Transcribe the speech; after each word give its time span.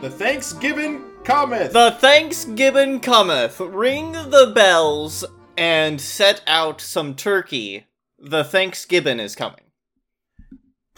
The 0.00 0.10
Thanks 0.10 0.52
Gibbon 0.54 1.04
cometh. 1.24 1.72
The 1.72 1.90
Thanks 1.98 2.46
Gibbon 2.46 3.00
cometh. 3.00 3.60
Ring 3.60 4.12
the 4.12 4.52
bells 4.54 5.24
and 5.58 6.00
set 6.00 6.40
out 6.46 6.80
some 6.80 7.14
turkey. 7.14 7.86
The 8.18 8.44
Thanks 8.44 8.86
Gibbon 8.86 9.20
is 9.20 9.34
coming. 9.36 9.67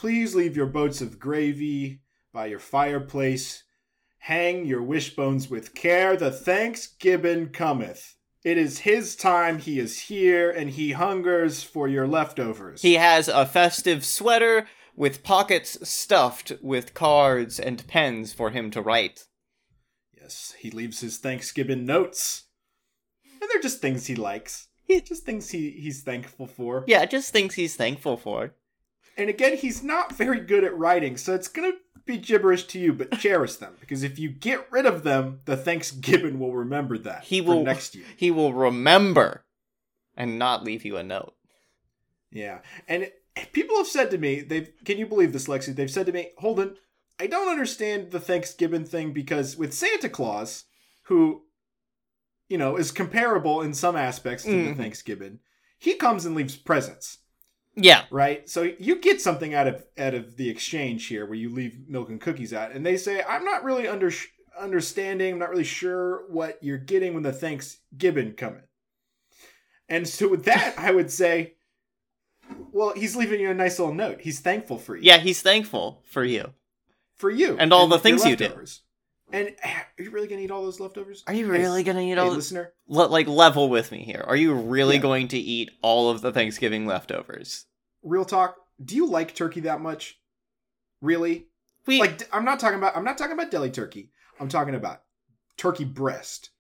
Please 0.01 0.35
leave 0.35 0.57
your 0.57 0.65
boats 0.65 1.03
of 1.03 1.19
gravy 1.19 2.01
by 2.33 2.47
your 2.47 2.59
fireplace. 2.59 3.65
Hang 4.21 4.65
your 4.65 4.83
wishbones 4.83 5.51
with 5.51 5.75
care. 5.75 6.17
The 6.17 6.31
Thanks 6.31 6.87
Gibbon 6.87 7.51
cometh. 7.51 8.17
It 8.43 8.57
is 8.57 8.79
his 8.79 9.15
time. 9.15 9.59
He 9.59 9.79
is 9.79 10.01
here, 10.05 10.51
and 10.51 10.71
he 10.71 10.93
hungers 10.93 11.63
for 11.63 11.87
your 11.87 12.07
leftovers. 12.07 12.81
He 12.81 12.95
has 12.95 13.29
a 13.29 13.45
festive 13.45 14.03
sweater 14.03 14.67
with 14.97 15.23
pockets 15.23 15.87
stuffed 15.87 16.53
with 16.63 16.95
cards 16.95 17.61
and 17.61 17.87
pens 17.87 18.33
for 18.33 18.49
him 18.49 18.71
to 18.71 18.81
write. 18.81 19.27
yes, 20.19 20.55
he 20.59 20.71
leaves 20.71 21.01
his 21.01 21.19
Thanksgiving 21.19 21.85
notes, 21.85 22.45
and 23.39 23.51
they're 23.51 23.61
just 23.61 23.83
things 23.83 24.07
he 24.07 24.15
likes. 24.15 24.69
He 24.87 24.99
just 25.03 25.27
things 25.27 25.51
he 25.51 25.73
he's 25.73 26.03
thankful 26.03 26.47
for. 26.47 26.85
Yeah, 26.87 27.05
just 27.05 27.35
things 27.35 27.53
he's 27.53 27.77
thankful 27.77 28.17
for. 28.17 28.55
And 29.21 29.29
again, 29.29 29.57
he's 29.57 29.83
not 29.83 30.13
very 30.17 30.41
good 30.41 30.65
at 30.65 30.77
writing, 30.77 31.17
so 31.19 31.35
it's 31.35 31.49
gonna 31.49 31.73
be 32.07 32.17
gibberish 32.17 32.65
to 32.69 32.79
you. 32.79 32.93
But 32.95 33.13
cherish 33.19 33.57
them 33.57 33.75
because 33.79 34.03
if 34.03 34.19
you 34.19 34.31
get 34.31 34.67
rid 34.73 34.87
of 34.87 35.03
them, 35.03 35.41
the 35.45 35.57
Thanks 35.57 35.91
Gibbon 35.91 36.39
will 36.39 36.55
remember 36.55 36.97
that. 36.99 37.25
He 37.25 37.41
for 37.41 37.49
will 37.49 37.63
next 37.63 37.95
year. 37.95 38.07
He 38.17 38.31
will 38.31 38.55
remember 38.55 39.45
and 40.17 40.39
not 40.39 40.65
leave 40.65 40.85
you 40.85 40.97
a 40.97 41.03
note. 41.03 41.35
Yeah, 42.31 42.61
and 42.89 43.03
it, 43.03 43.23
people 43.53 43.77
have 43.77 43.87
said 43.87 44.11
to 44.13 44.19
me, 44.19 44.41
they've 44.41 44.71
can 44.85 44.97
you 44.99 45.07
believe 45.07 45.33
this, 45.33 45.49
Lexi? 45.49 45.75
They've 45.75 45.91
said 45.91 46.07
to 46.07 46.13
me, 46.13 46.31
Holden, 46.39 46.77
I 47.19 47.27
don't 47.27 47.51
understand 47.51 48.13
the 48.13 48.21
Thanks 48.21 48.55
Gibbon 48.55 48.87
thing 48.87 49.13
because 49.13 49.57
with 49.57 49.75
Santa 49.75 50.09
Claus, 50.09 50.65
who, 51.05 51.43
you 52.49 52.57
know, 52.57 52.77
is 52.77 52.91
comparable 52.91 53.61
in 53.61 53.75
some 53.75 53.97
aspects 53.97 54.45
to 54.45 54.51
the 54.51 54.71
Mhm. 54.73 54.77
Thanksgiving, 54.79 55.41
he 55.79 55.95
comes 55.97 56.25
and 56.25 56.35
leaves 56.35 56.57
presents, 56.57 57.19
Yeah, 57.77 58.05
right? 58.11 58.49
So 58.49 58.63
you 58.79 58.97
get 59.01 59.21
something 59.21 59.55
out 59.55 59.67
of 59.67 59.85
out 59.99 60.15
of 60.15 60.37
the 60.37 60.49
exchange 60.49 61.07
here, 61.07 61.25
where 61.27 61.35
you 61.35 61.51
leave 61.51 61.89
milk 61.89 62.09
and 62.09 62.21
cookies 62.21 62.53
out, 62.53 62.73
and 62.73 62.85
they 62.85 62.97
say, 62.97 63.23
I'm 63.23 63.45
not 63.45 63.65
really 63.65 63.87
under 63.87 64.11
understanding, 64.59 65.35
I'm 65.35 65.39
not 65.39 65.51
really 65.51 65.65
sure 65.65 66.25
what 66.29 66.59
you're 66.63 66.79
getting 66.79 67.15
when 67.15 67.23
the 67.23 67.33
Thanks 67.33 67.79
Gibbon 67.97 68.33
coming. 68.33 68.63
And 69.89 70.07
so 70.07 70.29
with 70.29 70.45
that, 70.45 70.75
I 70.79 70.91
would 70.93 71.11
say, 71.11 71.55
well, 72.73 72.93
he's 72.95 73.17
leaving 73.17 73.41
you 73.41 73.51
a 73.51 73.55
nice 73.55 73.79
little 73.79 73.95
note. 73.95 74.21
He's 74.21 74.41
thankful 74.41 74.79
for 74.79 74.97
you. 74.97 75.03
yeah, 75.03 75.19
he's 75.19 75.43
thankful 75.43 76.03
for 76.05 76.25
you. 76.25 76.53
For 77.17 77.31
you. 77.31 77.57
And 77.59 77.73
all 77.73 77.87
the 77.87 77.99
things 77.99 78.25
you 78.25 78.37
did. 78.37 78.53
And 79.33 79.55
are 79.65 80.03
you 80.03 80.11
really 80.11 80.29
going 80.29 80.39
to 80.41 80.45
eat 80.45 80.51
all 80.51 80.63
those 80.63 80.81
leftovers? 80.81 81.23
Are 81.27 81.33
you 81.35 81.45
Hey, 81.53 81.59
really 81.61 81.83
gonna 81.83 82.01
eat 82.01 82.11
Hey, 82.11 82.17
all? 82.19 82.31
listener, 82.31 82.73
Le- 82.89 83.07
like 83.07 83.27
level 83.29 83.69
with 83.69 83.91
me 83.93 84.03
here. 84.05 84.25
Are 84.27 84.37
you 84.37 84.55
really 84.55 84.97
Yeah. 84.97 85.03
going 85.03 85.29
to 85.29 85.39
eat 85.39 85.71
all 85.83 86.11
of 86.11 86.21
the 86.21 86.33
Thanksgiving 86.33 86.87
leftovers? 86.87 87.67
real 88.03 88.25
talk. 88.25 88.57
Do 88.83 88.97
you 88.97 89.07
like 89.07 89.35
turkey 89.35 89.61
that 89.61 89.81
much? 89.81 90.19
Really? 91.03 91.47
We 91.87 91.99
Like 92.01 92.29
I'm 92.35 92.45
not 92.45 92.61
talking 92.61 92.79
about 92.79 92.97
I'm 92.97 93.05
not 93.05 93.19
talking 93.19 93.33
about 93.35 93.51
deli 93.51 93.71
turkey. 93.71 94.11
I'm 94.39 94.49
talking 94.49 94.75
about 94.75 95.03
turkey 95.57 95.85
breast. 95.85 96.51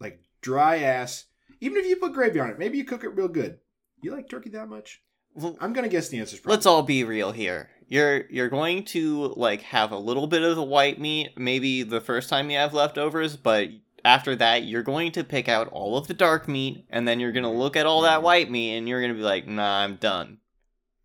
Like 0.00 0.20
dry 0.42 0.78
ass. 0.78 1.24
Even 1.60 1.78
if 1.78 1.86
you 1.86 1.96
put 1.96 2.12
gravy 2.12 2.38
on 2.40 2.50
it, 2.50 2.58
maybe 2.58 2.78
you 2.78 2.84
cook 2.84 3.02
it 3.04 3.08
real 3.16 3.28
good. 3.28 3.58
You 4.02 4.12
like 4.14 4.28
turkey 4.28 4.50
that 4.50 4.68
much? 4.68 5.02
L- 5.40 5.56
I'm 5.60 5.72
gonna 5.72 5.88
guess 5.88 6.08
the 6.08 6.18
answer's 6.18 6.40
probably. 6.40 6.56
let's 6.56 6.66
all 6.66 6.82
be 6.82 7.04
real 7.04 7.32
here. 7.32 7.70
You're 7.88 8.24
you're 8.30 8.48
going 8.48 8.84
to 8.86 9.34
like 9.36 9.62
have 9.62 9.92
a 9.92 9.98
little 9.98 10.26
bit 10.26 10.42
of 10.42 10.56
the 10.56 10.62
white 10.62 11.00
meat 11.00 11.32
maybe 11.36 11.82
the 11.82 12.00
first 12.00 12.28
time 12.28 12.50
you 12.50 12.56
have 12.56 12.74
leftovers, 12.74 13.36
but 13.36 13.68
after 14.04 14.36
that 14.36 14.64
you're 14.64 14.82
going 14.82 15.12
to 15.12 15.24
pick 15.24 15.48
out 15.48 15.68
all 15.68 15.96
of 15.96 16.06
the 16.06 16.14
dark 16.14 16.48
meat 16.48 16.86
and 16.90 17.06
then 17.06 17.20
you're 17.20 17.32
going 17.32 17.42
to 17.42 17.48
look 17.48 17.76
at 17.76 17.86
all 17.86 18.02
that 18.02 18.20
mm. 18.20 18.24
white 18.24 18.50
meat 18.50 18.76
and 18.76 18.88
you're 18.88 19.00
going 19.00 19.12
to 19.12 19.18
be 19.18 19.24
like, 19.24 19.46
"Nah, 19.46 19.82
I'm 19.82 19.96
done." 19.96 20.38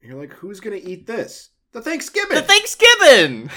You're 0.01 0.19
like, 0.19 0.33
who's 0.33 0.59
gonna 0.59 0.79
eat 0.81 1.05
this? 1.05 1.49
The 1.73 1.81
Thanks 1.81 2.09
Gibbon. 2.09 2.35
The 2.35 2.41
Thanks 2.41 2.75
Gibbon. 2.75 3.49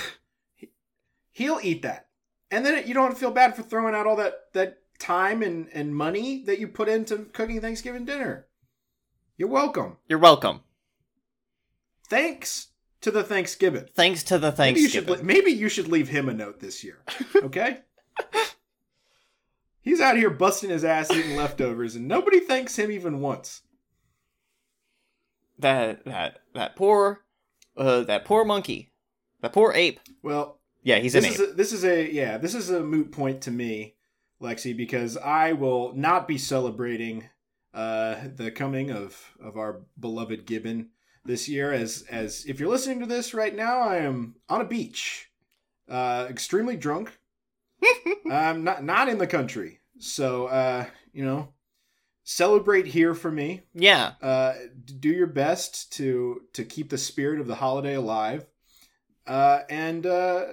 He'll 1.32 1.58
eat 1.62 1.82
that, 1.82 2.08
and 2.50 2.64
then 2.64 2.86
you 2.86 2.94
don't 2.94 3.18
feel 3.18 3.30
bad 3.30 3.56
for 3.56 3.62
throwing 3.62 3.94
out 3.94 4.06
all 4.06 4.16
that 4.16 4.52
that 4.52 4.78
time 4.98 5.42
and 5.42 5.68
and 5.72 5.96
money 5.96 6.44
that 6.44 6.58
you 6.58 6.68
put 6.68 6.88
into 6.88 7.18
cooking 7.32 7.60
Thanksgiving 7.60 8.04
dinner. 8.04 8.46
You're 9.36 9.48
welcome. 9.48 9.96
You're 10.06 10.18
welcome. 10.18 10.60
Thanks 12.08 12.68
to 13.00 13.10
the 13.10 13.22
Thanks 13.24 13.54
Gibbon. 13.54 13.88
Thanks 13.94 14.22
to 14.24 14.38
the 14.38 14.54
Maybe 14.56 14.80
you 14.80 14.88
should 14.88 15.04
Thanks 15.06 15.20
Gibbon. 15.20 15.26
maybe 15.26 15.50
you 15.50 15.68
should 15.68 15.88
leave 15.88 16.08
him 16.08 16.28
a 16.28 16.34
note 16.34 16.60
this 16.60 16.82
year. 16.84 17.02
Okay? 17.36 17.78
He's 19.80 20.00
out 20.00 20.16
here 20.16 20.30
busting 20.30 20.70
his 20.70 20.84
ass 20.84 21.10
eating 21.10 21.36
leftovers 21.36 21.94
and 21.94 22.08
nobody 22.08 22.40
thanks 22.40 22.78
him 22.78 22.90
even 22.90 23.20
once. 23.20 23.60
that 25.58 26.04
that 26.06 26.40
that 26.54 26.74
poor 26.76 27.20
uh 27.76 28.00
that 28.04 28.24
poor 28.24 28.44
monkey. 28.44 28.92
That 29.42 29.52
poor 29.52 29.72
ape. 29.74 30.00
Well, 30.22 30.58
Yeah, 30.82 30.98
he's 31.00 31.14
an 31.14 31.22
this 31.22 31.34
ape. 31.34 31.40
is 31.40 31.50
a, 31.50 31.54
this 31.54 31.72
is 31.72 31.84
a 31.84 32.10
yeah, 32.12 32.38
this 32.38 32.54
is 32.54 32.70
a 32.70 32.80
moot 32.82 33.12
point 33.12 33.42
to 33.42 33.50
me, 33.50 33.94
Lexi, 34.40 34.74
because 34.76 35.16
I 35.18 35.52
will 35.52 35.92
not 35.94 36.26
be 36.26 36.38
celebrating 36.38 37.28
uh 37.74 38.16
the 38.36 38.50
coming 38.50 38.90
of 38.90 39.32
of 39.42 39.56
our 39.58 39.82
beloved 40.00 40.46
Gibbon 40.46 40.90
this 41.24 41.48
year 41.48 41.72
as 41.72 42.04
as 42.10 42.44
if 42.46 42.60
you're 42.60 42.68
listening 42.68 43.00
to 43.00 43.06
this 43.06 43.34
right 43.34 43.54
now, 43.54 43.80
I 43.80 43.96
am 43.98 44.36
on 44.48 44.60
a 44.60 44.64
beach. 44.66 45.30
Uh 45.88 46.26
extremely 46.30 46.76
drunk. 46.76 47.18
I'm 48.30 48.64
not 48.64 48.84
not 48.84 49.08
in 49.08 49.18
the 49.18 49.26
country. 49.26 49.80
So 49.98 50.46
uh, 50.46 50.86
you 51.12 51.24
know, 51.24 51.52
celebrate 52.24 52.86
here 52.86 53.14
for 53.14 53.30
me. 53.30 53.62
yeah. 53.74 54.12
Uh 54.22 54.54
do 55.00 55.08
your 55.10 55.26
best 55.26 55.92
to 55.94 56.42
to 56.54 56.64
keep 56.64 56.90
the 56.90 56.98
spirit 56.98 57.40
of 57.40 57.46
the 57.46 57.56
holiday 57.56 57.94
alive. 57.94 58.46
Uh 59.26 59.60
and 59.68 60.06
uh 60.06 60.44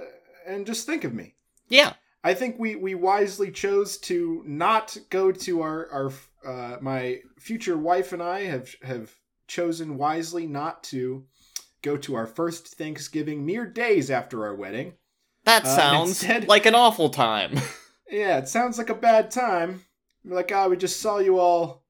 and 0.45 0.65
just 0.65 0.85
think 0.85 1.03
of 1.03 1.13
me. 1.13 1.35
Yeah. 1.69 1.93
I 2.23 2.33
think 2.33 2.57
we 2.59 2.75
we 2.75 2.93
wisely 2.95 3.51
chose 3.51 3.97
to 3.99 4.43
not 4.45 4.97
go 5.09 5.31
to 5.31 5.61
our 5.61 5.89
our 5.91 6.11
uh 6.45 6.77
my 6.81 7.21
future 7.39 7.77
wife 7.77 8.13
and 8.13 8.21
I 8.21 8.41
have 8.41 8.75
have 8.83 9.11
chosen 9.51 9.97
wisely 9.97 10.47
not 10.47 10.81
to 10.81 11.25
go 11.81 11.97
to 11.97 12.15
our 12.15 12.25
first 12.27 12.67
Thanksgiving 12.75 13.45
mere 13.45 13.65
days 13.65 14.09
after 14.09 14.45
our 14.45 14.55
wedding. 14.55 14.93
That 15.43 15.65
Uh, 15.65 15.75
sounds 15.75 16.09
instead- 16.09 16.47
like 16.47 16.65
an 16.65 16.75
awful 16.75 17.09
time. 17.09 17.55
Yeah, 18.13 18.39
it 18.39 18.49
sounds 18.49 18.77
like 18.77 18.89
a 18.89 18.93
bad 18.93 19.31
time. 19.31 19.85
We're 20.25 20.35
like, 20.35 20.51
ah, 20.53 20.67
we 20.67 20.75
just 20.75 20.99
saw 20.99 21.19
you 21.19 21.39
all 21.39 21.85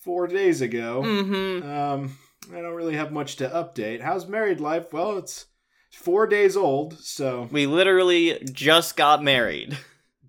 four 0.00 0.26
days 0.26 0.62
ago. 0.62 1.02
mm-hmm. 1.04 1.70
Um, 1.70 2.16
I 2.50 2.62
don't 2.62 2.74
really 2.74 2.96
have 2.96 3.12
much 3.12 3.36
to 3.36 3.48
update. 3.50 4.00
How's 4.00 4.26
married 4.26 4.60
life? 4.60 4.94
Well, 4.94 5.18
it's 5.18 5.44
four 5.92 6.26
days 6.26 6.56
old, 6.56 6.98
so 7.00 7.50
We 7.52 7.66
literally 7.66 8.38
just 8.50 8.96
got 8.96 9.22
married. 9.22 9.76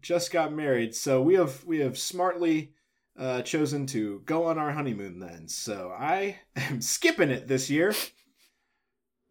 just 0.01 0.29
got 0.29 0.51
married. 0.51 0.93
So 0.93 1.21
we 1.21 1.35
have 1.35 1.63
we 1.63 1.79
have 1.79 1.97
smartly 1.97 2.73
uh, 3.17 3.41
chosen 3.43 3.85
to 3.87 4.21
go 4.25 4.45
on 4.45 4.57
our 4.57 4.71
honeymoon 4.71 5.19
then. 5.19 5.47
So 5.47 5.93
I 5.97 6.39
am 6.55 6.81
skipping 6.81 7.29
it 7.31 7.47
this 7.47 7.69
year. 7.69 7.93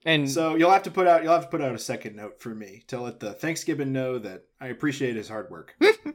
And 0.05 0.29
So 0.29 0.55
you'll 0.55 0.71
have 0.71 0.85
to 0.85 0.91
put 0.91 1.07
out 1.07 1.23
you'll 1.23 1.33
have 1.33 1.45
to 1.45 1.49
put 1.51 1.61
out 1.61 1.75
a 1.75 1.79
second 1.79 2.17
note 2.17 2.41
for 2.41 2.55
me 2.55 2.83
to 2.89 3.01
let 3.01 3.21
the 3.21 3.33
Thanks 3.35 3.65
Gibbon 3.65 3.93
know 3.93 4.19
that 4.19 4.45
I 4.61 4.69
appreciate 4.69 5.17
his 5.17 5.29
hard 5.29 5.51
work. 5.51 5.77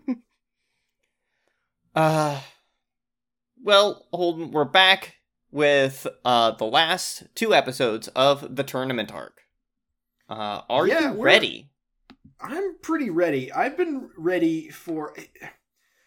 uh 1.95 2.39
well, 3.63 4.07
Holden, 4.13 4.51
we're 4.51 4.65
back 4.65 5.15
with 5.51 6.07
uh 6.25 6.51
the 6.51 6.65
last 6.65 7.23
two 7.35 7.53
episodes 7.53 8.07
of 8.09 8.55
the 8.55 8.63
tournament 8.63 9.11
arc. 9.11 9.41
Uh 10.29 10.61
are 10.69 10.87
Yeah, 10.87 11.01
you 11.01 11.13
ready? 11.13 11.69
I'm 12.39 12.77
pretty 12.81 13.09
ready. 13.09 13.51
I've 13.51 13.77
been 13.77 14.09
ready 14.17 14.69
for 14.69 15.15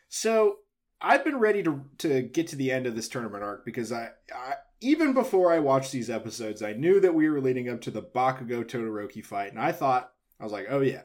so 0.09 0.59
I've 1.03 1.25
been 1.25 1.39
ready 1.39 1.63
to 1.63 1.85
to 1.99 2.23
get 2.23 2.49
to 2.49 2.57
the 2.57 2.71
end 2.71 2.87
of 2.87 2.95
this 2.95 3.09
tournament 3.09 3.43
arc 3.43 3.65
because 3.65 3.93
I, 3.93 4.11
I 4.35 4.55
even 4.81 5.13
before 5.13 5.53
I 5.53 5.59
watched 5.59 5.93
these 5.93 6.11
episodes, 6.11 6.63
I 6.63 6.73
knew 6.73 7.01
that 7.01 7.15
we 7.15 7.29
were 7.29 7.41
leading 7.41 7.69
up 7.69 7.81
to 7.83 7.91
the 7.91 8.03
Bakugo 8.03 8.65
Todoroki 8.65 9.25
fight, 9.25 9.53
and 9.53 9.61
I 9.61 9.73
thought 9.73 10.13
I 10.39 10.45
was 10.45 10.53
like, 10.53 10.67
oh 10.71 10.81
yeah, 10.81 11.03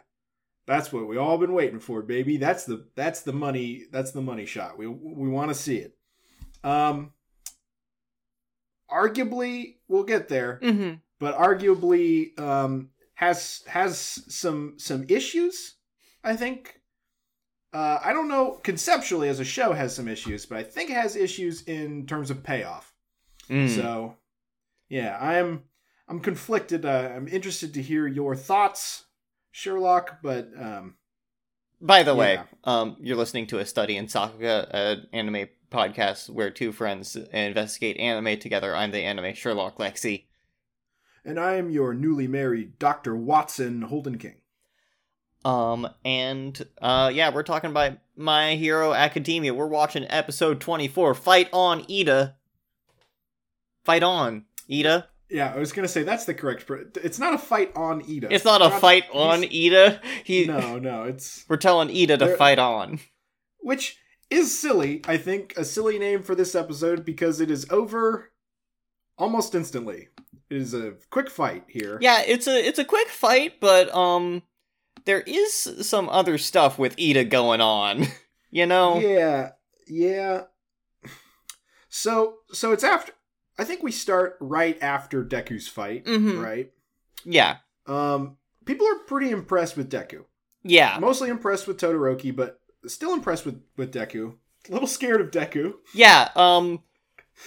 that's 0.66 0.92
what 0.92 1.08
we 1.08 1.18
all 1.18 1.38
been 1.38 1.54
waiting 1.54 1.80
for, 1.80 2.02
baby. 2.02 2.38
That's 2.38 2.66
the 2.66 2.88
that's 2.96 3.22
the 3.22 3.34
money 3.34 3.86
that's 3.92 4.12
the 4.12 4.22
money 4.22 4.46
shot. 4.46 4.78
We 4.78 4.88
we 4.88 5.30
want 5.30 5.50
to 5.50 5.56
see 5.56 5.78
it. 5.78 5.96
Um, 6.64 7.12
arguably, 8.90 9.76
we'll 9.88 10.04
get 10.04 10.28
there. 10.28 10.60
Mm-hmm. 10.64 10.96
but 11.20 11.38
arguably 11.38 12.38
um, 12.40 12.90
has 13.14 13.64
has 13.68 13.98
some 13.98 14.76
some 14.78 15.06
issues. 15.08 15.76
I 16.24 16.36
think. 16.36 16.82
Uh, 17.76 18.00
I 18.02 18.14
don't 18.14 18.30
know 18.30 18.52
conceptually 18.64 19.28
as 19.28 19.42
a 19.42 19.44
show 19.44 19.74
has 19.74 19.94
some 19.94 20.08
issues, 20.08 20.46
but 20.46 20.58
I 20.58 20.64
think 20.64 20.90
it 20.90 20.94
has 20.94 21.18
issues 21.18 21.64
in 21.64 22.06
terms 22.06 22.32
of 22.32 22.42
payoff. 22.42 22.94
Mm. 23.50 23.68
So, 23.76 24.16
yeah, 24.88 25.18
I'm 25.20 25.64
I'm 26.08 26.22
conflicted. 26.22 26.86
Uh, 26.86 27.12
I'm 27.14 27.28
interested 27.28 27.74
to 27.74 27.82
hear 27.82 28.08
your 28.08 28.34
thoughts, 28.34 29.04
Sherlock. 29.52 30.20
But 30.24 30.52
um, 30.58 30.96
By 31.82 32.04
the 32.04 32.16
way, 32.16 32.40
um, 32.64 32.96
you're 33.02 33.18
listening 33.18 33.48
to 33.48 33.60
a 33.60 33.66
study 33.66 33.98
in 33.98 34.08
Sakuga, 34.08 34.70
an 34.72 35.08
anime 35.12 35.50
podcast 35.70 36.30
where 36.30 36.52
two 36.52 36.72
friends 36.72 37.18
investigate 37.34 37.98
anime 37.98 38.40
together. 38.40 38.74
I'm 38.74 38.92
the 38.92 39.02
anime 39.02 39.34
Sherlock 39.34 39.80
Lexi. 39.80 40.28
and 41.26 41.38
I 41.38 41.56
am 41.56 41.70
your 41.70 41.94
newly 41.94 42.30
married 42.30 42.80
Doctor 42.80 43.18
Watson 43.18 43.82
Holden 43.82 44.18
King. 44.18 44.36
Um, 45.46 45.88
and 46.04 46.66
uh, 46.82 47.12
yeah, 47.14 47.30
we're 47.32 47.44
talking 47.44 47.70
about 47.70 47.94
My 48.18 48.56
Hero 48.56 48.94
Academia. 48.94 49.54
We're 49.54 49.68
watching 49.68 50.06
episode 50.10 50.60
24, 50.60 51.14
Fight 51.14 51.50
On, 51.54 51.84
Iida. 51.84 52.34
Fight 53.84 54.02
On, 54.02 54.46
Iida. 54.70 55.06
Yeah, 55.30 55.54
I 55.54 55.60
was 55.60 55.72
gonna 55.72 55.88
say 55.88 56.04
that's 56.04 56.26
the 56.26 56.34
correct. 56.34 56.66
Pr- 56.66 56.84
it's 57.04 57.20
not 57.20 57.34
a 57.34 57.38
fight 57.38 57.72
on 57.76 58.02
Iida. 58.04 58.28
It's 58.32 58.46
not 58.46 58.62
a 58.62 58.70
fight 58.72 59.06
on 59.14 59.42
Iida. 59.44 60.00
He, 60.24 60.46
No, 60.46 60.78
no, 60.80 61.04
it's 61.04 61.46
We're 61.48 61.58
telling 61.58 61.90
Iida 61.90 62.18
to 62.20 62.36
fight 62.38 62.60
on. 62.60 63.00
which 63.60 63.98
is 64.30 64.58
silly. 64.58 65.02
I 65.08 65.18
think 65.18 65.54
a 65.58 65.66
silly 65.66 66.00
name 66.00 66.24
for 66.24 66.34
this 66.36 66.56
episode 66.56 67.06
because 67.06 67.40
it 67.40 67.52
is 67.52 67.68
over 67.70 68.32
almost 69.18 69.54
instantly. 69.56 70.10
It 70.50 70.58
is 70.58 70.74
a 70.74 70.94
quick 71.10 71.30
fight 71.30 71.66
here. 71.68 71.98
Yeah, 72.02 72.22
it's 72.26 72.48
a 72.48 72.58
it's 72.66 72.80
a 72.80 72.86
quick 72.86 73.10
fight, 73.10 73.60
but 73.60 73.94
um, 73.94 74.44
there 75.06 75.22
is 75.22 75.54
some 75.82 76.10
other 76.10 76.38
stuff 76.38 76.78
with 76.80 76.96
Iida 76.98 77.30
going 77.30 77.62
on. 77.62 78.08
You 78.52 78.66
know? 78.66 79.00
Yeah, 79.00 79.50
yeah. 79.86 80.44
So, 81.90 82.36
so 82.54 82.72
it's 82.72 82.84
after. 82.86 83.12
I 83.58 83.64
think 83.66 83.84
we 83.84 83.92
start 83.92 84.38
right 84.40 84.78
after 84.82 85.26
Deku's 85.26 85.68
fight, 85.68 86.06
Mhm. 86.06 86.42
right? 86.42 86.72
Yeah. 87.26 87.58
Um, 87.86 88.38
people 88.66 88.88
are 88.88 89.00
pretty 89.08 89.32
impressed 89.32 89.76
with 89.76 89.90
Deku. 89.92 90.26
Yeah. 90.64 90.98
Mostly 91.00 91.30
impressed 91.30 91.68
with 91.68 91.78
Todoroki, 91.78 92.34
but 92.36 92.62
still 92.88 93.14
impressed 93.14 93.46
with 93.46 93.62
with 93.76 93.94
Deku. 93.94 94.36
A 94.70 94.72
little 94.72 94.88
scared 94.88 95.20
of 95.22 95.32
Deku. 95.32 95.74
Yeah. 95.94 96.30
Um. 96.36 96.84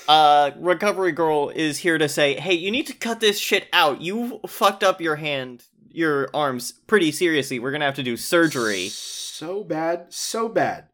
Uh, 0.07 0.51
Recovery 0.59 1.13
Girl 1.13 1.49
is 1.49 1.79
here 1.79 1.97
to 1.97 2.09
say, 2.11 2.39
hey, 2.39 2.53
you 2.53 2.71
need 2.71 2.87
to 2.89 2.93
cut 2.93 3.21
this 3.21 3.39
shit 3.39 3.67
out. 3.73 4.03
You 4.03 4.41
fucked 4.47 4.85
up 4.85 5.01
your 5.01 5.17
hand, 5.17 5.65
your 5.99 6.29
arms 6.33 6.73
pretty 6.87 7.13
seriously. 7.13 7.59
We're 7.59 7.73
gonna 7.73 7.85
have 7.85 7.97
to 7.97 8.03
do 8.03 8.17
surgery. 8.17 8.89
So 8.89 9.63
bad, 9.65 10.07
so 10.13 10.49
bad. 10.49 10.89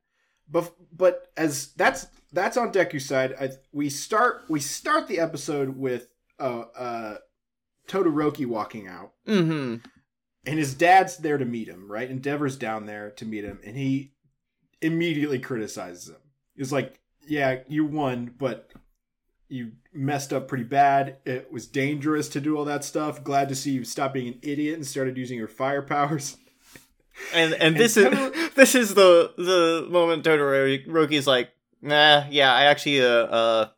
But 0.51 0.73
but 0.93 1.29
as 1.37 1.69
that's 1.75 2.07
that's 2.33 2.57
on 2.57 2.73
Deku's 2.73 3.07
side. 3.07 3.35
I, 3.41 3.51
we 3.73 3.89
start 3.91 4.45
we 4.49 4.59
start 4.61 5.07
the 5.07 5.21
episode 5.21 5.77
with 5.77 6.09
uh 6.41 6.65
uh 6.77 7.17
Todoroki 7.89 8.47
walking 8.47 8.89
out, 8.89 9.13
Mm-hmm. 9.29 9.77
and 10.47 10.59
his 10.59 10.75
dad's 10.75 11.19
there 11.19 11.39
to 11.39 11.45
meet 11.45 11.69
him. 11.69 11.91
Right, 11.91 12.11
Endeavor's 12.11 12.57
down 12.57 12.87
there 12.87 13.11
to 13.13 13.25
meet 13.27 13.45
him, 13.45 13.61
and 13.65 13.77
he 13.77 14.13
immediately 14.81 15.39
criticizes 15.39 16.09
him. 16.09 16.17
He's 16.57 16.73
like, 16.73 16.99
"Yeah, 17.27 17.61
you 17.69 17.85
won, 17.85 18.35
but." 18.39 18.71
You 19.49 19.73
messed 19.93 20.33
up 20.33 20.49
pretty 20.49 20.65
bad. 20.65 21.19
It 21.25 21.53
was 21.53 21.67
dangerous 21.67 22.29
to 22.31 22.41
do 22.41 22.57
all 22.57 22.65
that 22.65 22.83
stuff. 22.85 23.23
Glad 23.23 23.49
to 23.51 23.55
see 23.55 23.73
you 23.73 23.85
stop 23.85 24.13
being 24.15 24.29
an 24.29 24.39
idiot 24.43 24.75
and 24.77 24.87
started 24.87 25.17
using 25.17 25.39
your 25.39 25.49
fire 25.49 25.83
powers. 25.83 26.37
And 27.33 27.55
and 27.55 27.77
this 27.77 27.97
And 27.97 28.15
is 28.15 28.55
this 28.55 28.75
is 28.75 28.95
the 28.95 29.33
the 29.37 29.87
moment 29.91 30.25
Todoroki's 30.25 31.27
like, 31.27 31.51
nah, 31.81 32.25
yeah, 32.31 32.53
I 32.53 32.65
actually 32.65 33.03
uh 33.03 33.07
uh, 33.07 33.69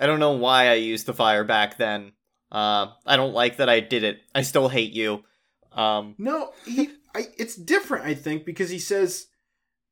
I 0.00 0.06
don't 0.06 0.20
know 0.20 0.32
why 0.32 0.68
I 0.68 0.74
used 0.74 1.06
the 1.06 1.12
fire 1.14 1.44
back 1.44 1.76
then. 1.76 2.12
Uh, 2.50 2.88
I 3.06 3.16
don't 3.16 3.34
like 3.34 3.56
that 3.56 3.68
I 3.68 3.80
did 3.80 4.04
it. 4.04 4.20
I 4.34 4.42
still 4.42 4.68
hate 4.68 4.92
you. 4.92 5.24
Um, 5.72 6.14
No, 6.18 6.52
he. 6.66 6.90
I, 7.14 7.28
it's 7.38 7.56
different. 7.56 8.04
I 8.04 8.14
think 8.14 8.44
because 8.44 8.70
he 8.70 8.78
says, 8.78 9.26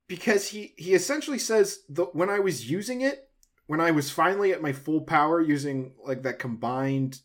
because 0.09 0.49
he 0.49 0.75
he 0.77 0.95
essentially 0.95 1.39
says 1.39 1.81
the 1.89 2.05
when 2.05 2.31
I 2.31 2.39
was 2.39 2.71
using 2.71 3.01
it, 3.01 3.30
when 3.71 3.81
I 3.81 3.93
was 3.93 4.11
finally 4.11 4.51
at 4.53 4.61
my 4.61 4.73
full 4.73 5.03
power 5.03 5.41
using 5.41 5.93
like 6.05 6.25
that 6.25 6.41
combined 6.41 7.21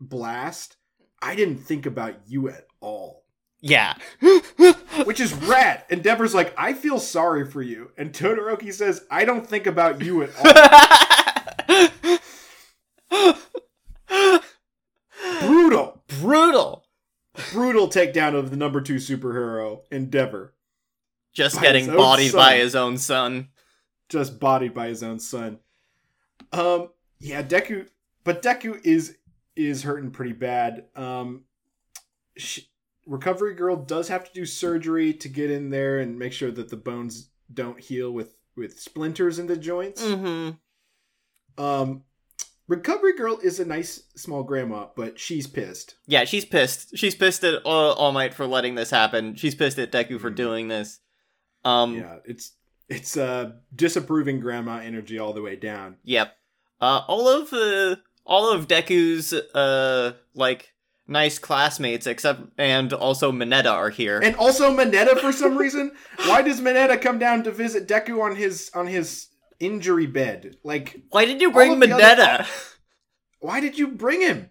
blast, 0.00 0.78
I 1.22 1.36
didn't 1.36 1.58
think 1.58 1.86
about 1.86 2.16
you 2.26 2.48
at 2.48 2.66
all, 2.80 3.22
yeah. 3.60 3.94
which 5.04 5.20
is 5.20 5.32
rad. 5.32 5.84
Endeavor's 5.88 6.34
like, 6.34 6.52
I 6.58 6.72
feel 6.72 6.98
sorry 6.98 7.48
for 7.48 7.62
you, 7.62 7.92
and 7.96 8.12
Todoroki 8.12 8.74
says, 8.74 9.04
I 9.12 9.24
don't 9.24 9.46
think 9.46 9.68
about 9.68 10.02
you 10.02 10.24
at 10.24 10.30
all. 13.08 13.20
Brutal, 15.40 16.02
Brutal. 16.20 16.84
brutal 17.52 17.88
takedown 17.88 18.34
of 18.34 18.50
the 18.50 18.56
number 18.56 18.80
two 18.80 18.96
superhero, 18.96 19.82
Endeavor. 19.92 20.52
Just 21.32 21.56
By 21.56 21.62
getting 21.62 21.86
bodied 21.86 22.32
by 22.32 22.56
his 22.56 22.74
own 22.74 22.98
son. 22.98 23.50
just 24.08 24.40
bodied 24.40 24.74
by 24.74 24.88
his 24.88 25.04
own 25.04 25.20
son. 25.20 25.60
Um, 26.52 26.90
yeah, 27.18 27.42
Deku, 27.42 27.88
but 28.24 28.42
Deku 28.42 28.80
is 28.84 29.16
is 29.54 29.82
hurting 29.82 30.10
pretty 30.10 30.32
bad. 30.32 30.84
Um, 30.94 31.44
she, 32.36 32.68
Recovery 33.06 33.54
Girl 33.54 33.76
does 33.76 34.08
have 34.08 34.24
to 34.24 34.32
do 34.32 34.44
surgery 34.44 35.12
to 35.14 35.28
get 35.28 35.50
in 35.50 35.70
there 35.70 36.00
and 36.00 36.18
make 36.18 36.32
sure 36.32 36.50
that 36.50 36.68
the 36.68 36.76
bones 36.76 37.30
don't 37.52 37.80
heal 37.80 38.10
with 38.10 38.34
with 38.56 38.78
splinters 38.80 39.38
in 39.38 39.46
the 39.46 39.56
joints. 39.56 40.02
Mm-hmm. 40.02 41.62
Um, 41.62 42.02
Recovery 42.68 43.14
Girl 43.16 43.38
is 43.42 43.60
a 43.60 43.64
nice 43.64 44.02
small 44.16 44.42
grandma, 44.42 44.88
but 44.96 45.18
she's 45.20 45.46
pissed. 45.46 45.94
Yeah, 46.06 46.24
she's 46.24 46.44
pissed. 46.44 46.96
She's 46.98 47.14
pissed 47.14 47.44
at 47.44 47.64
uh, 47.64 47.92
All 47.92 48.12
Might 48.12 48.34
for 48.34 48.46
letting 48.46 48.74
this 48.74 48.90
happen. 48.90 49.36
She's 49.36 49.54
pissed 49.54 49.78
at 49.78 49.92
Deku 49.92 50.20
for 50.20 50.30
Mhm. 50.30 50.36
doing 50.36 50.68
this. 50.68 50.98
Um, 51.64 51.94
Yeah, 51.96 52.16
it's 52.24 52.52
it's 52.88 53.16
uh 53.16 53.52
disapproving 53.74 54.40
grandma 54.40 54.78
energy 54.78 55.18
all 55.18 55.32
the 55.32 55.42
way 55.42 55.56
down. 55.56 55.96
Yep. 56.04 56.36
Uh, 56.80 57.02
all 57.08 57.28
of 57.28 57.52
uh, 57.52 57.96
all 58.24 58.52
of 58.52 58.68
Deku's 58.68 59.32
uh 59.32 60.12
like 60.34 60.72
nice 61.08 61.38
classmates 61.38 62.06
except 62.06 62.40
and 62.58 62.92
also 62.92 63.32
Mineta 63.32 63.70
are 63.72 63.90
here. 63.90 64.20
And 64.20 64.36
also 64.36 64.70
Mineta 64.76 65.18
for 65.18 65.32
some 65.32 65.56
reason. 65.56 65.92
Why 66.26 66.42
does 66.42 66.60
Mineta 66.60 67.00
come 67.00 67.18
down 67.18 67.44
to 67.44 67.50
visit 67.50 67.86
Deku 67.88 68.22
on 68.22 68.36
his 68.36 68.70
on 68.74 68.86
his 68.86 69.28
injury 69.60 70.06
bed? 70.06 70.56
Like, 70.64 71.00
Why 71.10 71.24
did 71.24 71.40
you 71.40 71.50
bring 71.52 71.80
Mineta? 71.80 72.02
other- 72.18 72.46
why 73.40 73.60
did 73.60 73.78
you 73.78 73.88
bring 73.88 74.20
him? 74.20 74.50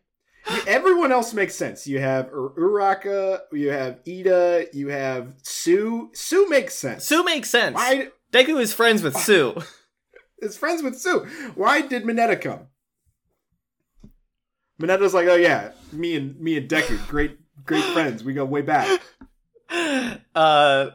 You- 0.50 0.62
everyone 0.68 1.12
else 1.12 1.34
makes 1.34 1.56
sense. 1.56 1.88
You 1.88 2.00
have 2.00 2.28
Ur- 2.32 2.54
Uraka, 2.58 3.40
you 3.52 3.70
have 3.72 4.04
Iida, 4.06 4.68
you 4.74 4.90
have 4.90 5.42
Tsu. 5.42 6.12
Tsu 6.14 6.48
makes 6.50 6.76
sense. 6.76 7.06
Tsu 7.06 7.24
makes 7.24 7.50
sense. 7.50 7.76
Why 7.76 8.10
Deku 8.36 8.60
is 8.60 8.74
friends 8.74 9.02
with 9.02 9.16
Tsu. 9.16 9.56
is 10.40 10.58
friends 10.58 10.84
with 10.84 10.96
Tsu? 10.96 11.26
Why 11.56 11.80
did 11.80 12.04
Mineta 12.04 12.40
come? 12.42 12.68
Mineta's 14.82 15.14
like, 15.14 15.28
oh 15.30 15.36
yeah, 15.36 15.72
me 15.94 16.18
and 16.18 16.38
me 16.38 16.58
and 16.58 16.70
Deku, 16.70 17.08
great 17.08 17.38
great 17.64 17.84
friends. 17.86 18.26
We 18.26 18.34
go 18.34 18.44
way 18.44 18.62
back. 18.62 19.00
uh, 20.36 20.90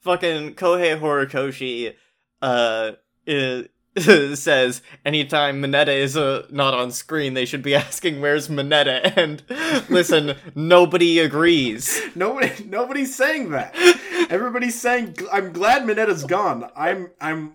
fucking 0.00 0.54
Kohei 0.56 0.98
Horikoshi 0.98 1.94
uh 2.42 2.92
i- 3.28 3.68
says 4.34 4.80
anytime 5.04 5.60
Mineta 5.62 5.88
is 5.88 6.16
uh, 6.16 6.46
not 6.50 6.72
on 6.72 6.90
screen, 6.90 7.34
they 7.34 7.44
should 7.44 7.62
be 7.62 7.74
asking 7.86 8.20
where's 8.20 8.48
Mineta. 8.48 9.12
And 9.22 9.42
listen, 9.88 10.36
nobody 10.54 11.18
agrees. 11.18 12.00
Nobody, 12.14 12.64
nobody's 12.64 13.14
saying 13.14 13.50
that. 13.50 13.74
Everybody's 14.30 14.80
saying, 14.80 15.16
"I'm 15.30 15.52
glad 15.52 15.82
Mineta's 15.82 16.24
gone." 16.24 16.70
I'm, 16.74 17.10
I'm 17.20 17.52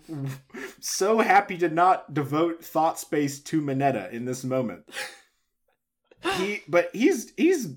so 0.80 1.20
happy 1.20 1.58
to 1.58 1.70
not 1.70 2.14
devote 2.14 2.64
thought 2.64 3.00
space 3.00 3.40
to 3.42 3.62
Mineta 3.62 4.12
in 4.12 4.26
this 4.26 4.44
moment. 4.44 4.88
He, 6.36 6.62
but 6.68 6.90
he's, 6.94 7.34
he's. 7.36 7.74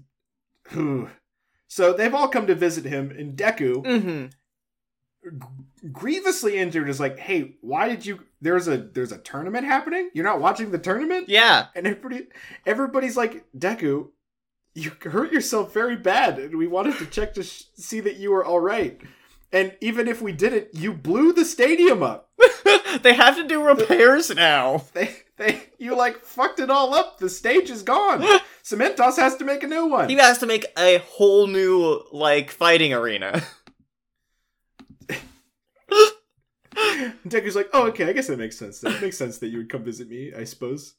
So 1.69 1.93
they've 1.95 2.15
all 2.15 2.29
come 2.29 2.47
to 2.49 2.55
visit 2.55 2.85
him, 2.85 3.11
and 3.11 3.37
Deku, 3.37 3.87
hmm 3.87 4.27
grievously 5.93 6.57
injured, 6.57 6.89
is 6.89 7.01
like, 7.01 7.19
"Hey, 7.19 7.57
why 7.61 7.89
did 7.89 8.07
you? 8.07 8.21
There's 8.41 8.69
a, 8.69 8.79
there's 8.79 9.13
a 9.13 9.19
tournament 9.19 9.67
happening. 9.67 10.11
You're 10.15 10.25
not 10.25 10.41
watching 10.41 10.71
the 10.71 10.79
tournament." 10.79 11.29
Yeah. 11.29 11.67
And 11.75 11.87
everybody, 11.87 12.29
everybody's 12.67 13.17
like, 13.17 13.45
Deku, 13.57 14.09
you 14.75 14.93
hurt 15.03 15.33
yourself 15.33 15.75
very 15.75 15.97
bad, 15.97 16.39
and 16.39 16.57
we 16.57 16.67
wanted 16.67 16.99
to 16.99 17.07
check 17.07 17.35
to 17.35 17.43
sh- 17.43 17.65
see 17.77 18.01
that 18.01 18.17
you 18.17 18.31
were 18.31 18.45
all 18.45 18.61
right. 18.61 19.01
And 19.53 19.77
even 19.81 20.07
if 20.07 20.23
we 20.23 20.33
didn't, 20.33 20.69
you 20.75 20.93
blew 20.93 21.33
the 21.33 21.45
stadium 21.45 22.03
up. 22.03 22.31
They 23.03 23.15
have 23.15 23.37
to 23.37 23.47
do 23.47 23.63
repairs 23.63 24.35
now. 24.35 24.85
They 24.95 25.11
they 25.37 25.63
you 25.79 25.97
like 25.97 26.25
fucked 26.25 26.59
it 26.61 26.71
all 26.71 26.95
up. 26.95 27.19
The 27.19 27.29
stage 27.29 27.71
is 27.71 27.83
gone. 27.83 28.23
Cementos 28.65 29.17
has 29.17 29.37
to 29.37 29.45
make 29.45 29.63
a 29.63 29.69
new 29.69 29.87
one. 29.87 30.09
He 30.09 30.17
has 30.17 30.39
to 30.39 30.47
make 30.47 30.67
a 30.77 30.99
whole 30.99 31.47
new 31.47 32.03
like 32.13 32.51
fighting 32.51 32.93
arena. 32.93 33.43
Deku's 37.29 37.57
like, 37.57 37.69
oh, 37.73 37.89
okay, 37.89 38.09
I 38.09 38.13
guess 38.13 38.29
that 38.29 38.39
makes 38.39 38.59
sense. 38.59 38.81
That 38.81 39.01
makes 39.01 39.19
sense 39.19 39.39
that 39.39 39.49
you 39.49 39.59
would 39.59 39.71
come 39.71 39.85
visit 39.85 40.09
me, 40.09 40.33
I 40.37 40.45
suppose. 40.45 40.95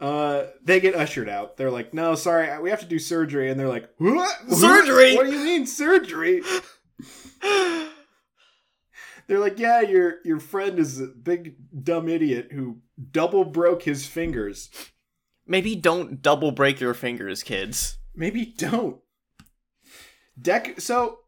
Uh, 0.00 0.44
they 0.62 0.78
get 0.80 0.94
ushered 0.94 1.28
out. 1.28 1.56
They're 1.56 1.70
like, 1.70 1.92
no, 1.92 2.14
sorry, 2.14 2.60
we 2.60 2.70
have 2.70 2.80
to 2.80 2.86
do 2.86 2.98
surgery. 2.98 3.50
And 3.50 3.58
they're 3.58 3.68
like, 3.68 3.90
what? 3.98 4.36
Surgery? 4.50 5.16
What 5.16 5.26
do 5.26 5.32
you 5.32 5.44
mean 5.44 5.66
surgery? 5.66 6.42
They're 9.26 9.38
like, 9.38 9.58
yeah, 9.58 9.82
your 9.82 10.16
your 10.24 10.40
friend 10.40 10.78
is 10.78 11.00
a 11.00 11.06
big 11.06 11.56
dumb 11.84 12.08
idiot 12.08 12.48
who 12.50 12.78
double 13.12 13.44
broke 13.44 13.82
his 13.82 14.06
fingers. 14.06 14.70
Maybe 15.46 15.76
don't 15.76 16.22
double 16.22 16.50
break 16.50 16.80
your 16.80 16.94
fingers, 16.94 17.42
kids. 17.42 17.98
Maybe 18.14 18.46
don't. 18.46 18.98
Deku. 20.40 20.80
So 20.80 21.18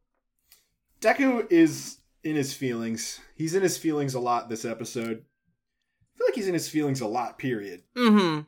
Deku 1.00 1.46
is 1.52 1.98
in 2.22 2.36
his 2.36 2.52
feelings. 2.52 3.20
He's 3.34 3.54
in 3.54 3.62
his 3.62 3.78
feelings 3.78 4.14
a 4.14 4.20
lot 4.20 4.48
this 4.48 4.64
episode. 4.64 5.24
I 6.14 6.18
feel 6.18 6.26
like 6.26 6.34
he's 6.34 6.48
in 6.48 6.54
his 6.54 6.68
feelings 6.68 7.00
a 7.00 7.06
lot. 7.06 7.38
Period. 7.38 7.82
Mm-hmm. 7.96 8.42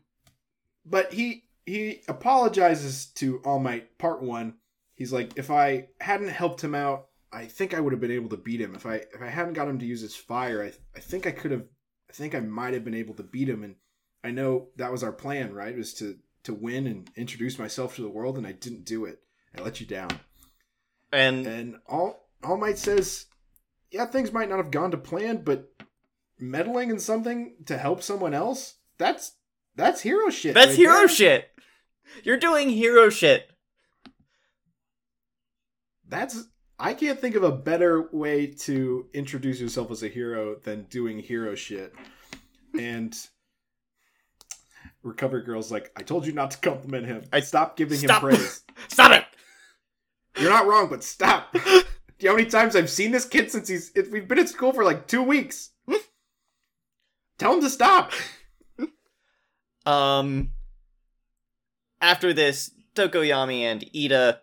But 0.84 1.12
he 1.12 1.44
he 1.66 2.02
apologizes 2.08 3.06
to 3.06 3.40
All 3.44 3.58
Might 3.58 3.98
Part 3.98 4.22
One. 4.22 4.54
He's 4.94 5.12
like, 5.12 5.36
if 5.36 5.50
I 5.50 5.88
hadn't 6.00 6.28
helped 6.28 6.62
him 6.62 6.74
out, 6.74 7.08
I 7.32 7.46
think 7.46 7.72
I 7.72 7.80
would 7.80 7.92
have 7.92 8.00
been 8.00 8.10
able 8.10 8.28
to 8.30 8.36
beat 8.36 8.60
him. 8.60 8.74
If 8.74 8.84
I 8.84 8.96
if 8.96 9.22
I 9.22 9.28
hadn't 9.28 9.54
got 9.54 9.68
him 9.68 9.78
to 9.78 9.86
use 9.86 10.00
his 10.00 10.16
fire, 10.16 10.62
I 10.62 10.72
I 10.96 11.00
think 11.00 11.26
I 11.26 11.30
could 11.30 11.50
have. 11.50 11.64
I 12.10 12.12
think 12.12 12.34
I 12.34 12.40
might 12.40 12.74
have 12.74 12.84
been 12.84 12.94
able 12.94 13.14
to 13.14 13.22
beat 13.22 13.48
him. 13.48 13.64
And 13.64 13.76
I 14.22 14.30
know 14.30 14.68
that 14.76 14.92
was 14.92 15.02
our 15.02 15.12
plan, 15.12 15.54
right? 15.54 15.76
Was 15.76 15.94
to 15.94 16.18
to 16.44 16.52
win 16.52 16.86
and 16.86 17.10
introduce 17.16 17.58
myself 17.58 17.96
to 17.96 18.02
the 18.02 18.08
world, 18.08 18.36
and 18.36 18.46
I 18.46 18.52
didn't 18.52 18.84
do 18.84 19.04
it. 19.04 19.20
I 19.56 19.62
let 19.62 19.80
you 19.80 19.86
down. 19.86 20.10
And 21.12 21.46
And 21.46 21.76
All 21.86 22.28
All 22.42 22.56
Might 22.56 22.78
says, 22.78 23.26
yeah, 23.92 24.06
things 24.06 24.32
might 24.32 24.48
not 24.48 24.56
have 24.56 24.70
gone 24.70 24.90
to 24.90 24.96
plan, 24.96 25.42
but 25.44 25.70
meddling 26.38 26.90
in 26.90 26.98
something 26.98 27.54
to 27.66 27.76
help 27.78 28.02
someone 28.02 28.34
else, 28.34 28.76
that's 28.98 29.36
that's 29.76 30.00
hero 30.00 30.30
shit. 30.30 30.54
that's 30.54 30.68
right 30.68 30.76
hero 30.76 30.94
there. 30.98 31.08
shit. 31.08 31.48
You're 32.24 32.36
doing 32.38 32.68
hero 32.70 33.10
shit. 33.10 33.48
That's 36.08 36.44
I 36.78 36.94
can't 36.94 37.18
think 37.20 37.36
of 37.36 37.44
a 37.44 37.52
better 37.52 38.08
way 38.12 38.46
to 38.62 39.06
introduce 39.14 39.60
yourself 39.60 39.90
as 39.90 40.02
a 40.02 40.08
hero 40.08 40.56
than 40.56 40.84
doing 40.84 41.18
hero 41.20 41.54
shit. 41.54 41.94
And 42.78 43.16
Recovery 45.02 45.42
Girl's 45.44 45.70
like, 45.70 45.92
I 45.96 46.02
told 46.02 46.26
you 46.26 46.32
not 46.32 46.50
to 46.52 46.58
compliment 46.58 47.06
him. 47.06 47.22
I- 47.32 47.40
stop 47.40 47.76
giving 47.76 47.98
Stop. 47.98 48.22
him 48.22 48.30
praise. 48.30 48.62
Stop 48.88 49.12
it. 49.12 49.24
You're 50.40 50.50
not 50.50 50.66
wrong, 50.66 50.88
but 50.88 51.04
stop. 51.04 51.54
Do 52.22 52.26
you 52.26 52.30
know 52.30 52.36
how 52.36 52.38
many 52.38 52.50
times 52.50 52.76
I've 52.76 52.88
seen 52.88 53.10
this 53.10 53.24
kid 53.24 53.50
since 53.50 53.66
he's 53.66 53.90
it, 53.96 54.12
we've 54.12 54.28
been 54.28 54.38
at 54.38 54.48
school 54.48 54.72
for 54.72 54.84
like 54.84 55.08
two 55.08 55.24
weeks? 55.24 55.70
Tell 57.38 57.54
him 57.54 57.60
to 57.60 57.68
stop. 57.68 58.12
Um. 59.84 60.52
After 62.00 62.32
this, 62.32 62.70
Tokoyami 62.94 63.62
and 63.62 63.80
Iida 63.92 64.38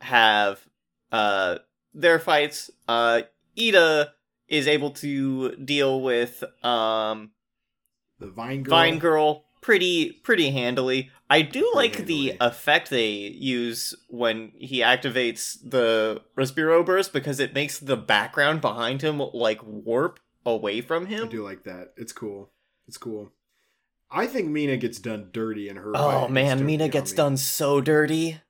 have 0.00 0.64
uh 1.10 1.58
their 1.92 2.20
fights. 2.20 2.70
Uh, 2.86 3.22
Iida 3.58 4.10
is 4.46 4.68
able 4.68 4.92
to 4.92 5.56
deal 5.56 6.02
with 6.02 6.44
um 6.62 7.32
The 8.20 8.28
Vine 8.28 8.62
Girl. 8.62 8.70
Vine 8.70 8.98
Girl 9.00 9.43
pretty 9.64 10.12
pretty 10.12 10.50
handily. 10.50 11.10
I 11.30 11.40
do 11.40 11.72
like 11.74 11.96
handily. 11.96 12.30
the 12.30 12.36
effect 12.40 12.90
they 12.90 13.08
use 13.08 13.94
when 14.08 14.52
he 14.56 14.80
activates 14.80 15.58
the 15.64 16.20
Recipro 16.36 16.84
burst 16.84 17.14
because 17.14 17.40
it 17.40 17.54
makes 17.54 17.78
the 17.78 17.96
background 17.96 18.60
behind 18.60 19.00
him 19.00 19.18
like 19.32 19.60
warp 19.64 20.20
away 20.44 20.82
from 20.82 21.06
him. 21.06 21.24
I 21.24 21.28
do 21.28 21.42
like 21.42 21.64
that. 21.64 21.94
It's 21.96 22.12
cool. 22.12 22.50
It's 22.86 22.98
cool. 22.98 23.32
I 24.10 24.26
think 24.26 24.48
Mina 24.48 24.76
gets 24.76 24.98
done 24.98 25.30
dirty 25.32 25.70
in 25.70 25.76
her. 25.76 25.92
Oh 25.96 26.28
man, 26.28 26.66
Mina 26.66 26.88
gets 26.90 27.12
done 27.12 27.38
so 27.38 27.80
dirty. 27.80 28.40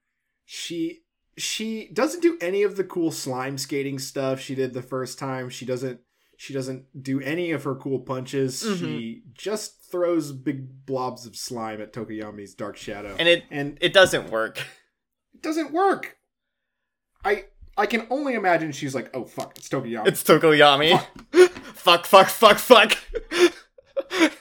she 0.44 1.02
she 1.38 1.88
doesn't 1.92 2.22
do 2.22 2.36
any 2.40 2.64
of 2.64 2.76
the 2.76 2.84
cool 2.84 3.12
slime 3.12 3.56
skating 3.56 3.98
stuff 3.98 4.40
she 4.40 4.54
did 4.54 4.72
the 4.72 4.82
first 4.82 5.18
time 5.18 5.48
she 5.48 5.64
doesn't 5.64 6.00
she 6.44 6.52
doesn't 6.52 6.84
do 7.02 7.20
any 7.20 7.52
of 7.52 7.64
her 7.64 7.74
cool 7.74 7.98
punches 8.00 8.62
Mhm. 8.62 8.78
she 8.78 9.22
just 9.32 9.82
throws 9.90 10.30
big 10.32 10.84
blobs 10.84 11.24
of 11.26 11.34
slime 11.36 11.80
at 11.80 11.92
Tokoyami's 11.92 12.54
dark 12.54 12.76
shadow 12.76 13.16
And 13.18 13.26
it 13.28 13.44
and 13.50 13.78
it 13.80 13.92
doesn't 13.94 14.30
work. 14.30 14.58
it 15.32 15.40
doesn't 15.42 15.72
work 15.72 16.18
i 17.24 17.44
i 17.78 17.86
can 17.86 18.06
only 18.10 18.34
imagine 18.34 18.72
she's 18.72 18.94
like 18.94 19.08
oh 19.14 19.24
fuck 19.24 19.56
it's 19.56 19.68
Tokoyami." 19.70 20.06
It's 20.06 20.22
Tokoyami. 20.22 20.90
fuck, 21.74 22.04
fuck, 22.06 22.28
fuck, 22.28 22.58
fuck. 22.58 22.96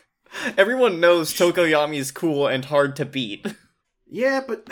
Everyone 0.58 1.00
knows 1.00 1.34
Tokoyami 1.34 1.96
is 1.98 2.12
cool 2.12 2.48
and 2.48 2.66
hard 2.66 2.96
to 2.98 3.06
beat. 3.06 3.46
yeah 4.10 4.42
but 4.46 4.68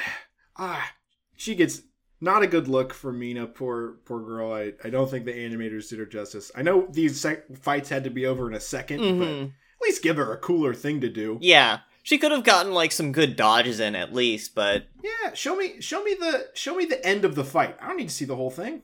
ah 0.57 0.91
she 1.35 1.55
gets 1.55 1.81
not 2.21 2.43
a 2.43 2.47
good 2.47 2.67
look 2.67 2.93
for 2.93 3.11
mina 3.11 3.47
poor 3.47 3.97
poor 4.05 4.19
girl 4.23 4.53
i 4.53 4.71
i 4.83 4.89
don't 4.89 5.09
think 5.09 5.25
the 5.25 5.33
animators 5.33 5.89
did 5.89 5.99
her 5.99 6.05
justice 6.05 6.51
i 6.55 6.61
know 6.61 6.87
these 6.91 7.19
sec- 7.19 7.55
fights 7.57 7.89
had 7.89 8.03
to 8.03 8.09
be 8.11 8.25
over 8.25 8.47
in 8.47 8.53
a 8.55 8.59
2nd 8.59 8.97
but 9.19 9.27
Mhm. 9.27 9.45
At 9.81 9.87
least 9.87 10.03
give 10.03 10.17
her 10.17 10.31
a 10.31 10.37
cooler 10.37 10.75
thing 10.75 11.01
to 11.01 11.09
do. 11.09 11.39
Yeah, 11.41 11.79
she 12.03 12.19
could 12.19 12.31
have 12.31 12.43
gotten 12.43 12.71
like 12.71 12.91
some 12.91 13.11
good 13.11 13.35
dodges 13.35 13.79
in 13.79 13.95
at 13.95 14.13
least, 14.13 14.53
but 14.53 14.85
Yeah, 15.03 15.33
show 15.33 15.55
me 15.55 15.81
show 15.81 16.03
me 16.03 16.13
the 16.13 16.49
show 16.53 16.75
me 16.75 16.85
the 16.85 17.03
end 17.03 17.25
of 17.25 17.33
the 17.33 17.43
fight. 17.43 17.77
I 17.81 17.87
don't 17.87 17.97
need 17.97 18.09
to 18.09 18.13
see 18.13 18.25
the 18.25 18.35
whole 18.35 18.51
thing. 18.51 18.83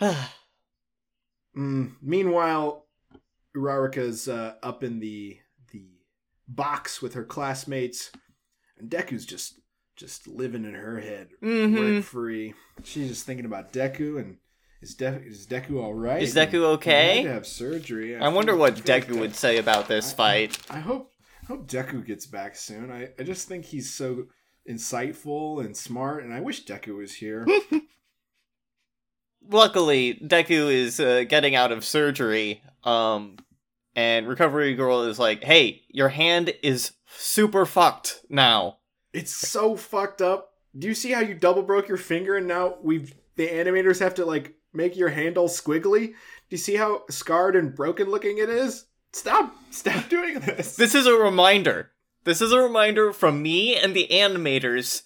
Mm, 1.56 1.96
meanwhile, 2.00 2.86
Uraraka's 3.56 4.28
uh, 4.28 4.54
up 4.62 4.84
in 4.84 5.00
the 5.00 5.38
the 5.72 5.84
box 6.46 7.02
with 7.02 7.14
her 7.14 7.24
classmates, 7.24 8.12
and 8.78 8.88
Deku's 8.90 9.26
just 9.26 9.59
just 10.00 10.26
living 10.26 10.64
in 10.64 10.74
her 10.74 10.98
head, 10.98 11.28
Mhm. 11.42 11.78
rent 11.78 12.04
free. 12.06 12.54
She's 12.82 13.08
just 13.08 13.26
thinking 13.26 13.44
about 13.44 13.72
Deku 13.72 14.18
and 14.18 14.38
is, 14.82 14.94
De- 14.94 15.22
is 15.22 15.46
Deku 15.46 15.80
all 15.82 15.92
right? 15.94 16.22
Is 16.22 16.34
Deku 16.34 16.62
okay? 16.74 17.10
He 17.10 17.16
had 17.18 17.24
to 17.28 17.34
have 17.34 17.46
surgery. 17.46 18.16
I 18.16 18.28
wonder 18.28 18.56
what 18.56 18.72
I 18.72 18.80
feel 18.80 18.94
like 18.94 19.06
Deku 19.06 19.10
Deku- 19.16 19.20
would 19.20 19.36
say 19.36 19.58
about 19.58 19.86
this 19.88 20.12
fight. 20.12 20.58
I 20.70 20.80
hope 20.80 21.12
I 21.42 21.46
hope 21.46 21.68
Deku 21.68 22.04
gets 22.06 22.26
back 22.26 22.56
soon. 22.56 22.90
I, 22.90 23.10
I 23.18 23.22
just 23.24 23.46
think 23.46 23.66
he's 23.66 23.92
so 23.92 24.28
insightful 24.68 25.64
and 25.64 25.76
smart, 25.76 26.24
and 26.24 26.32
I 26.32 26.40
wish 26.40 26.64
Deku 26.64 26.96
was 26.96 27.14
here. 27.14 27.46
Luckily, 29.48 30.14
Deku 30.22 30.72
is 30.72 31.00
uh, 31.00 31.24
getting 31.28 31.54
out 31.54 31.72
of 31.72 31.84
surgery, 31.84 32.62
um, 32.84 33.36
and 33.96 34.28
Recovery 34.28 34.74
Girl 34.74 35.02
is 35.02 35.18
like, 35.18 35.42
"Hey, 35.42 35.82
your 35.88 36.10
hand 36.10 36.52
is 36.62 36.92
super 37.06 37.64
fucked 37.66 38.20
now." 38.28 38.78
It's 39.12 39.32
so 39.32 39.76
fucked 39.76 40.22
up. 40.22 40.54
Do 40.78 40.86
you 40.86 40.94
see 40.94 41.10
how 41.10 41.20
you 41.20 41.34
double 41.34 41.62
broke 41.62 41.88
your 41.88 41.96
finger 41.96 42.36
and 42.36 42.46
now 42.46 42.76
we've 42.82 43.14
the 43.36 43.48
animators 43.48 44.00
have 44.00 44.14
to 44.16 44.24
like 44.24 44.54
make 44.72 44.96
your 44.96 45.08
hand 45.08 45.36
all 45.36 45.48
squiggly? 45.48 46.08
Do 46.08 46.14
you 46.50 46.58
see 46.58 46.76
how 46.76 47.02
scarred 47.10 47.56
and 47.56 47.74
broken 47.74 48.10
looking 48.10 48.38
it 48.38 48.48
is? 48.48 48.86
Stop 49.12 49.54
stop 49.70 50.08
doing 50.08 50.40
this. 50.40 50.76
This 50.76 50.94
is 50.94 51.06
a 51.06 51.14
reminder. 51.14 51.90
This 52.24 52.40
is 52.40 52.52
a 52.52 52.60
reminder 52.60 53.12
from 53.12 53.42
me 53.42 53.76
and 53.76 53.94
the 53.94 54.08
animators 54.10 55.02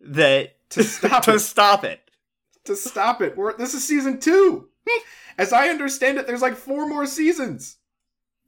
that 0.00 0.56
to 0.70 0.82
stop 0.82 1.22
to 1.24 1.34
it. 1.34 1.40
stop 1.40 1.84
it. 1.84 2.00
To 2.64 2.74
stop 2.74 3.20
it. 3.20 3.36
We're, 3.36 3.56
this 3.56 3.74
is 3.74 3.86
season 3.86 4.18
two. 4.18 4.68
Hmm. 4.88 5.02
As 5.36 5.52
I 5.52 5.68
understand 5.68 6.18
it, 6.18 6.26
there's 6.26 6.42
like 6.42 6.56
four 6.56 6.88
more 6.88 7.06
seasons. 7.06 7.76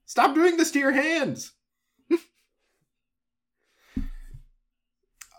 Stop 0.07 0.35
doing 0.35 0.57
this 0.57 0.71
to 0.73 0.79
your 0.79 0.93
hands. 0.93 1.53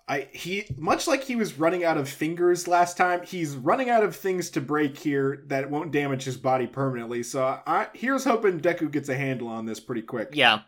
I 0.09 0.29
he 0.31 0.65
much 0.77 1.05
like 1.05 1.23
he 1.23 1.35
was 1.35 1.59
running 1.59 1.83
out 1.83 1.97
of 1.97 2.07
fingers 2.07 2.67
last 2.67 2.95
time, 2.95 3.23
he's 3.23 3.55
running 3.55 3.89
out 3.89 4.03
of 4.03 4.15
things 4.15 4.49
to 4.51 4.61
break 4.61 4.97
here 4.97 5.43
that 5.47 5.69
won't 5.69 5.91
damage 5.91 6.23
his 6.23 6.37
body 6.37 6.65
permanently. 6.65 7.23
So 7.23 7.59
I 7.65 7.87
here's 7.93 8.23
hoping 8.23 8.61
Deku 8.61 8.89
gets 8.89 9.09
a 9.09 9.15
handle 9.15 9.49
on 9.49 9.65
this 9.65 9.79
pretty 9.79 10.03
quick. 10.03 10.29
Yeah. 10.33 10.61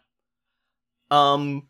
Um 1.09 1.67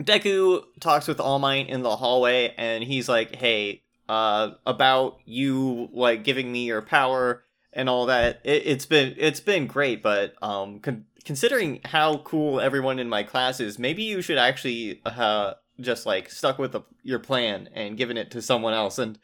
Deku 0.00 0.62
talks 0.80 1.08
with 1.08 1.20
All 1.20 1.38
Might 1.38 1.68
in 1.68 1.82
the 1.82 1.96
hallway 1.96 2.54
and 2.56 2.82
he's 2.82 3.08
like, 3.08 3.36
"Hey, 3.36 3.82
uh 4.08 4.52
about 4.64 5.18
you 5.26 5.90
like 5.92 6.24
giving 6.24 6.50
me 6.50 6.64
your 6.64 6.80
power 6.82 7.44
and 7.74 7.90
all 7.90 8.06
that. 8.06 8.40
It, 8.44 8.62
it's 8.66 8.86
been 8.86 9.14
it's 9.18 9.40
been 9.40 9.66
great, 9.66 10.02
but 10.02 10.34
um 10.42 10.80
con- 10.80 11.04
considering 11.24 11.80
how 11.84 12.18
cool 12.18 12.60
everyone 12.60 12.98
in 12.98 13.10
my 13.10 13.24
class 13.24 13.60
is, 13.60 13.78
maybe 13.78 14.04
you 14.04 14.22
should 14.22 14.38
actually 14.38 15.02
uh 15.04 15.52
just 15.80 16.06
like 16.06 16.30
stuck 16.30 16.58
with 16.58 16.72
the, 16.72 16.82
your 17.02 17.18
plan 17.18 17.68
and 17.74 17.96
given 17.96 18.16
it 18.16 18.30
to 18.32 18.42
someone 18.42 18.74
else." 18.74 18.98
And 18.98 19.18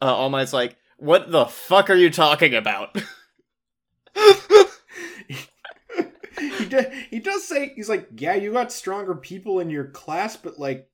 uh, 0.00 0.14
All 0.14 0.30
Might's 0.30 0.52
like, 0.52 0.76
"What 0.98 1.30
the 1.30 1.46
fuck 1.46 1.90
are 1.90 1.94
you 1.94 2.10
talking 2.10 2.54
about?" 2.54 2.96
do, 6.72 6.84
he 7.10 7.20
does 7.20 7.46
say 7.46 7.72
he's 7.74 7.88
like, 7.88 8.08
yeah, 8.16 8.34
you 8.34 8.52
got 8.52 8.72
stronger 8.72 9.14
people 9.14 9.60
in 9.60 9.70
your 9.70 9.86
class, 9.86 10.36
but 10.36 10.58
like, 10.58 10.88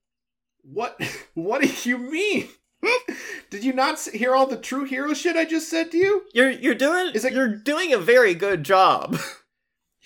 what? 0.62 1.00
What 1.34 1.62
do 1.62 1.88
you 1.88 1.98
mean? 1.98 2.48
Did 3.50 3.62
you 3.64 3.72
not 3.72 4.00
hear 4.00 4.34
all 4.34 4.46
the 4.46 4.56
true 4.56 4.84
hero 4.84 5.14
shit 5.14 5.36
I 5.36 5.44
just 5.44 5.70
said 5.70 5.90
to 5.92 5.96
you? 5.96 6.22
You're 6.34 6.50
you're 6.50 6.74
doing 6.74 7.12
Is 7.14 7.24
it- 7.24 7.32
you're 7.32 7.54
doing 7.54 7.92
a 7.92 7.98
very 7.98 8.34
good 8.34 8.64
job. 8.64 9.16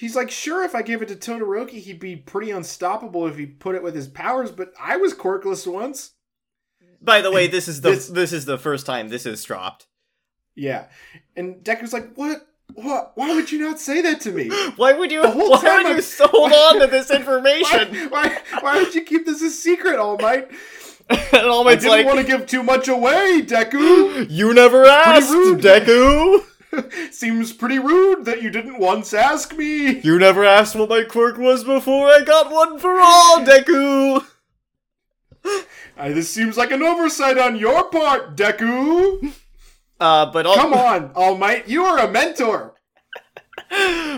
He's 0.03 0.17
like, 0.17 0.33
sure, 0.33 0.65
if 0.65 0.75
I 0.75 0.83
gave 0.83 1.01
it 1.01 1.07
to 1.09 1.15
Todoroki, 1.15 1.75
he'd 1.81 2.01
be 2.01 2.17
pretty 2.17 2.51
unstoppable 2.51 3.25
if 3.29 3.37
he 3.39 3.47
put 3.47 3.77
it 3.77 3.85
with 3.85 3.95
his 3.95 4.09
powers, 4.09 4.51
but 4.51 4.73
I 4.81 4.97
was 4.97 5.15
quirkless 5.15 5.65
once. 5.73 6.11
By 7.01 7.21
the 7.21 7.31
way, 7.31 7.47
this 7.47 7.69
is 7.69 7.83
the 7.83 7.91
This- 7.91 8.09
this 8.09 8.33
is 8.33 8.45
the 8.45 8.59
first 8.59 8.85
time 8.85 9.11
this 9.11 9.27
is 9.27 9.45
dropped. 9.45 9.87
Yeah. 10.57 10.87
And 11.37 11.63
Deku's 11.65 11.93
like, 11.93 12.15
what? 12.17 12.47
What? 12.75 13.13
Why 13.15 13.35
would 13.37 13.53
you 13.53 13.61
not 13.61 13.79
say 13.79 14.01
that 14.03 14.21
to 14.23 14.33
me? 14.33 14.49
Why 14.77 14.93
would 14.93 15.13
you 15.13 15.23
The 15.23 15.31
whole 15.31 15.51
why 15.51 15.61
time 15.61 15.83
would 15.85 15.89
you 15.91 15.95
I'm- 15.95 16.03
so 16.03 16.27
hold 16.27 16.53
on 16.75 16.81
to 16.81 16.87
this 16.89 17.11
information? 17.13 17.95
Why, 18.11 18.29
why, 18.29 18.39
why 18.61 18.83
would 18.83 18.95
you 18.97 19.03
keep 19.03 19.25
this 19.25 19.41
a 19.43 19.51
secret, 19.51 20.01
All 20.01 20.19
Might? 20.19 20.51
and 21.11 21.47
All 21.47 21.63
Might's 21.65 21.85
I 21.85 21.89
didn't 21.89 22.07
like 22.07 22.07
want 22.07 22.19
to 22.19 22.25
give 22.39 22.47
too 22.47 22.63
much 22.65 22.89
away, 22.89 23.43
Deku. 23.43 24.27
You 24.31 24.53
never 24.53 24.85
asked. 24.85 25.31
Deku! 25.33 26.45
Seems 27.11 27.53
pretty 27.53 27.79
rude 27.79 28.25
that 28.25 28.43
you 28.43 28.51
didn't 28.51 28.79
once 28.79 29.13
ask 29.13 29.57
me. 29.57 30.01
You 30.01 30.19
never 30.19 30.45
asked 30.45 30.75
what 30.75 30.89
my 30.89 31.05
quirk 31.05 31.39
was 31.39 31.65
before 31.65 32.09
I 32.09 32.23
got 32.23 32.51
one 32.51 32.79
for 32.79 32.99
all, 33.01 33.45
Deku! 33.45 34.25
This 35.99 36.31
seems 36.31 36.57
like 36.57 36.73
an 36.73 36.83
oversight 36.83 37.39
on 37.39 37.55
your 37.57 37.89
part, 37.91 38.37
Deku. 38.37 39.33
Uh, 40.01 40.27
but 40.33 40.47
all, 40.47 40.57
Come 40.57 40.73
on, 40.75 41.13
All 41.15 41.37
Might, 41.37 41.69
you 41.69 41.85
are 41.85 41.99
a 42.01 42.11
mentor. 42.11 42.75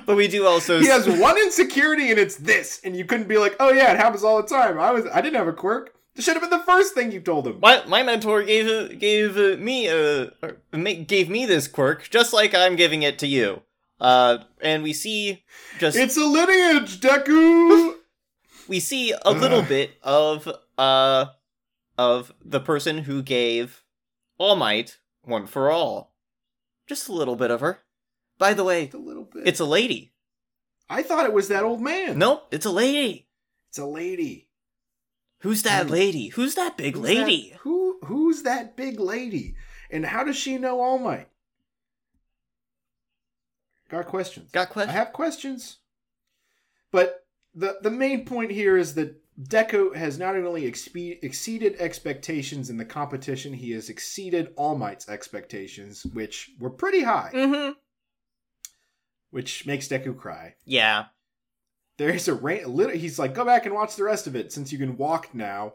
but 0.06 0.16
we 0.16 0.28
do 0.28 0.46
also 0.46 0.80
He 0.80 0.86
has 0.86 1.06
one 1.06 1.36
insecurity, 1.36 2.10
and 2.10 2.18
it's 2.18 2.36
this. 2.36 2.80
And 2.84 2.96
you 2.96 3.04
couldn't 3.04 3.28
be 3.28 3.36
like, 3.36 3.54
"Oh 3.60 3.70
yeah, 3.70 3.92
it 3.92 3.98
happens 3.98 4.24
all 4.24 4.40
the 4.40 4.48
time." 4.48 4.78
I 4.78 4.92
was, 4.92 5.04
I 5.12 5.20
didn't 5.20 5.36
have 5.36 5.46
a 5.46 5.52
quirk. 5.52 5.93
This 6.14 6.24
should 6.24 6.34
have 6.34 6.48
been 6.48 6.58
the 6.58 6.64
first 6.64 6.94
thing 6.94 7.10
you 7.10 7.20
told 7.20 7.46
him. 7.46 7.58
my 7.60 7.84
my 7.86 8.02
mentor 8.02 8.42
gave 8.42 8.98
gave 8.98 9.58
me 9.58 9.88
uh, 9.88 10.26
gave 11.06 11.28
me 11.28 11.44
this 11.46 11.66
quirk 11.66 12.08
just 12.08 12.32
like 12.32 12.54
I'm 12.54 12.76
giving 12.76 13.02
it 13.02 13.18
to 13.20 13.26
you. 13.26 13.62
Uh, 14.00 14.38
and 14.60 14.82
we 14.82 14.92
see 14.92 15.44
just 15.78 15.96
It's 15.96 16.16
a 16.16 16.24
lineage, 16.24 17.00
Deku. 17.00 17.94
we 18.68 18.80
see 18.80 19.14
a 19.24 19.32
little 19.32 19.62
bit 19.62 19.92
of 20.02 20.48
uh 20.78 21.26
of 21.98 22.32
the 22.44 22.60
person 22.60 22.98
who 22.98 23.22
gave 23.22 23.82
All 24.38 24.56
Might 24.56 24.98
one 25.22 25.46
for 25.46 25.70
all. 25.70 26.14
Just 26.86 27.08
a 27.08 27.12
little 27.12 27.36
bit 27.36 27.50
of 27.50 27.60
her. 27.60 27.80
By 28.38 28.52
the 28.52 28.64
way, 28.64 28.90
a 28.92 28.96
little 28.96 29.24
bit. 29.24 29.46
it's 29.46 29.60
a 29.60 29.64
lady. 29.64 30.12
I 30.90 31.02
thought 31.02 31.24
it 31.24 31.32
was 31.32 31.48
that 31.48 31.64
old 31.64 31.80
man. 31.80 32.18
Nope, 32.18 32.46
it's 32.50 32.66
a 32.66 32.70
lady. 32.70 33.28
it's 33.68 33.78
a 33.78 33.86
lady. 33.86 34.48
Who's 35.44 35.62
that 35.62 35.88
lady? 35.90 36.28
Who's 36.28 36.54
that 36.56 36.76
big 36.76 36.94
Who's 36.96 37.04
lady? 37.04 37.50
that- 37.50 37.58
who? 37.60 37.98
Who's 38.04 38.42
that 38.42 38.76
big 38.76 38.98
lady? 38.98 39.54
And 39.90 40.04
how 40.06 40.24
does 40.24 40.36
she 40.36 40.58
know 40.58 40.80
All 40.80 40.98
Might? 40.98 41.28
Got 43.90 44.06
questions. 44.06 44.50
Got 44.52 44.70
questions. 44.70 44.94
I 44.94 44.98
have 44.98 45.12
questions. 45.12 45.78
But 46.90 47.26
the 47.54 47.76
the 47.82 47.90
main 47.90 48.24
point 48.24 48.50
here 48.50 48.76
is 48.76 48.94
that 48.94 49.20
Deku 49.40 49.94
has 49.96 50.18
not 50.18 50.36
only 50.36 50.62
expe- 50.62 51.18
exceeded 51.22 51.76
expectations 51.78 52.70
in 52.70 52.76
the 52.76 52.84
competition, 52.84 53.52
he 53.52 53.72
has 53.72 53.88
exceeded 53.90 54.52
All 54.56 54.76
Might's 54.76 55.08
expectations, 55.08 56.04
which 56.06 56.50
were 56.58 56.70
pretty 56.70 57.02
high, 57.02 57.30
Mm-hmm. 57.34 57.72
which 59.30 59.66
makes 59.66 59.88
Deku 59.88 60.16
cry. 60.16 60.54
Yeah. 60.64 61.06
There 61.96 62.10
is 62.10 62.28
a 62.28 62.34
rain. 62.34 62.90
He's 62.94 63.18
like, 63.18 63.34
go 63.34 63.44
back 63.44 63.66
and 63.66 63.74
watch 63.74 63.96
the 63.96 64.04
rest 64.04 64.26
of 64.26 64.34
it 64.34 64.52
since 64.52 64.72
you 64.72 64.78
can 64.78 64.96
walk 64.96 65.34
now. 65.34 65.74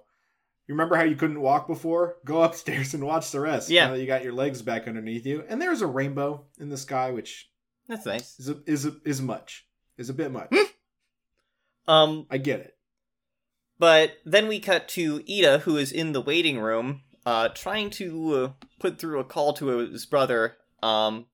You 0.68 0.74
remember 0.75 0.96
how 0.98 1.03
you 1.03 1.16
couldn't 1.16 1.42
walk 1.42 1.68
before? 1.68 2.18
Go 2.25 2.44
upstairs 2.44 2.94
and 2.96 3.03
watch 3.03 3.32
the 3.32 3.40
rest. 3.40 3.70
Yeah. 3.70 3.88
Now 3.88 3.94
that 3.94 4.01
you 4.01 4.08
got 4.08 4.24
your 4.24 4.34
legs 4.34 4.62
back 4.62 4.88
underneath 4.88 5.25
you, 5.25 5.44
and 5.48 5.62
there's 5.62 5.82
a 5.82 5.88
rainbow 5.88 6.46
in 6.60 6.70
the 6.70 6.77
sky, 6.77 7.12
which 7.12 7.50
That's 7.88 8.05
nice. 8.05 8.38
is 8.40 8.50
a, 8.50 8.58
is 8.68 8.86
a, 8.86 8.94
is 9.05 9.22
much, 9.22 9.66
is 9.98 10.10
a 10.10 10.14
bit 10.14 10.32
much. 10.32 10.53
Um, 11.88 12.27
I 12.29 12.38
get 12.38 12.60
it. 12.60 12.77
but 13.79 14.18
then 14.25 14.48
we 14.48 14.60
cut 14.60 14.88
to 14.90 15.22
Iida, 15.22 15.62
who 15.62 15.75
is 15.77 15.92
in 15.92 16.12
the 16.12 16.22
waiting 16.22 16.60
room, 16.60 17.01
uh, 17.25 17.50
trying 17.50 17.90
to 17.92 18.36
uh, 18.36 18.66
put 18.79 19.00
through 19.00 19.20
a 19.20 19.24
call 19.24 19.53
to 19.53 19.68
his 19.79 20.05
brother, 20.05 20.58
um, 20.84 21.25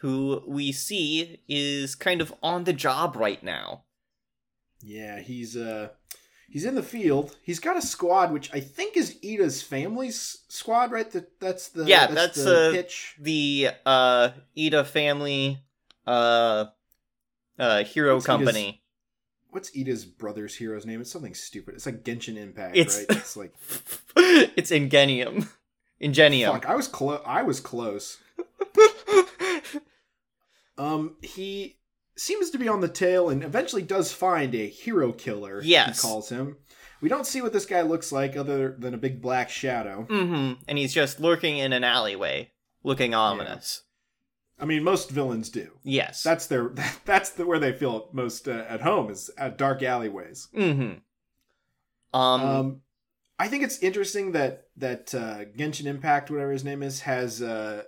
who 0.00 0.42
we 0.48 0.72
see 0.72 1.40
is 1.48 1.94
kind 1.94 2.20
of 2.20 2.34
on 2.42 2.64
the 2.64 2.72
job 2.72 3.14
right 3.14 3.42
now. 3.44 3.84
Yeah, 4.82 5.20
he's 5.20 5.56
uh 5.56 5.88
he's 6.48 6.64
in 6.64 6.74
the 6.74 6.82
field. 6.82 7.36
He's 7.42 7.60
got 7.60 7.76
a 7.76 7.82
squad, 7.82 8.32
which 8.32 8.52
I 8.54 8.60
think 8.60 8.96
is 8.96 9.16
Iida's 9.22 9.62
family's 9.62 10.38
squad, 10.48 10.90
right? 10.90 11.10
That 11.10 11.38
that's 11.40 11.68
the 11.68 11.84
Yeah, 11.84 12.06
that's, 12.08 12.42
the 12.42 12.68
uh, 12.68 12.72
pitch. 12.72 13.14
The 13.20 13.68
uh, 13.86 14.30
Iida 14.56 14.86
family, 14.86 15.58
uh, 16.06 16.66
uh, 17.58 17.84
hero 17.84 18.14
What's 18.14 18.24
Iida's- 18.24 18.26
company. 18.26 18.82
What's 19.52 19.70
Iida's 19.76 20.04
brother's 20.04 20.54
hero's 20.54 20.86
name? 20.86 21.00
It's 21.00 21.10
something 21.10 21.34
stupid. 21.34 21.74
It's 21.74 21.84
like 21.84 22.04
Genshin 22.04 22.36
Impact, 22.36 22.76
It's- 22.76 22.98
right? 23.08 23.18
It's 23.18 23.36
like 23.36 23.52
it's 24.56 24.70
Ingenium. 24.70 25.50
Ingenium. 25.98 26.52
fuck. 26.52 26.66
I 26.66 26.74
was 26.76 26.86
close. 26.88 27.20
I 27.26 27.42
was 27.42 27.60
close. 27.60 28.18
Um, 30.78 31.16
he 31.20 31.76
seems 32.20 32.50
to 32.50 32.58
be 32.58 32.68
on 32.68 32.80
the 32.80 32.88
tail 32.88 33.30
and 33.30 33.42
eventually 33.42 33.82
does 33.82 34.12
find 34.12 34.54
a 34.54 34.68
hero 34.68 35.10
killer. 35.12 35.62
Yes. 35.62 36.00
he 36.02 36.06
calls 36.06 36.28
him. 36.28 36.58
We 37.00 37.08
don't 37.08 37.26
see 37.26 37.40
what 37.40 37.54
this 37.54 37.64
guy 37.64 37.80
looks 37.80 38.12
like 38.12 38.36
other 38.36 38.76
than 38.78 38.92
a 38.92 38.98
big 38.98 39.22
black 39.22 39.48
shadow. 39.48 40.06
mm-hmm. 40.08 40.60
And 40.68 40.76
he's 40.76 40.92
just 40.92 41.18
lurking 41.18 41.56
in 41.56 41.72
an 41.72 41.82
alleyway, 41.82 42.52
looking 42.84 43.14
ominous. 43.14 43.84
I 44.58 44.66
mean, 44.66 44.84
most 44.84 45.10
villains 45.10 45.48
do. 45.48 45.70
Yes. 45.82 46.22
That's 46.22 46.46
their. 46.46 46.74
That's 47.06 47.30
the 47.30 47.46
where 47.46 47.58
they 47.58 47.72
feel 47.72 48.10
most 48.12 48.46
uh, 48.46 48.66
at 48.68 48.82
home 48.82 49.10
is 49.10 49.30
at 49.38 49.56
dark 49.56 49.82
alleyways. 49.82 50.48
mm-hmm. 50.54 50.98
Um, 52.12 52.40
Um, 52.42 52.80
I 53.38 53.48
think 53.48 53.62
it's 53.64 53.78
interesting 53.78 54.32
that 54.32 54.66
that 54.76 55.14
uh, 55.14 55.46
Genshin 55.56 55.86
Impact, 55.86 56.30
whatever 56.30 56.52
his 56.52 56.64
name 56.64 56.82
is, 56.82 57.00
has 57.00 57.40
uh, 57.40 57.84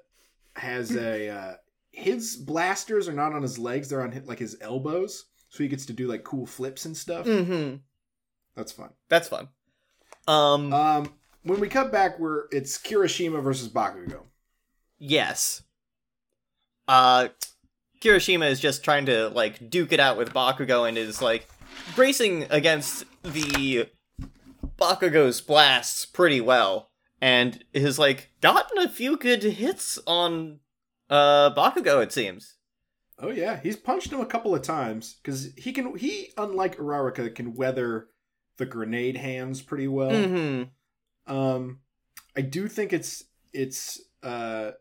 has 0.57 0.97
a 0.97 1.29
uh, 1.29 1.55
his 1.93 2.37
blasters 2.37 3.09
are 3.09 3.13
not 3.13 3.33
on 3.33 3.43
his 3.43 3.59
legs; 3.59 3.89
they're 3.89 4.03
on 4.03 4.23
like 4.27 4.39
his 4.41 4.57
elbows, 4.61 5.27
so 5.49 5.63
he 5.63 5.69
gets 5.69 5.87
to 5.87 5.93
do 5.93 6.09
like 6.09 6.25
cool 6.25 6.47
flips 6.47 6.85
and 6.87 6.97
stuff. 6.97 7.27
mm-hmm. 7.27 7.77
That's 8.57 8.73
fun. 8.73 8.91
That's 9.09 9.29
fun. 9.29 9.49
Um, 10.27 10.73
Um, 10.73 11.13
when 11.43 11.61
we 11.61 11.69
cut 11.69 11.91
back, 11.93 12.19
we're 12.19 12.45
it's 12.51 12.77
Kirishima 12.79 13.43
versus 13.43 13.69
Bakugo. 13.69 14.23
yes. 14.99 15.63
Uh, 16.89 17.29
Kirishima 18.01 18.51
is 18.51 18.59
just 18.61 18.83
trying 18.85 19.07
to 19.07 19.29
like 19.29 19.71
duke 19.71 19.93
it 19.93 20.01
out 20.01 20.17
with 20.17 20.35
Bakugo 20.35 20.89
and 20.89 20.99
is 20.99 21.23
like 21.23 21.49
bracing 21.95 22.47
against 22.51 23.05
the 23.23 23.87
Bakugo's 24.79 25.41
blasts 25.41 26.05
pretty 26.05 26.41
well, 26.41 26.91
and 27.21 27.65
has 27.75 27.99
like 27.99 28.31
gotten 28.41 28.79
a 28.79 28.89
few 28.89 29.17
good 29.17 29.43
hits 29.45 29.99
on 30.07 30.59
uh 31.13 31.55
Bakugo. 31.55 32.03
It 32.03 32.13
seems. 32.13 32.57
Oh 33.19 33.31
yeah, 33.31 33.61
he's 33.63 33.77
punched 33.77 34.13
him 34.13 34.21
a 34.21 34.27
couple 34.27 34.55
of 34.55 34.63
times 34.63 35.17
because 35.23 35.51
he 35.57 35.73
can. 35.73 35.97
He, 35.97 36.33
unlike 36.37 36.79
Uraraka, 36.79 37.35
can 37.35 37.55
weather 37.55 38.09
the 38.57 38.67
grenade 38.67 39.17
hands 39.17 39.63
pretty 39.63 39.89
well. 39.89 40.11
Mm-hmm. 40.11 41.33
Um, 41.33 41.81
I 42.37 42.41
do 42.41 42.67
think 42.69 42.93
it's 42.93 43.25
it's 43.53 44.01
uh, 44.23 44.73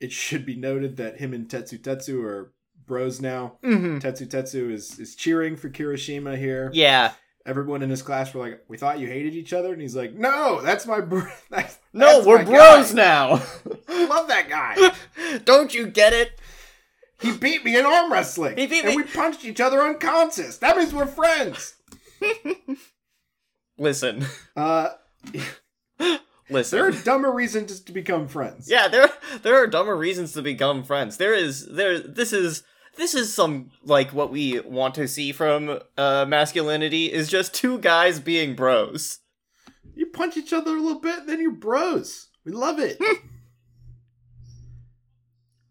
it 0.00 0.12
should 0.12 0.44
be 0.44 0.56
noted 0.56 0.96
that 0.96 1.18
him 1.18 1.32
and 1.32 1.48
Tetsutetsu 1.48 2.22
are 2.24 2.52
bros 2.86 3.20
now. 3.20 3.58
Mm-hmm. 3.64 3.98
Tetsutetsu 3.98 4.72
is 4.72 4.98
is 4.98 5.14
cheering 5.14 5.56
for 5.56 5.70
Kirishima 5.70 6.36
here. 6.36 6.70
Yeah. 6.74 7.12
Everyone 7.46 7.82
in 7.82 7.88
his 7.90 8.02
class 8.02 8.34
were 8.34 8.40
like, 8.48 8.64
"We 8.68 8.76
thought 8.76 8.98
you 8.98 9.06
hated 9.06 9.34
each 9.34 9.52
other," 9.52 9.72
and 9.72 9.80
he's 9.80 9.96
like, 9.96 10.12
"No, 10.14 10.60
that's 10.62 10.86
my 10.86 11.00
bro. 11.00 11.22
That's, 11.50 11.78
No, 11.92 12.16
that's 12.16 12.26
we're 12.26 12.44
bros 12.44 12.92
guy. 12.92 12.96
now. 12.96 13.28
Love 13.88 14.28
that 14.28 14.48
guy. 14.48 15.38
Don't 15.44 15.72
you 15.74 15.86
get 15.86 16.12
it? 16.12 16.38
He 17.20 17.32
beat 17.36 17.64
me 17.64 17.76
in 17.78 17.84
arm 17.86 18.12
wrestling, 18.12 18.56
He 18.56 18.66
beat 18.66 18.84
and 18.84 18.94
we 18.96 19.02
punched 19.02 19.44
each 19.44 19.60
other 19.60 19.80
unconscious. 19.80 20.58
That 20.58 20.76
means 20.76 20.92
we're 20.94 21.06
friends." 21.06 21.74
Listen, 23.78 24.26
Uh, 24.56 24.90
listen. 26.50 26.78
there 26.78 26.86
are 26.88 26.92
dumber 26.92 27.30
reasons 27.32 27.80
to 27.80 27.92
become 27.92 28.28
friends. 28.28 28.70
Yeah, 28.70 28.88
there 28.88 29.08
there 29.42 29.56
are 29.56 29.66
dumber 29.66 29.96
reasons 29.96 30.32
to 30.34 30.42
become 30.42 30.84
friends. 30.84 31.16
There 31.16 31.32
is 31.34 31.66
there 31.66 31.98
this 31.98 32.32
is 32.34 32.62
this 32.96 33.14
is 33.14 33.32
some 33.32 33.70
like 33.84 34.12
what 34.12 34.30
we 34.30 34.60
want 34.60 34.94
to 34.96 35.08
see 35.08 35.32
from 35.32 35.80
uh 35.96 36.24
masculinity 36.28 37.12
is 37.12 37.28
just 37.28 37.54
two 37.54 37.78
guys 37.78 38.20
being 38.20 38.54
bros. 38.54 39.20
You 39.94 40.06
punch 40.06 40.36
each 40.36 40.52
other 40.52 40.76
a 40.76 40.80
little 40.80 41.00
bit, 41.00 41.26
then 41.26 41.40
you're 41.40 41.50
bros. 41.52 42.28
We 42.44 42.52
love 42.52 42.78
it. 42.78 43.00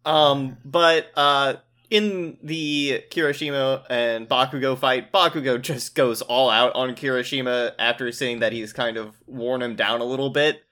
Um 0.06 0.58
but 0.64 1.12
uh 1.16 1.56
in 1.90 2.38
the 2.42 3.04
Kirishima 3.10 3.84
and 3.90 4.30
Bakugo 4.30 4.78
fight, 4.78 5.12
Bakugo 5.12 5.62
just 5.62 5.96
goes 5.96 6.22
all 6.22 6.50
out 6.50 6.74
on 6.76 6.96
Kirishima 6.96 7.74
after 7.80 8.12
seeing 8.12 8.40
that 8.40 8.54
he's 8.54 8.74
kind 8.74 8.96
of 8.98 9.16
worn 9.26 9.62
him 9.62 9.76
down 9.76 10.00
a 10.02 10.06
little 10.06 10.30
bit. 10.30 10.64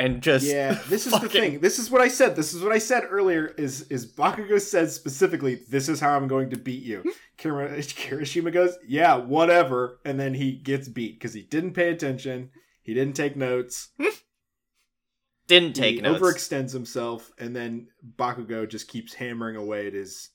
And 0.00 0.22
just 0.22 0.46
Yeah, 0.46 0.80
this 0.88 1.06
is 1.06 1.12
fucking- 1.12 1.28
the 1.28 1.32
thing. 1.32 1.60
This 1.60 1.78
is 1.78 1.90
what 1.90 2.00
I 2.00 2.08
said. 2.08 2.34
This 2.34 2.54
is 2.54 2.62
what 2.62 2.72
I 2.72 2.78
said 2.78 3.04
earlier. 3.10 3.46
Is 3.58 3.82
is 3.90 4.10
Bakugo 4.10 4.58
says 4.60 4.94
specifically, 4.94 5.56
"This 5.68 5.88
is 5.88 6.00
how 6.00 6.16
I'm 6.16 6.26
going 6.26 6.50
to 6.50 6.56
beat 6.56 6.82
you." 6.82 7.04
Kira- 7.38 7.76
Kirishima 7.78 8.52
goes, 8.52 8.76
"Yeah, 8.86 9.16
whatever," 9.16 10.00
and 10.04 10.18
then 10.18 10.34
he 10.34 10.52
gets 10.52 10.88
beat 10.88 11.18
because 11.18 11.34
he 11.34 11.42
didn't 11.42 11.74
pay 11.74 11.90
attention. 11.90 12.50
He 12.82 12.94
didn't 12.94 13.14
take 13.14 13.36
notes. 13.36 13.90
didn't 15.46 15.74
take 15.74 15.96
he 15.96 16.00
notes. 16.00 16.20
overextends 16.22 16.72
himself, 16.72 17.30
and 17.38 17.54
then 17.54 17.88
Bakugo 18.16 18.68
just 18.68 18.88
keeps 18.88 19.14
hammering 19.14 19.56
away 19.56 19.86
at 19.86 19.94
his 19.94 20.30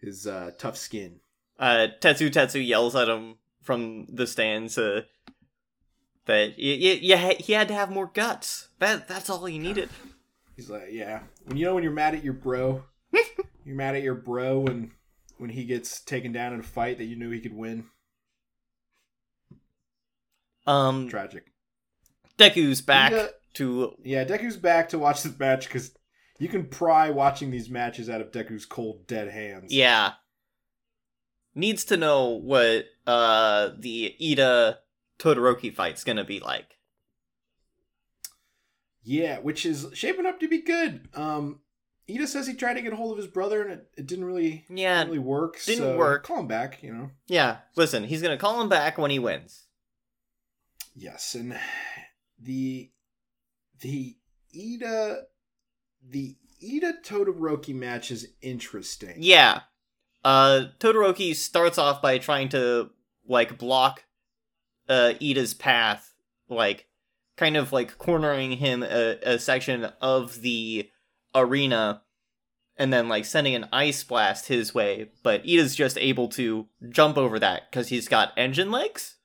his 0.00 0.26
uh, 0.26 0.52
tough 0.58 0.76
skin. 0.76 1.20
uh, 1.58 1.88
Tetsutetsu 2.00 2.66
yells 2.66 2.96
at 2.96 3.08
him 3.08 3.36
from 3.62 4.06
the 4.08 4.26
stands 4.26 4.76
uh, 4.78 5.02
that 6.26 6.50
y- 6.58 6.78
y- 6.80 6.98
yeah, 7.02 7.32
he 7.34 7.52
had 7.52 7.68
to 7.68 7.74
have 7.74 7.90
more 7.90 8.10
guts. 8.12 8.68
That 8.78 9.08
that's 9.08 9.28
all 9.30 9.44
he 9.46 9.58
needed. 9.58 9.88
He's 10.56 10.70
like, 10.70 10.88
"Yeah, 10.90 11.22
when 11.44 11.56
you 11.56 11.64
know 11.64 11.74
when 11.74 11.82
you're 11.82 11.92
mad 11.92 12.14
at 12.14 12.22
your 12.24 12.34
bro, 12.34 12.84
you're 13.64 13.76
mad 13.76 13.96
at 13.96 14.02
your 14.02 14.14
bro 14.14 14.60
when 14.60 14.92
when 15.38 15.50
he 15.50 15.64
gets 15.64 16.00
taken 16.00 16.32
down 16.32 16.52
in 16.52 16.60
a 16.60 16.64
fight 16.64 16.98
that 16.98 17.04
you 17.04 17.16
knew 17.16 17.30
he 17.30 17.40
could 17.40 17.54
win. 17.56 17.86
Um, 20.66 21.08
Tragic." 21.08 21.44
Deku's 22.38 22.80
back 22.80 23.12
to 23.54 23.94
Yeah, 24.02 24.24
Deku's 24.24 24.56
back 24.56 24.88
to 24.90 24.98
watch 24.98 25.22
this 25.22 25.38
match 25.38 25.66
because 25.66 25.92
you 26.38 26.48
can 26.48 26.66
pry 26.66 27.10
watching 27.10 27.50
these 27.50 27.68
matches 27.68 28.08
out 28.08 28.20
of 28.20 28.32
Deku's 28.32 28.64
cold, 28.66 29.06
dead 29.06 29.28
hands. 29.28 29.72
yeah 29.72 30.12
needs 31.54 31.84
to 31.84 31.96
know 31.98 32.30
what 32.30 32.86
uh 33.06 33.68
the 33.78 34.16
Iida 34.20 34.76
Todoroki 35.22 35.74
fight's 35.74 36.02
gonna 36.04 36.24
be 36.24 36.40
like. 36.40 36.76
Yeah, 39.04 39.38
which 39.38 39.64
is 39.66 39.86
shaping 39.94 40.26
up 40.26 40.38
to 40.40 40.48
be 40.48 40.62
good. 40.62 41.08
Um, 41.14 41.60
Iida 42.08 42.26
says 42.26 42.46
he 42.46 42.54
tried 42.54 42.74
to 42.74 42.82
get 42.82 42.92
a 42.92 42.96
hold 42.96 43.12
of 43.12 43.18
his 43.18 43.26
brother 43.26 43.62
and 43.62 43.72
it, 43.72 43.90
it 43.96 44.06
didn't 44.06 44.24
really, 44.24 44.64
Yeah, 44.68 44.98
didn't 44.98 45.08
really 45.14 45.18
work. 45.26 45.58
didn't 45.64 45.78
so 45.82 45.96
work. 45.96 46.24
Call 46.24 46.40
him 46.40 46.46
back, 46.48 46.82
you 46.82 46.92
know. 46.92 47.10
yeah. 47.26 47.58
Listen, 47.76 48.04
he's 48.04 48.22
gonna 48.22 48.36
call 48.36 48.60
him 48.60 48.68
back 48.68 48.98
when 48.98 49.10
he 49.10 49.18
wins. 49.18 49.66
Yes, 50.94 51.34
and 51.34 51.58
the 52.40 52.90
the 53.80 54.16
Iida 54.54 55.22
the 56.06 56.36
Iida 56.62 57.02
Todoroki 57.04 57.74
match 57.74 58.10
is 58.10 58.28
interesting. 58.40 59.16
Yeah. 59.18 59.60
Uh 60.24 60.66
Todoroki 60.78 61.34
starts 61.34 61.78
off 61.78 62.02
by 62.02 62.18
trying 62.18 62.48
to 62.50 62.90
like 63.26 63.58
block 63.58 64.04
uh 64.88 65.14
Iida's 65.20 65.54
path, 65.54 66.14
like 66.48 66.86
kind 67.36 67.56
of 67.56 67.72
like 67.72 67.98
cornering 67.98 68.52
him 68.52 68.82
a, 68.82 69.18
a 69.22 69.38
section 69.38 69.84
of 70.00 70.42
the 70.42 70.90
arena 71.34 72.02
and 72.76 72.92
then 72.92 73.08
like 73.08 73.24
sending 73.24 73.54
an 73.54 73.68
ice 73.72 74.02
blast 74.04 74.48
his 74.48 74.74
way, 74.74 75.10
but 75.22 75.44
Iida's 75.44 75.74
just 75.74 75.98
able 75.98 76.28
to 76.28 76.68
jump 76.88 77.16
over 77.16 77.38
that 77.38 77.70
cuz 77.72 77.88
he's 77.88 78.08
got 78.08 78.32
engine 78.36 78.70
legs. 78.70 79.16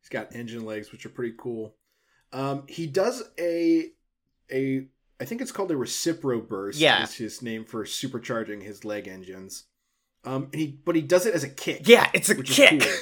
He's 0.00 0.08
got 0.08 0.34
engine 0.34 0.64
legs, 0.64 0.92
which 0.92 1.06
are 1.06 1.10
pretty 1.10 1.34
cool. 1.38 1.76
Um, 2.32 2.64
he 2.68 2.86
does 2.86 3.22
a 3.38 3.92
a 4.52 4.88
I 5.20 5.24
think 5.24 5.40
it's 5.40 5.52
called 5.52 5.70
a 5.70 5.74
recipro 5.74 6.46
burst. 6.46 6.78
Yeah. 6.78 7.02
is 7.04 7.14
his 7.14 7.40
name 7.40 7.64
for 7.64 7.84
supercharging 7.84 8.62
his 8.62 8.84
leg 8.84 9.08
engines. 9.08 9.64
Um, 10.24 10.48
and 10.52 10.60
he 10.60 10.80
but 10.84 10.96
he 10.96 11.02
does 11.02 11.26
it 11.26 11.34
as 11.34 11.44
a 11.44 11.48
kick. 11.48 11.82
Yeah, 11.86 12.10
it's 12.12 12.28
a 12.28 12.42
kick. 12.42 12.80
cool. 12.80 12.92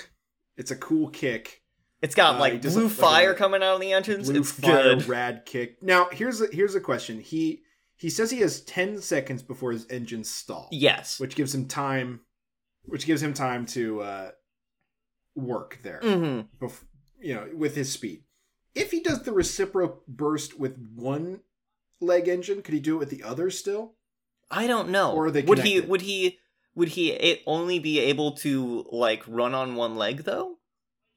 It's 0.57 0.71
a 0.71 0.77
cool 0.77 1.09
kick. 1.09 1.62
It's 2.03 2.15
got 2.15 2.35
Uh, 2.37 2.41
like 2.41 2.61
blue 2.63 2.83
like 2.89 2.93
fire 2.93 3.35
coming 3.35 3.63
out 3.63 3.77
of 3.77 3.81
the 3.81 3.93
engines. 3.93 4.29
Blue 4.29 4.41
it's 4.41 4.53
fire 4.53 4.97
good. 4.97 5.07
rad 5.07 5.43
kick. 5.47 5.83
Now 5.83 6.09
here's 6.13 6.41
a 6.41 6.49
here's 6.53 6.75
a 6.75 6.81
question. 6.81 7.21
He 7.21 7.63
he 7.97 8.11
says 8.11 8.31
he 8.33 8.41
has 8.41 8.61
ten 8.63 9.01
seconds 9.01 9.43
before 9.43 9.71
his 9.73 9.87
engines 9.89 10.29
stall. 10.29 10.69
Yes. 10.73 11.21
Which 11.21 11.35
gives 11.37 11.55
him 11.55 11.69
time 11.69 12.21
which 12.85 13.07
gives 13.07 13.23
him 13.23 13.33
time 13.35 13.65
to 13.67 14.01
uh 14.03 14.31
work 15.35 15.79
there. 15.83 16.01
Mhm. 16.03 16.49
bef- 16.61 16.85
you 17.21 17.35
know, 17.35 17.49
with 17.55 17.77
his 17.77 17.93
speed. 17.93 18.25
If 18.75 18.91
he 18.91 19.01
does 19.01 19.23
the 19.23 19.33
reciprocal 19.33 20.03
burst 20.09 20.59
with 20.59 20.77
one 20.95 21.41
leg 22.01 22.27
engine, 22.27 22.63
could 22.63 22.75
he 22.75 22.81
do 22.81 22.97
it 22.97 22.99
with 22.99 23.11
the 23.11 23.23
other 23.23 23.51
still? 23.51 23.95
I 24.51 24.67
don't 24.67 24.89
know. 24.91 25.13
Or 25.13 25.27
are 25.27 25.31
they 25.31 25.43
would 25.43 25.61
he 25.61 25.81
would 25.81 26.01
he 26.03 26.39
would 26.75 26.89
he 26.89 27.43
only 27.47 27.79
be 27.79 28.01
able 28.01 28.33
to 28.39 28.87
like 28.91 29.23
run 29.29 29.55
on 29.55 29.77
one 29.77 29.95
leg 29.95 30.25
though? 30.25 30.59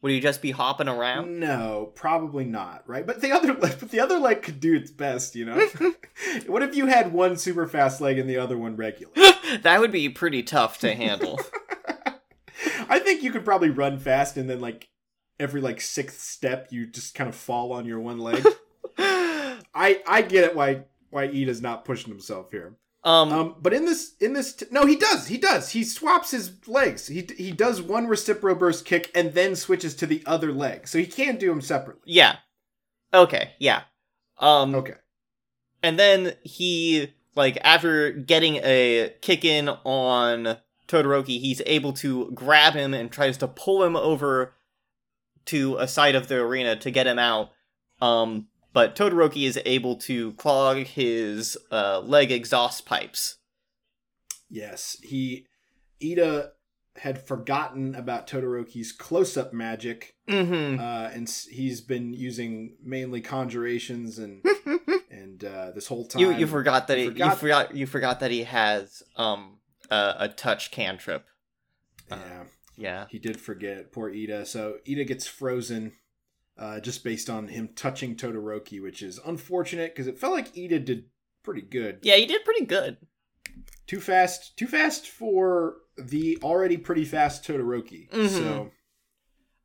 Would 0.05 0.11
he 0.11 0.19
just 0.19 0.43
be 0.43 0.51
hopping 0.51 0.87
around? 0.87 1.39
No, 1.39 1.91
probably 1.95 2.45
not. 2.45 2.83
Right, 2.85 3.07
but 3.07 3.21
the 3.21 3.31
other 3.31 3.55
leg, 3.55 3.77
but 3.79 3.89
the 3.89 4.01
other 4.01 4.19
leg 4.19 4.43
could 4.43 4.59
do 4.59 4.75
its 4.75 4.91
best. 4.91 5.35
You 5.35 5.45
know, 5.45 5.67
what 6.45 6.61
if 6.61 6.75
you 6.75 6.85
had 6.85 7.11
one 7.11 7.37
super 7.37 7.65
fast 7.65 8.01
leg 8.01 8.19
and 8.19 8.29
the 8.29 8.37
other 8.37 8.55
one 8.55 8.75
regular? 8.75 9.11
that 9.63 9.79
would 9.79 9.91
be 9.91 10.07
pretty 10.09 10.43
tough 10.43 10.77
to 10.81 10.93
handle. 10.93 11.39
I 12.87 12.99
think 12.99 13.23
you 13.23 13.31
could 13.31 13.43
probably 13.43 13.71
run 13.71 13.97
fast 13.97 14.37
and 14.37 14.47
then 14.47 14.61
like 14.61 14.89
every 15.39 15.59
like 15.59 15.81
sixth 15.81 16.21
step 16.21 16.67
you 16.69 16.85
just 16.85 17.15
kind 17.15 17.27
of 17.27 17.35
fall 17.35 17.73
on 17.73 17.87
your 17.87 17.99
one 17.99 18.19
leg. 18.19 18.45
I 18.99 20.03
I 20.05 20.21
get 20.21 20.43
it 20.43 20.55
why 20.55 20.83
why 21.09 21.29
Iida's 21.29 21.63
not 21.63 21.83
pushing 21.83 22.11
himself 22.11 22.51
here. 22.51 22.75
Um, 23.05 23.31
Um, 23.31 23.55
but 23.61 23.73
in 23.73 23.85
this, 23.85 24.15
in 24.19 24.33
this, 24.33 24.53
t- 24.53 24.65
no, 24.71 24.85
he 24.85 24.95
does, 24.97 25.27
he 25.27 25.37
does. 25.37 25.69
He 25.69 25.83
swaps 25.83 26.31
his 26.31 26.51
legs. 26.67 27.07
He 27.07 27.25
he 27.37 27.51
does 27.51 27.81
one 27.81 28.07
reciprocal 28.07 28.57
burst 28.59 28.83
kick 28.85 29.11
and 29.15 29.33
then 29.33 29.55
switches 29.55 29.95
to 29.97 30.05
the 30.07 30.21
other 30.25 30.51
leg, 30.51 30.87
so 30.87 30.97
he 30.97 31.05
can 31.05 31.37
do 31.37 31.47
them 31.49 31.61
separately. 31.61 32.01
yeah. 32.05 32.37
Okay, 33.13 33.51
yeah. 33.59 33.83
Um 34.39 34.75
Okay. 34.75 34.95
and 35.83 35.97
then 35.97 36.33
he 36.43 37.13
like 37.35 37.57
after 37.63 38.11
getting 38.11 38.55
a 38.63 39.13
kick 39.21 39.45
in 39.45 39.69
on 39.69 40.57
Todoroki, 40.87 41.39
he's 41.39 41.61
able 41.65 41.93
to 41.93 42.31
grab 42.33 42.73
him 42.73 42.93
and 42.93 43.11
tries 43.11 43.37
to 43.37 43.47
pull 43.47 43.83
him 43.83 43.95
over 43.95 44.53
to 45.45 45.77
a 45.77 45.87
side 45.87 46.15
of 46.15 46.27
the 46.27 46.35
arena 46.37 46.75
to 46.77 46.91
get 46.91 47.07
him 47.07 47.19
out. 47.19 47.51
Um, 48.01 48.47
but 48.75 48.95
Todoroki 48.95 49.47
is 49.47 49.57
able 49.65 49.95
to 49.95 50.33
clog 50.33 50.77
his 50.85 51.57
uh, 51.71 52.01
leg 52.01 52.31
exhaust 52.31 52.85
pipes. 52.85 53.37
Yes, 54.49 54.97
he 55.01 55.47
Iida 56.01 56.49
had 56.97 57.25
forgotten 57.27 57.93
about 57.95 58.27
Todoroki's 58.27 58.91
close-up 58.91 59.53
magic, 59.53 60.13
Mm-hmm. 60.29 60.79
uh, 60.79 61.09
and 61.13 61.29
he's 61.51 61.81
been 61.81 62.13
using 62.13 62.77
mainly 62.83 63.21
conjurations 63.21 64.17
and 64.17 64.43
and 65.11 65.43
uh, 65.43 65.69
this 65.71 65.85
whole 65.87 66.05
time 66.07 66.19
you 66.21 66.31
you 66.33 66.47
forgot 66.47 66.87
that 66.87 66.97
he, 66.97 67.05
forgot- 67.09 67.29
you 67.31 67.35
forgot 67.37 67.75
you 67.75 67.85
forgot 67.87 68.19
that 68.21 68.31
he 68.31 68.43
has 68.43 69.03
um 69.17 69.59
a, 69.91 70.15
a 70.19 70.29
touch 70.29 70.71
cantrip. 70.71 71.25
Uh, 72.09 72.17
Yeah, 72.17 72.43
Yeah. 72.77 73.05
he 73.09 73.19
did 73.19 73.39
forget. 73.39 73.91
Poor 73.91 74.11
Iida. 74.11 74.47
So 74.47 74.77
Iida 74.87 75.05
gets 75.07 75.27
frozen. 75.27 75.93
Uh, 76.57 76.79
just 76.79 77.03
based 77.03 77.29
on 77.29 77.49
him 77.49 77.69
touching 77.75 78.15
Todoroki, 78.15 78.81
which 78.81 79.01
is 79.01 79.19
unfortunate 79.25 79.93
because 79.93 80.07
it 80.07 80.17
felt 80.17 80.33
like 80.33 80.53
Iida 80.55 80.83
did 80.85 81.05
pretty 81.43 81.61
good. 81.61 81.99
Yeah, 82.01 82.15
he 82.15 82.25
did 82.25 82.45
pretty 82.45 82.65
good. 82.65 82.95
Too 83.87 83.99
fast, 83.99 84.55
too 84.57 84.67
fast 84.67 85.07
for 85.09 85.77
the 85.97 86.37
already 86.41 86.77
pretty 86.77 87.03
fast 87.05 87.43
Todoroki. 87.45 88.09
Mhm. 88.09 88.29
So 88.29 88.71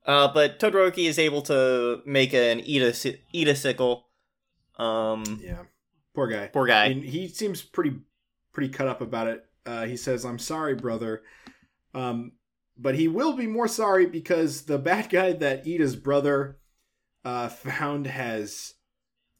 Uh, 0.04 0.32
but 0.32 0.58
Todoroki 0.58 1.06
is 1.06 1.18
able 1.18 1.42
to 1.42 2.02
make 2.06 2.32
an 2.32 2.60
Iida 2.60 3.16
Iida 3.34 3.56
sickle. 3.56 4.08
Um, 4.76 5.40
yeah, 5.42 5.62
poor 6.14 6.26
guy. 6.26 6.46
poor 6.48 6.66
guy. 6.66 6.86
I 6.86 6.88
mean, 6.94 7.02
he 7.02 7.28
seems 7.28 7.62
pretty 7.62 7.98
pretty 8.52 8.70
cut 8.70 8.88
up 8.88 9.00
about 9.00 9.28
it. 9.28 9.44
Uh, 9.64 9.84
he 9.84 9.96
says, 9.96 10.24
"I'm 10.24 10.38
sorry, 10.38 10.74
brother," 10.74 11.22
um, 11.94 12.32
but 12.76 12.94
he 12.96 13.06
will 13.08 13.34
be 13.34 13.46
more 13.46 13.68
sorry 13.68 14.06
because 14.06 14.62
the 14.62 14.78
bad 14.78 15.08
guy 15.10 15.32
that 15.34 15.64
Iida's 15.66 15.96
brother 15.96 16.56
uh, 17.24 17.48
found 17.48 18.06
has 18.06 18.74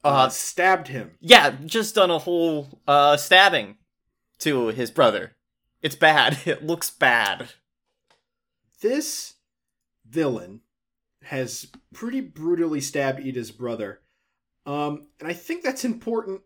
uh, 0.04 0.08
Uh, 0.08 0.28
stabbed 0.28 0.88
him. 0.88 1.12
yeah, 1.20 1.50
just 1.64 1.94
done 1.94 2.10
a 2.10 2.18
whole 2.18 2.80
uh 2.86 3.16
stabbing 3.16 3.76
to 4.38 4.68
his 4.68 4.90
brother. 4.90 5.36
It's 5.82 5.96
bad. 5.96 6.38
It 6.46 6.64
looks 6.64 6.90
bad. 6.90 7.52
This 8.80 9.34
villain 10.08 10.60
has 11.24 11.66
pretty 11.92 12.20
brutally 12.22 12.80
stabbed 12.80 13.20
Iida's 13.20 13.50
brother, 13.50 14.00
um, 14.66 15.06
and 15.18 15.28
I 15.28 15.34
think 15.34 15.62
that's 15.62 15.84
important. 15.84 16.40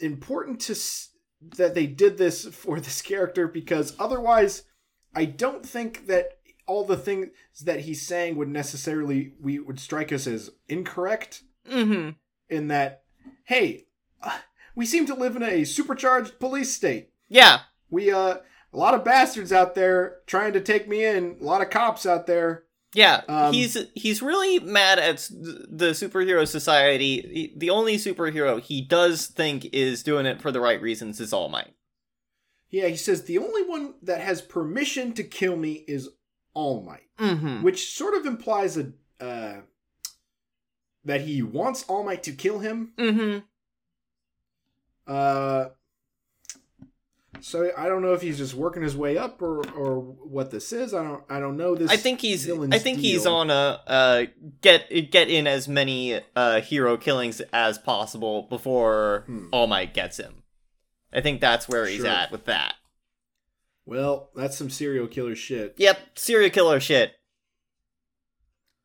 Important 0.00 0.60
to 0.62 0.72
s- 0.72 1.10
that 1.56 1.74
they 1.74 1.86
did 1.86 2.18
this 2.18 2.44
for 2.52 2.80
this 2.80 3.00
character 3.02 3.46
because 3.48 3.94
otherwise, 3.98 4.64
I 5.14 5.24
don't 5.26 5.64
think 5.64 6.06
that 6.06 6.38
all 6.72 6.84
the 6.84 6.96
things 6.96 7.28
that 7.64 7.80
he's 7.80 8.06
saying 8.06 8.36
would 8.36 8.48
necessarily 8.48 9.34
we 9.38 9.58
would 9.58 9.78
strike 9.78 10.10
us 10.10 10.26
as 10.26 10.50
incorrect. 10.68 11.42
Mm-hmm. 11.70 12.10
In 12.48 12.68
that, 12.68 13.02
hey, 13.44 13.86
uh, 14.22 14.38
we 14.74 14.86
seem 14.86 15.06
to 15.06 15.14
live 15.14 15.36
in 15.36 15.42
a 15.42 15.64
supercharged 15.64 16.38
police 16.40 16.74
state. 16.74 17.10
Yeah. 17.28 17.60
we 17.90 18.10
uh 18.10 18.36
a 18.74 18.78
lot 18.78 18.94
of 18.94 19.04
bastards 19.04 19.52
out 19.52 19.74
there 19.74 20.16
trying 20.26 20.54
to 20.54 20.60
take 20.60 20.88
me 20.88 21.04
in. 21.04 21.36
A 21.40 21.44
lot 21.44 21.60
of 21.60 21.68
cops 21.68 22.06
out 22.06 22.26
there. 22.26 22.64
Yeah, 22.94 23.20
Um, 23.28 23.52
he's 23.52 23.76
he's 23.94 24.22
really 24.22 24.58
mad 24.60 24.98
at 24.98 25.16
the 25.30 25.90
superhero 25.92 26.46
society. 26.46 27.52
The 27.56 27.70
only 27.70 27.96
superhero 27.96 28.60
he 28.60 28.80
does 28.82 29.26
think 29.26 29.66
is 29.72 30.02
doing 30.02 30.26
it 30.26 30.40
for 30.42 30.50
the 30.50 30.60
right 30.60 30.80
reasons 30.80 31.20
is 31.20 31.32
All 31.32 31.48
Might. 31.48 31.74
Yeah, 32.70 32.88
he 32.88 32.96
says 32.96 33.22
the 33.22 33.38
only 33.38 33.62
one 33.62 33.94
that 34.02 34.20
has 34.20 34.40
permission 34.40 35.12
to 35.14 35.22
kill 35.22 35.56
me 35.56 35.84
is 35.86 36.08
All 36.54 36.82
Might, 36.82 37.00
Mm-hmm. 37.18 37.62
which 37.62 37.94
sort 37.96 38.14
of 38.14 38.26
implies 38.26 38.76
a 38.76 38.92
uh, 39.20 39.60
that 41.04 41.20
he 41.22 41.42
wants 41.42 41.84
All 41.88 42.02
Might 42.04 42.22
to 42.24 42.32
kill 42.32 42.58
him. 42.60 42.92
Mm-hmm. 42.98 43.38
Uh, 45.06 45.66
so 47.40 47.70
I 47.76 47.88
don't 47.88 48.02
know 48.02 48.12
if 48.12 48.22
he's 48.22 48.38
just 48.38 48.54
working 48.54 48.82
his 48.82 48.96
way 48.96 49.18
up 49.18 49.42
or 49.42 49.66
or 49.70 49.98
what 50.00 50.50
this 50.50 50.72
is. 50.72 50.94
I 50.94 51.02
don't 51.02 51.24
I 51.28 51.40
don't 51.40 51.56
know 51.56 51.74
this. 51.74 51.90
I 51.90 51.96
think 51.96 52.20
he's 52.20 52.48
I 52.48 52.78
think 52.78 52.98
he's 53.00 53.26
on 53.26 53.50
a 53.50 53.80
uh 53.86 54.24
get 54.60 55.10
get 55.10 55.28
in 55.28 55.46
as 55.48 55.66
many 55.66 56.20
uh 56.36 56.60
hero 56.60 56.96
killings 56.96 57.40
as 57.52 57.78
possible 57.78 58.42
before 58.48 59.24
Hmm. 59.26 59.46
All 59.50 59.66
Might 59.66 59.92
gets 59.92 60.18
him. 60.18 60.42
I 61.12 61.20
think 61.20 61.40
that's 61.40 61.68
where 61.68 61.86
he's 61.86 61.98
Sure. 62.02 62.06
at 62.08 62.30
with 62.30 62.44
that. 62.44 62.74
Well, 63.84 64.30
that's 64.34 64.56
some 64.56 64.70
serial 64.70 65.06
killer 65.08 65.34
shit. 65.34 65.74
Yep, 65.76 65.98
serial 66.14 66.50
killer 66.50 66.80
shit. 66.80 67.12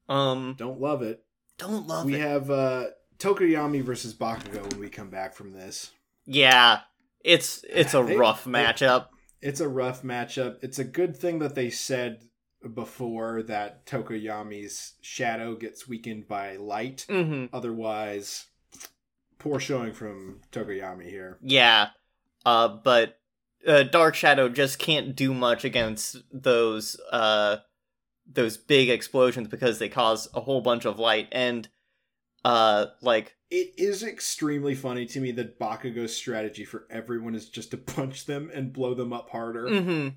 Um, 0.10 0.56
Don't 0.58 0.80
love 0.80 1.02
it. 1.02 1.24
don't 1.58 1.88
love 1.88 2.06
we 2.06 2.14
it. 2.14 2.18
We 2.18 2.22
have 2.22 2.50
uh 2.52 2.86
Tokoyami 3.20 3.82
versus 3.84 4.14
Bakugo 4.14 4.72
when 4.72 4.80
we 4.80 4.90
come 4.90 5.10
back 5.10 5.34
from 5.34 5.52
this. 5.54 5.92
yeah, 6.26 6.82
it's 7.24 7.64
it's 7.70 7.94
a 7.94 8.04
They- 8.04 8.16
rough 8.16 8.46
they- 8.46 8.52
matchup. 8.52 9.08
It's 9.42 9.60
a 9.60 9.68
rough 9.68 10.02
matchup. 10.02 10.58
It's 10.64 10.80
a 10.80 10.84
good 10.84 11.16
thing 11.16 11.40
that 11.40 11.54
they 11.56 11.70
said 11.70 12.24
before 12.74 13.44
that 13.44 13.86
Tokoyami's 13.86 14.94
shadow 15.02 15.56
gets 15.56 15.88
weakened 15.88 16.28
by 16.28 16.56
light. 16.56 17.06
Mm-hmm. 17.08 17.56
Otherwise, 17.56 18.46
poor 19.38 19.60
showing 19.60 19.94
from 19.94 20.42
Tokoyami 20.52 21.08
here. 21.08 21.38
Yeah, 21.44 21.90
uh, 22.48 22.68
but 22.70 23.20
uh, 23.66 23.84
Dark 23.84 24.16
Shadow 24.16 24.50
just 24.50 24.80
can't 24.80 25.16
do 25.16 25.34
much 25.34 25.64
against 25.64 26.18
those 26.32 27.00
uh 27.12 27.58
those 28.30 28.58
big 28.58 28.90
explosions 28.90 29.48
because 29.48 29.80
they 29.80 29.90
cause 29.90 30.28
a 30.34 30.42
whole 30.42 30.62
bunch 30.62 30.86
of 30.86 31.00
light 31.00 31.28
and 31.32 31.70
uh 32.44 32.88
like 33.02 33.36
It 33.50 33.74
is 33.78 34.04
extremely 34.04 34.76
funny 34.76 35.06
to 35.08 35.20
me 35.20 35.32
that 35.32 35.60
Bakugo's 35.60 36.16
strategy 36.16 36.66
for 36.66 36.86
everyone 36.90 37.36
is 37.36 37.50
just 37.50 37.72
to 37.72 37.78
punch 37.78 38.26
them 38.26 38.52
and 38.54 38.74
blow 38.74 38.94
them 38.94 39.14
up 39.14 39.30
harder. 39.30 39.66
mm-hmm. 39.66 40.10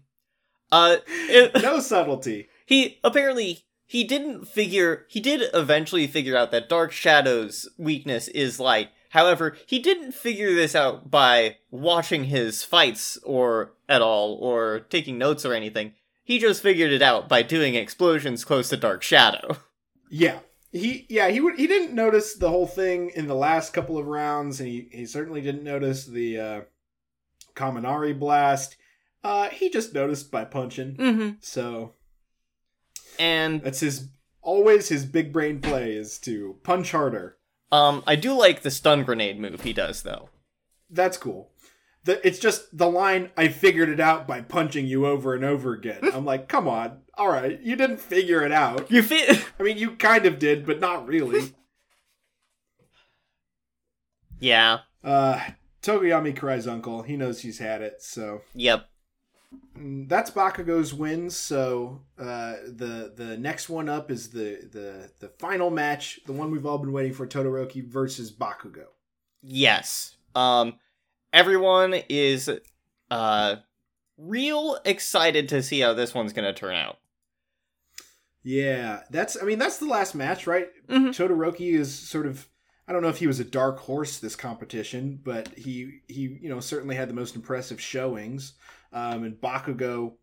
uh 0.73 0.97
it, 1.07 1.63
no 1.63 1.81
subtlety. 1.81 2.49
he 2.67 2.99
apparently 3.05 3.61
he 3.87 4.05
didn't 4.05 4.47
figure 4.47 5.07
he 5.09 5.21
did 5.21 5.43
eventually 5.55 6.07
figure 6.07 6.37
out 6.37 6.51
that 6.51 6.69
Dark 6.69 6.93
Shadow's 6.93 7.69
weakness 7.79 8.29
is 8.29 8.61
light. 8.61 8.91
However, 9.11 9.57
he 9.67 9.81
didn't 9.81 10.13
figure 10.13 10.55
this 10.55 10.75
out 10.75 11.11
by 11.11 11.57
watching 11.71 12.25
his 12.25 12.63
fights 12.63 13.19
or 13.25 13.73
at 13.89 14.03
all 14.03 14.35
or 14.35 14.81
taking 14.89 15.19
notes 15.19 15.45
or 15.45 15.53
anything. 15.53 15.95
He 16.23 16.39
just 16.39 16.63
figured 16.63 16.93
it 16.93 17.03
out 17.03 17.29
by 17.29 17.43
doing 17.43 17.75
explosions 17.75 18.45
close 18.45 18.69
to 18.71 18.77
Dark 18.77 19.03
Shadow. 19.03 19.57
Yeah. 20.13 20.41
He 20.73 21.07
yeah, 21.09 21.29
he 21.29 21.39
would 21.41 21.57
he 21.57 21.69
didn't 21.69 21.95
notice 21.95 22.35
the 22.35 22.49
whole 22.49 22.67
thing 22.67 23.11
in 23.15 23.29
the 23.29 23.35
last 23.37 23.73
couple 23.73 23.97
of 23.97 24.07
rounds 24.09 24.59
and 24.59 24.69
he, 24.69 24.89
he 24.91 25.07
certainly 25.07 25.41
didn't 25.41 25.63
notice 25.63 26.05
the 26.05 26.39
uh 26.41 26.61
Kaminari 27.55 28.19
blast. 28.19 28.77
Uh 29.23 29.51
he 29.51 29.71
just 29.71 29.95
noticed 29.95 30.33
by 30.33 30.45
punching. 30.45 30.97
Mm-hmm. 30.97 31.31
So 31.41 31.95
And 33.21 33.63
that's 33.63 33.79
his 33.79 34.09
always 34.43 34.89
his 34.89 35.05
big 35.05 35.33
brain 35.33 35.61
play 35.61 35.93
is 35.93 36.19
to 36.21 36.57
punch 36.65 36.91
harder. 36.91 37.37
Um 37.73 38.03
I 38.07 38.17
do 38.17 38.33
like 38.33 38.63
the 38.63 38.71
stun 38.71 39.05
grenade 39.05 39.39
move 39.39 39.63
he 39.63 39.73
does 39.73 40.03
though. 40.03 40.29
That's 40.89 41.17
cool. 41.17 41.51
The, 42.05 42.27
it's 42.27 42.39
just 42.39 42.77
the 42.77 42.89
line 42.91 43.31
I 43.37 43.49
figured 43.49 43.91
it 43.91 44.01
out 44.01 44.27
by 44.27 44.41
punching 44.41 44.87
you 44.87 45.07
over 45.07 45.35
and 45.35 45.45
over 45.45 45.75
again. 45.75 46.01
I'm 46.15 46.25
like, 46.25 46.49
come 46.49 46.67
on. 46.67 47.03
All 47.15 47.29
right, 47.29 47.61
you 47.61 47.77
didn't 47.77 48.01
figure 48.01 48.43
it 48.43 48.53
out. 48.53 48.91
You 48.91 49.03
fit 49.03 49.45
I 49.61 49.63
mean, 49.63 49.79
you 49.79 49.93
kind 49.93 50.27
of 50.27 50.39
did, 50.39 50.65
but 50.67 50.81
not 50.81 51.07
really. 51.07 51.55
Yeah. 54.39 54.79
Uh 55.05 55.41
Tokoyami 55.83 56.37
cries 56.37 56.67
uncle. 56.67 57.03
He 57.03 57.17
knows 57.17 57.41
he's 57.41 57.59
had 57.59 57.81
it, 57.83 58.03
so 58.03 58.43
Yep. 58.55 58.90
That's 59.75 60.31
Bakugo's 60.31 60.95
win. 60.95 61.31
So 61.31 62.03
uh, 62.19 62.55
the 62.67 63.13
the 63.17 63.37
next 63.39 63.69
one 63.69 63.89
up 63.89 64.11
is 64.11 64.31
the 64.31 64.69
the 64.71 65.11
the 65.19 65.29
final 65.39 65.71
match, 65.71 66.21
the 66.27 66.33
one 66.33 66.51
we've 66.51 66.67
all 66.67 66.79
been 66.79 66.93
waiting 66.93 67.13
for: 67.13 67.27
Todoroki 67.27 67.85
versus 67.85 68.31
Bakugo. 68.33 68.87
Yes. 69.43 70.17
Um 70.35 70.75
everyone 71.33 71.95
is 72.09 72.51
uh 73.11 73.57
real 74.19 74.79
excited 74.85 75.49
to 75.49 75.63
see 75.63 75.81
how 75.81 75.95
this 75.95 76.15
one's 76.15 76.33
going 76.33 76.45
to 76.45 76.53
turn 76.53 76.77
out. 76.77 76.99
Yeah, 78.43 79.03
that's. 79.11 79.41
I 79.41 79.45
mean, 79.45 79.59
that's 79.59 79.79
the 79.79 79.87
last 79.87 80.15
match, 80.15 80.47
right? 80.47 80.69
Mhm. 80.89 81.09
Todoroki 81.09 81.73
is 81.75 81.95
sort 81.95 82.27
of. 82.27 82.49
I 82.89 82.93
don't 82.93 83.03
know 83.03 83.09
if 83.09 83.19
he 83.19 83.27
was 83.27 83.39
a 83.39 83.45
dark 83.45 83.79
horse 83.79 84.19
this 84.19 84.35
competition, 84.37 85.21
but 85.23 85.49
he 85.57 86.01
he 86.09 86.39
you 86.41 86.49
know 86.49 86.61
certainly 86.61 86.97
had 86.97 87.09
the 87.09 87.15
most 87.15 87.37
impressive 87.37 87.81
showings. 87.81 88.55
Um, 88.93 89.25
and 89.25 89.35
Bakugo, 89.41 90.15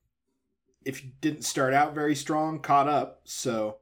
if 0.85 0.99
he 0.99 1.13
didn't 1.21 1.43
start 1.43 1.73
out 1.73 1.95
very 1.95 2.15
strong, 2.15 2.59
caught 2.59 2.87
up. 2.87 3.21
So 3.23 3.77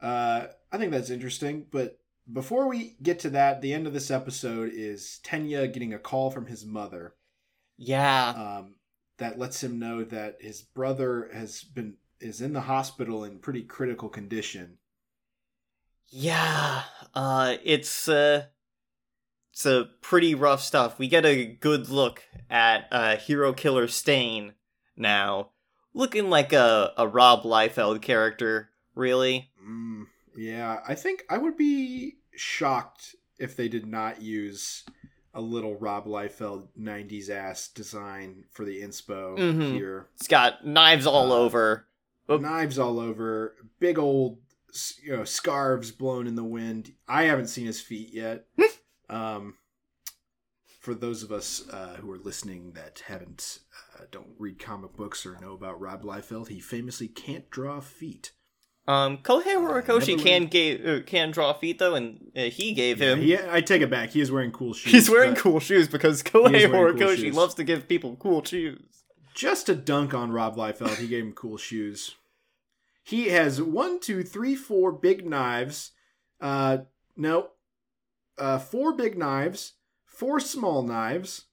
uh, 0.00 0.46
I 0.70 0.78
think 0.78 0.92
that's 0.92 1.10
interesting. 1.10 1.66
But 1.70 1.98
before 2.32 2.68
we 2.68 2.96
get 3.02 3.18
to 3.20 3.30
that, 3.30 3.60
the 3.60 3.72
end 3.74 3.86
of 3.86 3.92
this 3.92 4.10
episode 4.10 4.70
is 4.74 5.20
Tenya 5.24 5.72
getting 5.72 5.92
a 5.94 5.98
call 5.98 6.30
from 6.30 6.46
his 6.46 6.64
mother 6.64 7.14
Yeah. 7.76 8.30
um, 8.30 8.76
that 9.18 9.38
lets 9.38 9.62
him 9.62 9.78
know 9.78 10.04
that 10.04 10.36
his 10.40 10.62
brother 10.62 11.30
has 11.32 11.62
been 11.62 11.94
is 12.20 12.40
in 12.40 12.52
the 12.52 12.62
hospital 12.62 13.24
in 13.24 13.38
pretty 13.38 13.62
critical 13.62 14.08
condition. 14.08 14.78
Yeah, 16.08 16.82
uh, 17.14 17.56
it's 17.64 18.08
uh, 18.08 18.46
it's 19.54 19.64
a 19.66 19.88
pretty 20.00 20.34
rough 20.34 20.60
stuff. 20.60 20.98
We 20.98 21.06
get 21.06 21.24
a 21.24 21.46
good 21.46 21.88
look 21.88 22.24
at 22.50 22.88
uh, 22.90 23.16
Hero 23.16 23.52
Killer 23.52 23.86
Stain 23.86 24.54
now, 24.96 25.50
looking 25.94 26.28
like 26.28 26.52
a 26.52 26.92
a 26.96 27.06
Rob 27.06 27.44
Liefeld 27.44 28.02
character. 28.02 28.70
Really, 28.96 29.50
Mm, 29.64 30.06
yeah, 30.36 30.80
I 30.86 30.94
think 30.96 31.24
I 31.30 31.38
would 31.38 31.56
be 31.56 32.16
shocked 32.36 33.16
if 33.38 33.56
they 33.56 33.68
did 33.68 33.86
not 33.86 34.20
use 34.22 34.84
a 35.32 35.40
little 35.40 35.74
Rob 35.76 36.06
Liefeld 36.06 36.68
'90s 36.78 37.28
ass 37.30 37.68
design 37.68 38.44
for 38.52 38.64
the 38.64 38.82
inspo 38.82 39.36
Mhm. 39.38 39.72
here. 39.72 40.08
it's 40.14 40.28
got 40.28 40.64
knives 40.66 41.06
all 41.06 41.32
Uh, 41.32 41.36
over. 41.36 41.86
Oh. 42.28 42.36
Knives 42.38 42.78
all 42.78 42.98
over, 43.00 43.54
big 43.80 43.98
old 43.98 44.38
you 45.02 45.16
know 45.16 45.24
scarves 45.24 45.90
blown 45.92 46.26
in 46.26 46.34
the 46.36 46.42
wind. 46.44 46.92
I 47.08 47.24
haven't 47.24 47.46
seen 47.48 47.66
his 47.66 47.80
feet 47.80 48.12
yet. 48.12 48.46
um, 49.10 49.54
for 50.80 50.94
those 50.94 51.22
of 51.22 51.32
us 51.32 51.64
uh, 51.70 51.96
who 52.00 52.10
are 52.12 52.18
listening 52.18 52.72
that 52.72 53.02
haven't 53.06 53.60
uh, 53.98 54.04
don't 54.10 54.34
read 54.38 54.58
comic 54.58 54.96
books 54.96 55.24
or 55.24 55.38
know 55.40 55.52
about 55.52 55.80
Rob 55.80 56.02
Liefeld, 56.02 56.48
he 56.48 56.60
famously 56.60 57.08
can't 57.08 57.48
draw 57.50 57.80
feet. 57.80 58.32
Um, 58.86 59.16
Kohei 59.18 59.56
Uh, 59.56 59.60
Horikoshi 59.60 60.08
never 60.08 60.22
can 60.22 60.42
really- 60.42 60.46
gave 60.46 60.86
uh, 60.86 61.00
can 61.06 61.30
draw 61.30 61.54
feet 61.54 61.78
though, 61.78 61.94
and 61.94 62.30
uh, 62.36 62.42
he 62.42 62.72
gave 62.74 63.00
him. 63.00 63.22
Yeah, 63.22 63.48
I 63.50 63.62
take 63.62 63.80
it 63.80 63.88
back. 63.88 64.10
He 64.10 64.20
is 64.20 64.30
wearing 64.30 64.52
cool 64.52 64.74
shoes. 64.74 64.92
He's 64.92 65.10
wearing 65.10 65.34
cool 65.36 65.58
shoes 65.58 65.88
because 65.88 66.22
Kohei 66.22 66.70
wearing 66.70 66.70
cool 66.98 67.06
Horikoshi 67.08 67.32
loves 67.32 67.54
to 67.54 67.64
give 67.64 67.88
people 67.88 68.16
cool 68.16 68.44
shoes. 68.44 69.04
Just 69.34 69.68
a 69.70 69.74
dunk 69.74 70.12
on 70.12 70.32
Rob 70.32 70.56
Liefeld. 70.56 70.96
He 70.98 71.08
gave 71.08 71.24
him 71.24 71.32
cool 71.32 71.56
shoes. 71.56 72.14
He 73.02 73.28
has 73.30 73.60
one, 73.60 74.00
two, 74.00 74.22
three, 74.22 74.54
four 74.54 74.92
big 74.92 75.26
knives. 75.26 75.92
Uh, 76.40 76.78
no, 77.16 77.48
uh, 78.38 78.58
four 78.58 78.92
big 78.94 79.16
knives, 79.18 79.74
four 80.04 80.40
small 80.40 80.82
knives, 80.82 81.46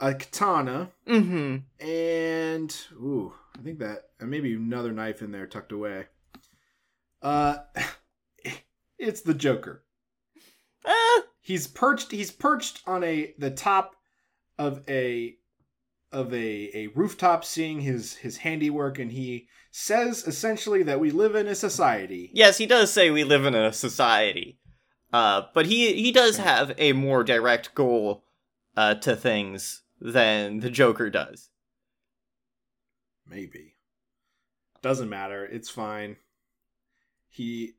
a 0.00 0.14
katana, 0.14 0.90
Mm-hmm. 1.06 1.84
and 1.86 2.76
ooh, 2.94 3.32
I 3.58 3.62
think 3.62 3.78
that 3.80 4.10
and 4.20 4.30
maybe 4.30 4.54
another 4.54 4.92
knife 4.92 5.22
in 5.22 5.32
there 5.32 5.46
tucked 5.46 5.72
away. 5.72 6.06
Uh, 7.22 7.58
it's 8.98 9.20
the 9.22 9.34
Joker. 9.34 9.84
Ah, 10.86 11.22
he's 11.40 11.66
perched 11.66 12.12
he's 12.12 12.30
perched 12.30 12.82
on 12.86 13.02
a 13.04 13.34
the 13.38 13.50
top 13.50 13.96
of 14.58 14.82
a 14.88 15.36
of 16.12 16.32
a 16.32 16.70
a 16.74 16.86
rooftop 16.94 17.44
seeing 17.44 17.80
his 17.80 18.14
his 18.16 18.38
handiwork 18.38 18.98
and 18.98 19.12
he 19.12 19.48
says 19.70 20.26
essentially 20.26 20.82
that 20.84 21.00
we 21.00 21.10
live 21.10 21.34
in 21.34 21.46
a 21.46 21.54
society 21.54 22.30
yes, 22.32 22.58
he 22.58 22.66
does 22.66 22.90
say 22.92 23.10
we 23.10 23.24
live 23.24 23.44
in 23.44 23.54
a 23.54 23.72
society. 23.72 24.58
Uh, 25.12 25.42
but 25.54 25.66
he 25.66 25.94
he 25.94 26.12
does 26.12 26.36
have 26.36 26.74
a 26.78 26.92
more 26.92 27.24
direct 27.24 27.74
goal 27.74 28.24
uh, 28.76 28.94
to 28.94 29.16
things 29.16 29.82
than 30.00 30.60
the 30.60 30.70
Joker 30.70 31.10
does. 31.10 31.50
Maybe. 33.26 33.74
Doesn't 34.82 35.08
matter. 35.08 35.44
It's 35.44 35.70
fine. 35.70 36.16
He 37.28 37.74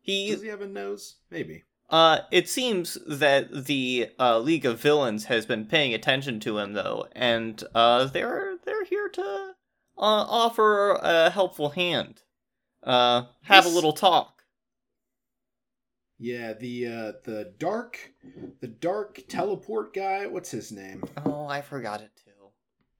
He 0.00 0.30
does 0.30 0.42
he 0.42 0.48
have 0.48 0.60
a 0.60 0.66
nose? 0.66 1.16
Maybe. 1.30 1.64
Uh, 1.90 2.20
it 2.30 2.48
seems 2.48 2.98
that 3.06 3.66
the 3.66 4.10
uh, 4.18 4.38
League 4.38 4.66
of 4.66 4.80
Villains 4.80 5.26
has 5.26 5.46
been 5.46 5.66
paying 5.66 5.94
attention 5.94 6.40
to 6.40 6.58
him, 6.58 6.72
though, 6.72 7.06
and 7.12 7.62
uh, 7.74 8.06
they're 8.06 8.56
they're 8.64 8.84
here 8.84 9.08
to 9.10 9.54
uh, 9.96 10.26
offer 10.28 10.94
a 10.94 11.30
helpful 11.30 11.70
hand. 11.70 12.22
Uh, 12.82 13.24
have 13.42 13.64
a 13.64 13.70
little 13.70 13.92
talk. 13.92 14.33
Yeah, 16.24 16.54
the 16.54 16.86
uh 16.86 17.12
the 17.24 17.52
dark 17.58 18.12
the 18.60 18.66
dark 18.66 19.20
teleport 19.28 19.92
guy, 19.92 20.26
what's 20.26 20.50
his 20.50 20.72
name? 20.72 21.04
Oh, 21.26 21.46
I 21.46 21.60
forgot 21.60 22.00
it 22.00 22.12
too. 22.16 22.30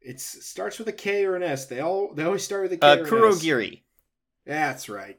It 0.02 0.20
starts 0.20 0.78
with 0.78 0.88
a 0.88 0.92
K 0.92 1.24
or 1.24 1.34
an 1.34 1.42
S. 1.42 1.64
They 1.64 1.80
all 1.80 2.12
they 2.12 2.22
always 2.22 2.44
start 2.44 2.64
with 2.64 2.72
a 2.74 2.76
K 2.76 2.87
Uh, 2.87 2.96
or 2.96 2.98
an 2.98 3.04
S. 3.06 3.10
Kurogiri. 3.10 3.80
That's 4.44 4.90
right. 4.90 5.18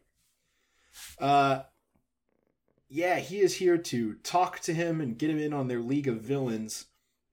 Uh 1.17 1.63
yeah, 2.89 3.17
he 3.17 3.39
is 3.39 3.55
here 3.55 3.79
to 3.79 4.13
talk 4.21 4.59
to 4.59 4.73
him 4.75 5.01
and 5.01 5.17
get 5.17 5.31
him 5.31 5.39
in 5.39 5.51
on 5.51 5.67
their 5.67 5.81
League 5.81 6.07
of 6.07 6.21
Villains. 6.21 6.85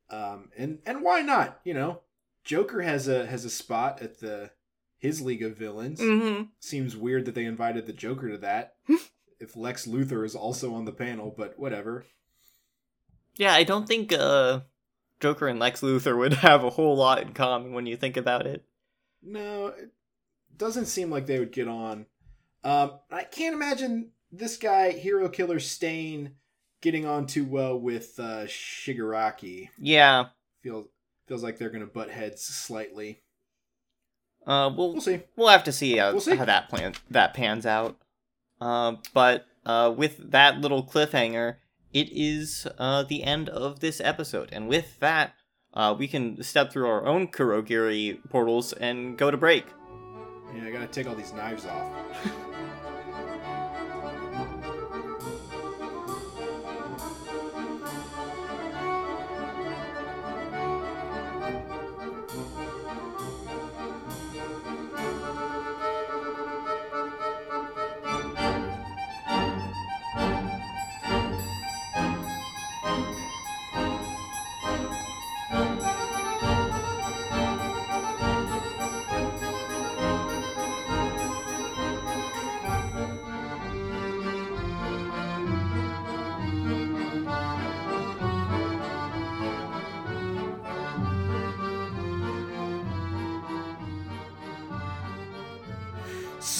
Um 0.09 0.49
and 0.57 0.79
and 0.87 1.03
why 1.03 1.21
not, 1.21 1.61
you 1.65 1.75
know? 1.75 2.01
Joker 2.45 2.81
has 2.81 3.09
a 3.09 3.27
has 3.27 3.45
a 3.45 3.51
spot 3.51 4.01
at 4.01 4.21
the 4.21 4.53
his 4.97 5.21
League 5.21 5.43
of 5.43 5.59
Villains. 5.59 6.01
Mm-hmm. 6.01 6.45
Seems 6.61 6.97
weird 6.97 7.27
that 7.27 7.35
they 7.35 7.45
invited 7.45 7.85
the 7.87 7.93
Joker 7.93 8.31
to 8.31 8.39
that. 8.39 8.72
If 9.43 9.57
Lex 9.57 9.87
Luthor 9.87 10.25
is 10.25 10.35
also 10.35 10.73
on 10.75 10.85
the 10.85 10.93
panel, 10.93 11.35
but 11.37 11.59
whatever. 11.59 12.05
Yeah, 13.37 13.53
I 13.55 13.65
don't 13.65 13.87
think 13.89 14.13
uh, 14.13 14.61
Joker 15.21 15.49
and 15.49 15.59
Lex 15.59 15.81
Luthor 15.81 16.17
would 16.19 16.33
have 16.49 16.65
a 16.65 16.71
whole 16.71 16.97
lot 16.97 17.21
in 17.23 17.33
common 17.33 17.73
when 17.73 17.87
you 17.87 17.97
think 17.97 18.17
about 18.17 18.47
it. 18.47 18.65
No, 19.23 19.67
it 19.69 19.91
doesn't 20.57 20.87
seem 20.87 21.11
like 21.11 21.27
they 21.27 21.39
would 21.39 21.53
get 21.53 21.69
on. 21.69 22.07
Um, 22.65 22.93
I 23.11 23.25
can't 23.25 23.55
imagine 23.55 24.11
this 24.31 24.57
guy, 24.57 24.93
Hero 24.93 25.29
Killer 25.29 25.59
Stain, 25.61 26.33
getting 26.81 27.07
on 27.07 27.27
too 27.27 27.45
well 27.45 27.79
with 27.79 28.19
uh, 28.19 28.45
Shigaraki. 28.47 29.69
Yeah. 29.79 30.27
Feels 30.63 30.87
feels 31.27 31.43
like 31.43 31.59
they're 31.59 31.71
gonna 31.71 31.87
butt 31.87 32.11
heads 32.11 32.43
slightly. 32.43 33.23
Uh, 34.47 34.71
we'll 34.77 34.93
We'll 34.93 35.01
see. 35.01 35.21
we'll 35.37 35.49
have 35.49 35.65
to 35.65 35.73
see 35.73 35.97
how, 35.97 36.13
We'll 36.13 36.21
see. 36.21 36.35
how 36.37 36.45
that 36.45 36.69
plan 36.69 36.95
that 37.11 37.33
pans 37.35 37.65
out. 37.65 37.97
Uh, 38.63 38.95
but 39.13 39.47
uh, 39.67 39.93
with 39.95 40.31
that 40.31 40.61
little 40.61 40.85
cliffhanger, 40.85 41.57
it 41.93 42.09
is 42.13 42.69
uh, 42.79 43.03
the 43.03 43.25
end 43.25 43.49
of 43.49 43.81
this 43.81 44.01
episode, 44.01 44.51
and 44.53 44.69
with 44.69 45.01
that, 45.01 45.35
uh, 45.75 45.93
we 45.99 46.07
can 46.07 46.41
step 46.45 46.71
through 46.71 46.87
our 46.87 47.05
own 47.05 47.27
Kurogiri 47.27 48.21
portals 48.31 48.73
and 48.75 49.19
go 49.19 49.33
to 49.33 49.37
break. 49.37 49.65
Yeah, 50.55 50.67
I 50.67 50.71
gotta 50.71 50.87
take 50.87 51.09
all 51.09 51.17
these 51.17 51.33
knives 51.33 51.67
off. 51.67 51.93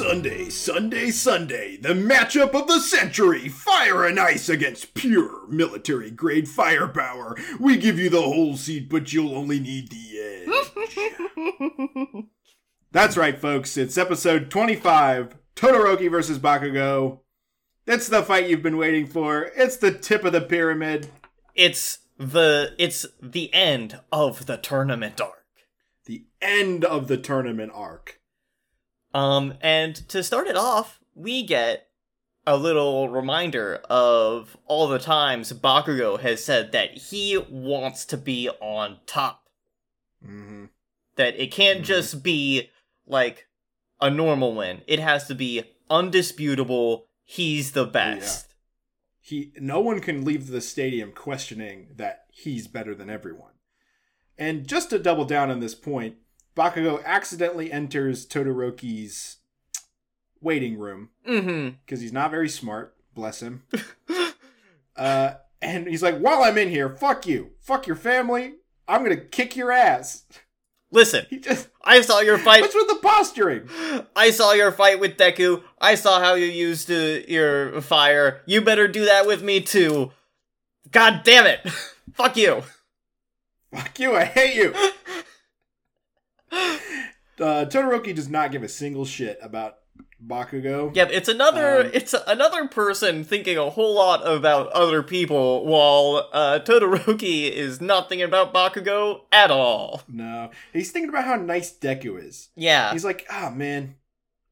Sunday, 0.03 0.49
Sunday, 0.51 1.11
Sunday, 1.13 1.77
the 1.77 1.95
matchup 1.95 2.55
of 2.55 2.67
the 2.67 2.81
century. 2.81 3.49
Fire 3.49 4.05
and 4.05 4.19
ice 4.19 4.49
against 4.49 4.95
pure 4.95 5.47
military 5.47 6.11
grade 6.11 6.49
firepower. 6.49 7.37
We 7.61 7.77
give 7.77 8.01
you 8.01 8.11
the 8.11 8.21
whole 8.21 8.57
seat, 8.57 8.89
but 8.89 9.13
you'll 9.13 9.37
only 9.37 9.61
need 9.61 9.91
the 9.91 10.19
edge. 12.17 12.25
That's 12.91 13.17
right, 13.17 13.39
folks. 13.39 13.77
It's 13.77 13.97
episode 13.97 14.51
25 14.51 15.37
Todoroki 15.55 16.11
versus 16.11 16.41
Bakugo. 16.41 17.21
It's 17.87 18.09
the 18.09 18.25
fight 18.25 18.49
you've 18.49 18.61
been 18.61 18.79
waiting 18.79 19.07
for. 19.07 19.53
It's 19.55 19.77
the 19.77 19.93
tip 19.93 20.25
of 20.25 20.33
the 20.33 20.41
pyramid. 20.41 21.11
It's 21.55 21.99
the 22.19 22.75
it's 22.77 23.07
the 23.23 23.55
end 23.55 24.01
of 24.11 24.47
the 24.47 24.57
tournament 24.57 25.21
arc. 25.21 25.45
The 26.07 26.25
end 26.41 26.85
of 26.85 27.07
the 27.07 27.19
tournament 27.19 27.71
arc. 27.73 28.19
Um, 29.15 29.55
and 29.61 29.97
to 30.09 30.23
start 30.23 30.47
it 30.47 30.57
off, 30.57 31.01
we 31.15 31.43
get 31.45 31.89
a 32.47 32.57
little 32.57 33.09
reminder 33.09 33.81
of 33.89 34.57
all 34.67 34.89
the 34.89 34.99
times 34.99 35.53
Bakugo 35.53 36.19
has 36.21 36.45
said 36.45 36.73
that 36.73 36.95
he 36.97 37.37
wants 37.51 38.05
to 38.07 38.17
be 38.17 38.49
on 38.61 38.99
top. 39.07 39.49
Mm-hmm. 40.27 40.65
That 41.17 41.39
it 41.41 41.53
can't 41.53 41.81
Mhm. 41.83 41.85
just 41.85 42.23
be 42.23 42.71
like 43.07 43.47
a 44.01 44.11
normal 44.11 44.55
win. 44.55 44.83
It 44.87 44.99
has 44.99 45.27
to 45.29 45.35
be 45.35 45.63
undisputable. 45.91 47.07
He's 47.25 47.73
the 47.73 47.87
best. 47.87 48.49
he 49.25 49.53
no 49.61 49.79
one 49.79 50.01
can 50.01 50.25
leave 50.25 50.49
the 50.49 50.61
stadium 50.61 51.13
questioning 51.13 51.87
that 51.95 52.25
he's 52.33 52.67
better 52.67 52.93
than 52.93 53.09
everyone. 53.09 53.53
And 54.37 54.67
just 54.67 54.91
to 54.91 54.99
double 54.99 55.25
down 55.25 55.49
on 55.49 55.61
this 55.61 55.77
point, 55.77 56.17
Bakugo 56.57 57.03
accidentally 57.05 57.73
enters 57.73 58.27
Todoroki's 58.27 59.39
waiting 60.41 60.79
room 60.79 61.11
Mm-hmm. 61.29 61.77
because 61.85 62.01
he's 62.01 62.13
not 62.13 62.31
very 62.31 62.49
smart, 62.49 62.95
bless 63.15 63.41
him. 63.43 63.63
Uh, 64.95 65.35
and 65.63 65.87
he's 65.87 66.03
like, 66.03 66.19
"While 66.19 66.43
I'm 66.43 66.59
in 66.59 66.69
here, 66.69 66.91
fuck 66.91 67.27
you, 67.27 67.53
fuck 67.61 67.87
your 67.87 67.97
family. 67.97 68.57
I'm 68.87 69.03
gonna 69.03 69.17
kick 69.17 69.57
your 69.57 69.73
ass." 69.73 70.25
Listen, 70.91 71.25
He 71.31 71.39
just 71.39 71.69
I 71.83 72.03
saw 72.03 72.21
your 72.21 72.37
fight. 72.47 72.61
what's 72.61 72.75
with 72.75 72.89
the 72.89 72.97
posturing? 73.03 73.71
I 74.15 74.31
saw 74.33 74.53
your 74.53 74.71
fight 74.71 75.01
with 75.01 75.17
Deku. 75.17 75.63
I 75.81 75.95
saw 75.95 76.21
how 76.21 76.35
you 76.35 76.45
used 76.45 76.91
uh, 76.91 77.21
your 77.27 77.81
fire. 77.81 78.43
You 78.45 78.61
better 78.61 78.87
do 78.87 79.07
that 79.07 79.27
with 79.27 79.43
me 79.43 79.63
too. 79.63 80.11
God 80.91 81.23
damn 81.25 81.47
it! 81.47 81.61
Fuck 82.13 82.37
you. 82.37 82.63
Fuck 83.75 83.99
you, 83.99 84.15
I 84.15 84.25
hate 84.27 84.55
you. 84.57 84.75
Uh, 87.41 87.65
Todoroki 87.65 88.15
does 88.15 88.29
not 88.29 88.53
give 88.53 88.63
a 88.63 88.69
single 88.69 89.05
shit 89.05 89.39
about 89.43 89.79
Bakugo. 90.25 90.95
Yep, 90.95 91.11
it's 91.13 91.29
another 91.29 91.81
Um, 91.83 91.91
it's 91.93 92.15
another 92.27 92.69
person 92.69 93.25
thinking 93.25 93.59
a 93.59 93.71
whole 93.71 93.95
lot 93.95 94.27
about 94.27 94.69
other 94.69 95.03
people, 95.03 95.67
while 95.67 96.29
uh, 96.33 96.61
Todoroki 96.61 97.51
is 97.53 97.81
not 97.81 98.09
thinking 98.09 98.25
about 98.25 98.55
Bakugo 98.55 99.23
at 99.33 99.51
all. 99.51 100.03
No, 100.09 100.51
he's 100.73 100.91
thinking 100.93 101.09
about 101.09 101.25
how 101.25 101.37
nice 101.37 101.77
Deku 101.77 102.23
is. 102.25 102.51
Yeah, 102.55 102.93
He's 102.93 103.05
like, 103.05 103.27
ah, 103.31 103.51
man, 103.55 103.97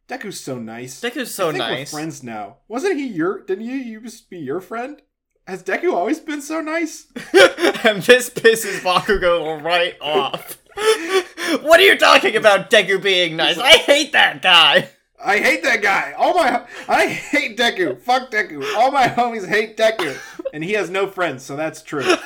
Deku's 0.09 0.41
so 0.41 0.59
nice. 0.59 1.01
Deku's 1.01 1.33
so 1.33 1.49
I 1.49 1.53
think 1.53 1.59
nice. 1.61 1.93
We're 1.93 2.01
friends 2.01 2.23
now. 2.23 2.57
Wasn't 2.67 2.97
he 2.97 3.07
your? 3.07 3.45
Didn't 3.45 3.65
you 3.67 3.75
used 3.75 4.25
to 4.25 4.31
be 4.31 4.39
your 4.39 4.61
friend? 4.61 5.01
Has 5.47 5.63
Deku 5.63 5.93
always 5.95 6.19
been 6.21 6.43
so 6.43 6.61
nice? 6.61 7.07
and 7.17 8.03
this 8.03 8.31
pisses 8.31 8.81
Bakugo 8.81 9.63
right 9.63 9.97
off. 10.01 10.59
what 11.63 11.81
are 11.81 11.85
you 11.85 11.99
talking 11.99 12.37
about, 12.37 12.71
Deku 12.71 13.03
being 13.03 13.37
nice? 13.37 13.59
I 13.59 13.73
hate 13.73 14.13
that 14.13 14.43
guy. 14.43 14.91
I 15.23 15.39
hate 15.39 15.63
that 15.65 15.83
guy. 15.83 16.15
All 16.17 16.35
my, 16.35 16.67
I 16.89 17.07
hate 17.07 17.59
Deku. 17.59 18.01
Fuck 18.01 18.31
Deku. 18.31 18.65
All 18.77 18.91
my 18.91 19.07
homies 19.07 19.47
hate 19.47 19.77
Deku, 19.77 20.17
and 20.53 20.65
he 20.65 20.73
has 20.73 20.89
no 20.89 21.07
friends, 21.07 21.43
so 21.45 21.57
that's 21.57 21.83
true. 21.83 22.05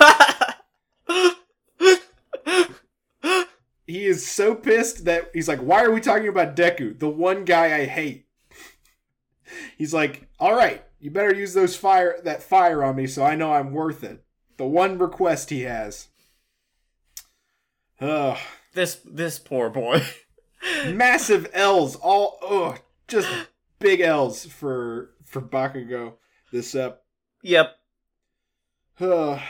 He 3.87 4.07
is 4.07 4.27
so 4.27 4.55
pissed 4.55 5.05
that 5.05 5.31
he's 5.35 5.49
like, 5.49 5.61
"Why 5.61 5.85
are 5.85 5.91
we 5.91 6.01
talking 6.01 6.29
about 6.29 6.57
Deku, 6.57 6.99
the 6.99 7.09
one 7.09 7.45
guy 7.45 7.77
I 7.77 7.85
hate?" 7.85 8.27
He's 9.77 9.93
like, 9.93 10.29
"All 10.41 10.57
right, 10.57 10.85
you 11.01 11.11
better 11.11 11.35
use 11.35 11.53
those 11.53 11.77
fire 11.77 12.19
that 12.25 12.43
fire 12.43 12.83
on 12.83 12.97
me, 12.97 13.07
so 13.07 13.23
I 13.23 13.37
know 13.37 13.53
I'm 13.53 13.73
worth 13.73 14.03
it." 14.03 14.25
The 14.57 14.67
one 14.67 14.99
request 14.99 15.51
he 15.51 15.63
has. 15.63 16.09
Ugh. 18.05 18.39
this 18.75 19.01
this 19.05 19.39
poor 19.39 19.71
boy. 19.71 20.03
massive 20.87 21.49
L's, 21.53 21.97
all 21.97 22.39
ugh, 22.43 22.81
just 23.09 23.29
big 23.79 24.01
L's 24.01 24.47
for 24.47 25.11
for 25.25 25.41
Bakugo. 25.41 26.15
This 26.53 26.75
up. 26.75 27.05
yep. 27.43 27.77
Ugh. 29.01 29.41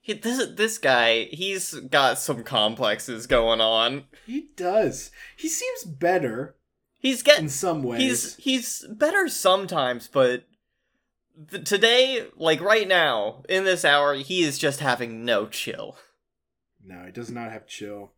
He, 0.00 0.14
this 0.14 0.46
this 0.54 0.78
guy, 0.78 1.24
he's 1.24 1.74
got 1.74 2.18
some 2.18 2.42
complexes 2.42 3.26
going 3.26 3.60
on. 3.60 4.04
He 4.26 4.48
does. 4.56 5.10
He 5.36 5.48
seems 5.48 5.84
better 5.84 6.56
He's 6.98 7.22
getting 7.22 7.44
in 7.44 7.50
some 7.50 7.82
ways. 7.82 8.00
he's 8.00 8.36
he's 8.36 8.86
better 8.90 9.28
sometimes, 9.28 10.08
but 10.08 10.44
th- 11.50 11.64
today, 11.64 12.26
like 12.36 12.60
right 12.60 12.88
now, 12.88 13.44
in 13.48 13.64
this 13.64 13.84
hour, 13.84 14.14
he 14.14 14.42
is 14.42 14.58
just 14.58 14.80
having 14.80 15.24
no 15.24 15.46
chill. 15.46 15.96
No, 16.84 17.04
he 17.04 17.12
does 17.12 17.30
not 17.30 17.52
have 17.52 17.66
chill. 17.66 18.12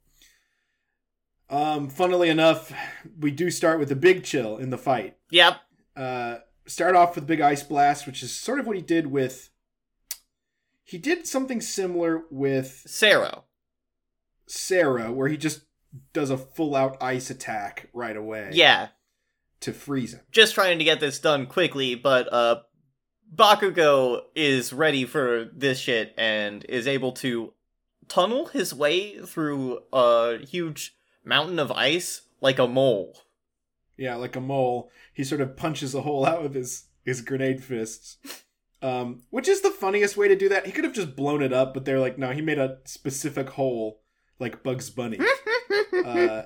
Um, 1.49 1.89
funnily 1.89 2.29
enough, 2.29 2.73
we 3.19 3.31
do 3.31 3.51
start 3.51 3.81
with 3.81 3.91
a 3.91 3.97
big 3.97 4.23
chill 4.23 4.57
in 4.57 4.71
the 4.71 4.79
fight. 4.79 5.17
Yep. 5.31 5.57
Uh, 5.97 6.37
start 6.67 6.95
off 6.95 7.17
with 7.17 7.27
big 7.27 7.41
ice 7.41 7.63
blast, 7.63 8.07
which 8.07 8.23
is 8.23 8.39
sort 8.39 8.61
of 8.61 8.67
what 8.67 8.77
he 8.77 8.83
did 8.83 9.09
with. 9.09 9.51
He 10.85 10.99
did 10.99 11.27
something 11.27 11.61
similar 11.61 12.23
with 12.31 12.83
Sero. 12.87 13.45
Sero, 14.47 15.13
where 15.13 15.29
he 15.29 15.37
just 15.37 15.63
does 16.13 16.31
a 16.31 16.39
full 16.39 16.77
out 16.77 16.97
ice 17.01 17.31
attack 17.31 17.89
right 17.93 18.17
away. 18.17 18.51
Yeah. 18.53 18.89
To 19.61 19.73
freeze 19.73 20.15
him. 20.15 20.21
Just 20.31 20.55
trying 20.55 20.79
to 20.79 20.85
get 20.85 21.01
this 21.01 21.19
done 21.19 21.47
quickly, 21.47 21.95
but 21.95 22.33
uh 22.33 22.61
Bakugo 23.35 24.23
is 24.35 24.73
ready 24.73 25.05
for 25.05 25.49
this 25.55 25.79
shit 25.79 26.15
and 26.19 26.65
is 26.69 26.89
able 26.89 27.13
to 27.13 27.53
tunnel 28.11 28.47
his 28.47 28.75
way 28.75 29.19
through 29.25 29.81
a 29.93 30.39
huge 30.39 30.95
mountain 31.25 31.59
of 31.59 31.73
ice 31.73 32.23
like 32.43 32.59
a 32.59 32.69
mole. 32.69 33.17
Yeah, 33.97 34.17
like 34.17 34.37
a 34.37 34.41
mole. 34.41 34.91
He 35.15 35.25
sort 35.25 35.41
of 35.41 35.57
punches 35.57 35.95
a 35.95 36.03
hole 36.03 36.27
out 36.27 36.43
with 36.43 36.55
his 36.55 36.85
his 37.05 37.23
grenade 37.23 37.65
fists. 37.65 38.19
Um, 38.83 39.23
which 39.29 39.47
is 39.47 39.61
the 39.61 39.71
funniest 39.71 40.17
way 40.17 40.29
to 40.29 40.37
do 40.37 40.49
that. 40.49 40.65
He 40.65 40.73
could 40.73 40.85
have 40.85 40.95
just 40.95 41.15
blown 41.15 41.43
it 41.43 41.53
up, 41.53 41.75
but 41.75 41.85
they're 41.85 42.01
like, 42.01 42.19
no, 42.19 42.31
he 42.33 42.41
made 42.41 42.59
a 42.59 42.79
specific 42.85 43.51
hole, 43.51 44.01
like 44.39 44.63
Bugs 44.63 44.89
Bunny. 44.89 45.19
uh, 46.05 46.45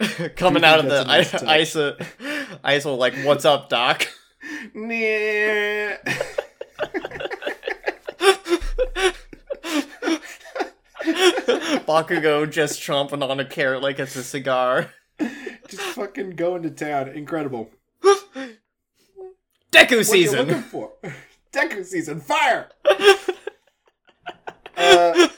Coming 0.36 0.64
out 0.64 0.80
of 0.80 0.86
the 0.86 1.04
nice 1.04 1.32
ice, 1.34 1.76
ice, 1.76 2.06
ice, 2.64 2.84
like, 2.84 3.14
what's 3.18 3.44
up, 3.44 3.68
Doc? 3.68 4.08
nah. 4.74 5.94
Bakugo 11.80 12.50
just 12.50 12.80
chomping 12.80 13.28
on 13.28 13.40
a 13.40 13.44
carrot 13.44 13.82
like 13.82 13.98
it's 13.98 14.16
a 14.16 14.22
cigar. 14.22 14.90
just 15.68 15.82
fucking 15.94 16.30
going 16.30 16.62
to 16.62 16.70
town. 16.70 17.08
Incredible. 17.08 17.70
Deku 18.02 18.56
What 19.72 19.90
you 19.90 20.04
season. 20.04 20.46
looking 20.46 20.62
for? 20.62 20.92
Deku 21.52 21.84
season. 21.84 22.20
Fire. 22.20 22.68
uh, 22.86 22.98
uh, 24.76 25.28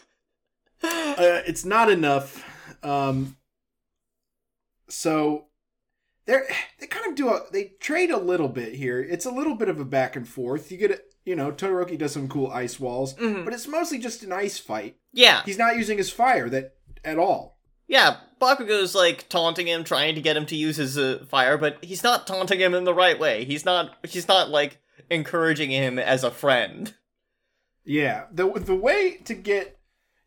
it's 0.83 1.65
not 1.65 1.91
enough. 1.91 2.45
Um, 2.83 3.37
so 4.89 5.47
they're 6.27 6.47
they 6.79 6.87
kind 6.87 7.07
of 7.07 7.15
do 7.15 7.29
a 7.31 7.41
they 7.51 7.73
trade 7.81 8.11
a 8.11 8.19
little 8.19 8.49
bit 8.49 8.75
here. 8.75 9.01
It's 9.01 9.25
a 9.27 9.31
little 9.31 9.55
bit 9.55 9.69
of 9.69 9.81
a 9.81 9.85
back 9.85 10.17
and 10.17 10.29
forth. 10.29 10.71
You 10.71 10.79
get 10.79 10.91
a, 10.91 11.01
you 11.27 11.37
know 11.37 11.53
Todoroki 11.53 11.99
does 11.99 12.13
some 12.13 12.29
cool 12.29 12.51
ice 12.51 12.81
walls, 12.81 13.15
Mhm. 13.17 13.45
but 13.45 13.53
it's 13.53 13.69
mostly 13.69 13.99
just 13.99 14.23
an 14.23 14.33
ice 14.33 14.59
fight. 14.59 14.97
Yeah, 15.13 15.43
He's 15.45 15.59
not 15.59 15.77
using 15.77 15.99
his 15.99 16.11
fire 16.11 16.49
that 16.49 16.77
at 17.05 17.19
all. 17.19 17.59
yeah. 17.87 18.17
Bakugo's 18.41 18.95
like 18.95 19.29
taunting 19.31 19.67
him, 19.67 19.83
trying 19.83 20.15
to 20.15 20.21
get 20.21 20.37
him 20.37 20.45
to 20.47 20.57
use 20.57 20.77
his 20.77 20.99
uh, 20.99 21.25
fire, 21.31 21.57
but 21.57 21.83
he's 21.83 22.03
not 22.03 22.27
taunting 22.27 22.61
him 22.61 22.75
in 22.75 22.85
the 22.85 22.93
right 22.93 23.19
way. 23.19 23.45
He's 23.47 23.65
not. 23.65 23.97
He's 24.07 24.29
not 24.29 24.51
like 24.51 24.77
encouraging 25.11 25.71
him 25.71 25.99
as 25.99 26.23
a 26.23 26.31
friend. 26.31 26.93
Yeah, 27.83 28.27
the 28.31 28.51
the 28.53 28.75
way 28.75 29.17
to 29.25 29.33
get 29.35 29.79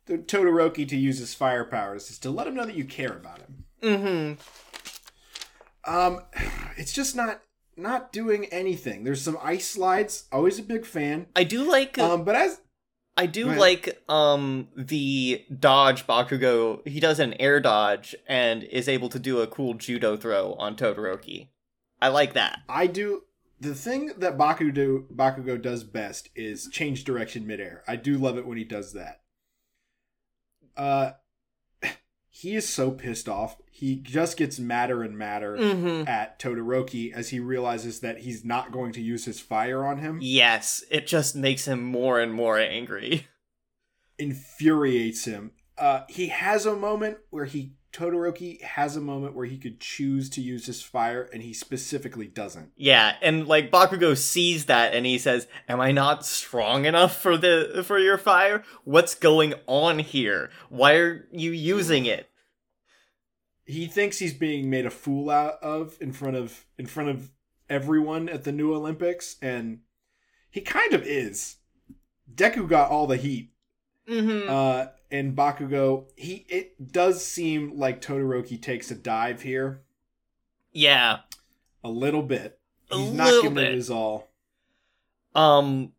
the 0.07 0.17
Todoroki 0.17 0.87
to 0.89 0.97
use 0.97 1.19
his 1.19 1.35
fire 1.35 1.63
powers 1.65 2.09
is 2.09 2.17
to 2.19 2.31
let 2.31 2.47
him 2.47 2.55
know 2.55 2.65
that 2.65 2.75
you 2.75 2.83
care 2.85 3.13
about 3.13 3.41
him. 3.41 3.65
Mm-hmm. 3.83 5.93
Um, 5.95 6.21
it's 6.77 6.93
just 6.93 7.15
not 7.15 7.41
not 7.81 8.11
doing 8.11 8.45
anything. 8.45 9.03
There's 9.03 9.21
some 9.21 9.37
ice 9.41 9.69
slides. 9.69 10.25
Always 10.31 10.59
a 10.59 10.63
big 10.63 10.85
fan. 10.85 11.27
I 11.35 11.43
do 11.43 11.63
like. 11.69 11.97
uh, 11.97 12.13
Um, 12.13 12.23
but 12.23 12.35
as 12.35 12.61
I 13.17 13.25
do 13.25 13.47
like 13.47 14.01
um 14.07 14.69
the 14.77 15.43
dodge 15.59 16.07
Bakugo. 16.07 16.87
He 16.87 16.99
does 17.01 17.19
an 17.19 17.33
air 17.33 17.59
dodge 17.59 18.15
and 18.27 18.63
is 18.63 18.87
able 18.87 19.09
to 19.09 19.19
do 19.19 19.39
a 19.39 19.47
cool 19.47 19.73
judo 19.73 20.15
throw 20.15 20.53
on 20.53 20.75
Todoroki. 20.77 21.49
I 22.01 22.07
like 22.07 22.33
that. 22.33 22.59
I 22.69 22.87
do, 22.87 23.23
the 23.59 23.75
thing 23.75 24.13
that 24.19 24.37
Bakugo 24.37 24.73
do, 24.73 25.05
Bakugo 25.13 25.61
does 25.61 25.83
best 25.83 26.29
is 26.33 26.69
change 26.71 27.03
direction 27.03 27.45
midair. 27.45 27.83
I 27.89 27.97
do 27.97 28.17
love 28.17 28.37
it 28.37 28.47
when 28.47 28.57
he 28.57 28.63
does 28.63 28.93
that. 28.93 29.19
Uh, 30.77 31.11
he 32.29 32.55
is 32.55 32.67
so 32.69 32.91
pissed 32.91 33.27
off. 33.27 33.57
He 33.71 33.95
just 33.95 34.37
gets 34.37 34.59
madder 34.59 35.03
and 35.03 35.17
madder 35.17 35.57
Mm-hmm. 35.57 36.07
at 36.07 36.39
Todoroki 36.39 37.11
as 37.13 37.29
he 37.29 37.39
realizes 37.39 38.01
that 38.01 38.19
he's 38.19 38.43
not 38.45 38.71
going 38.71 38.91
to 38.93 39.01
use 39.01 39.25
his 39.25 39.39
fire 39.39 39.85
on 39.85 39.97
him. 39.99 40.19
Yes, 40.21 40.83
it 40.91 41.07
just 41.07 41.35
makes 41.35 41.65
him 41.67 41.81
more 41.83 42.19
and 42.19 42.33
more 42.33 42.59
angry. 42.59 43.27
infuriates 44.19 45.25
him. 45.25 45.51
Uh, 45.77 46.01
he 46.09 46.27
has 46.27 46.65
a 46.65 46.75
moment 46.75 47.17
where 47.29 47.45
he 47.45 47.73
Todoroki 47.91 48.61
has 48.61 48.95
a 48.95 49.01
moment 49.01 49.35
where 49.35 49.47
he 49.47 49.57
could 49.57 49.79
choose 49.79 50.29
to 50.31 50.41
use 50.41 50.67
his 50.67 50.81
fire, 50.81 51.27
and 51.33 51.41
he 51.41 51.53
specifically 51.53 52.27
doesn't. 52.27 52.71
Yeah, 52.75 53.15
and 53.21 53.47
like 53.47 53.71
Bakugo 53.71 54.15
sees 54.15 54.65
that 54.65 54.93
and 54.93 55.05
he 55.05 55.17
says, 55.17 55.47
"Am 55.67 55.81
I 55.81 55.91
not 55.91 56.25
strong 56.25 56.85
enough 56.85 57.19
for 57.19 57.35
the 57.37 57.83
for 57.85 57.97
your 57.97 58.17
fire? 58.19 58.63
What's 58.83 59.15
going 59.15 59.55
on 59.65 59.99
here? 59.99 60.51
Why 60.69 60.93
are 60.95 61.27
you 61.31 61.51
using 61.51 62.05
it?" 62.05 62.29
He 63.65 63.87
thinks 63.87 64.19
he's 64.19 64.33
being 64.33 64.69
made 64.69 64.85
a 64.85 64.91
fool 64.91 65.29
out 65.29 65.55
of 65.61 65.97
in 65.99 66.11
front 66.11 66.35
of 66.37 66.65
in 66.77 66.85
front 66.85 67.09
of 67.09 67.31
everyone 67.69 68.29
at 68.29 68.43
the 68.43 68.51
new 68.51 68.73
Olympics, 68.73 69.35
and 69.41 69.79
he 70.49 70.61
kind 70.61 70.93
of 70.93 71.03
is. 71.03 71.57
Deku 72.33 72.67
got 72.69 72.91
all 72.91 73.07
the 73.07 73.17
heat, 73.17 73.51
Mm-hmm. 74.07 74.49
uh, 74.49 74.87
and 75.11 75.35
Bakugo. 75.35 76.05
He 76.15 76.45
it 76.49 76.91
does 76.91 77.25
seem 77.25 77.77
like 77.77 78.01
Todoroki 78.01 78.61
takes 78.61 78.91
a 78.91 78.95
dive 78.95 79.41
here 79.41 79.81
yeah. 80.71 81.19
a 81.83 81.89
little 81.89 82.23
bit. 82.23 82.59
A 82.91 82.97
He's 82.97 83.13
not 83.13 83.25
little 83.27 83.41
giving 83.43 83.55
bit. 83.55 83.71
it 83.71 83.75
his 83.75 83.89
all. 83.89 84.29
Um, 85.35 85.93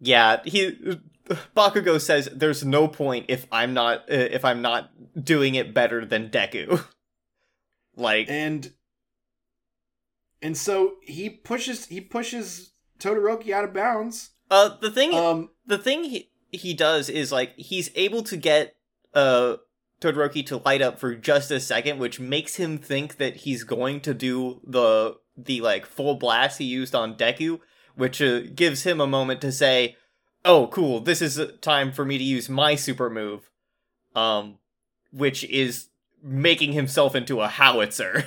yeah, 0.00 0.40
he 0.44 0.98
Bakugo 1.56 2.00
says 2.00 2.28
there's 2.32 2.64
no 2.64 2.88
point 2.88 3.26
if 3.28 3.46
I'm 3.52 3.74
not 3.74 4.00
uh, 4.10 4.14
if 4.14 4.44
I'm 4.44 4.62
not 4.62 4.90
doing 5.22 5.54
it 5.54 5.72
better 5.72 6.04
than 6.04 6.30
Deku. 6.30 6.84
like, 7.96 8.28
and 8.28 8.72
and 10.42 10.56
so 10.56 10.94
he 11.02 11.30
pushes 11.30 11.86
he 11.86 12.00
pushes 12.00 12.72
Todoroki 12.98 13.52
out 13.52 13.64
of 13.64 13.72
bounds. 13.72 14.30
uh, 14.50 14.76
the 14.80 14.90
thing 14.90 15.14
Um, 15.14 15.50
the 15.66 15.78
thing 15.78 16.04
he 16.04 16.29
he 16.52 16.74
does 16.74 17.08
is 17.08 17.32
like 17.32 17.56
he's 17.56 17.90
able 17.94 18.22
to 18.24 18.36
get 18.36 18.76
uh 19.14 19.56
Todoroki 20.00 20.44
to 20.46 20.56
light 20.58 20.80
up 20.80 20.98
for 20.98 21.14
just 21.14 21.50
a 21.50 21.60
second, 21.60 21.98
which 21.98 22.18
makes 22.18 22.56
him 22.56 22.78
think 22.78 23.18
that 23.18 23.36
he's 23.36 23.64
going 23.64 24.00
to 24.00 24.14
do 24.14 24.60
the 24.64 25.16
the 25.36 25.60
like 25.60 25.86
full 25.86 26.14
blast 26.14 26.58
he 26.58 26.64
used 26.64 26.94
on 26.94 27.16
Deku, 27.16 27.60
which 27.94 28.22
uh, 28.22 28.40
gives 28.54 28.84
him 28.84 29.00
a 29.00 29.06
moment 29.06 29.40
to 29.42 29.52
say, 29.52 29.96
"Oh, 30.44 30.68
cool, 30.68 31.00
this 31.00 31.20
is 31.20 31.40
time 31.60 31.92
for 31.92 32.04
me 32.04 32.16
to 32.16 32.24
use 32.24 32.48
my 32.48 32.74
super 32.74 33.10
move," 33.10 33.50
um, 34.14 34.58
which 35.12 35.44
is 35.44 35.88
making 36.22 36.72
himself 36.72 37.14
into 37.14 37.40
a 37.40 37.48
howitzer. 37.48 38.26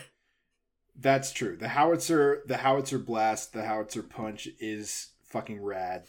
that's 0.99 1.31
true. 1.31 1.57
The 1.57 1.69
howitzer, 1.69 2.43
the 2.45 2.57
howitzer 2.57 2.99
blast, 2.99 3.53
the 3.53 3.63
howitzer 3.63 4.03
punch 4.03 4.47
is 4.59 5.09
fucking 5.23 5.61
rad. 5.61 6.05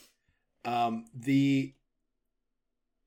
Um, 0.65 1.07
the 1.15 1.75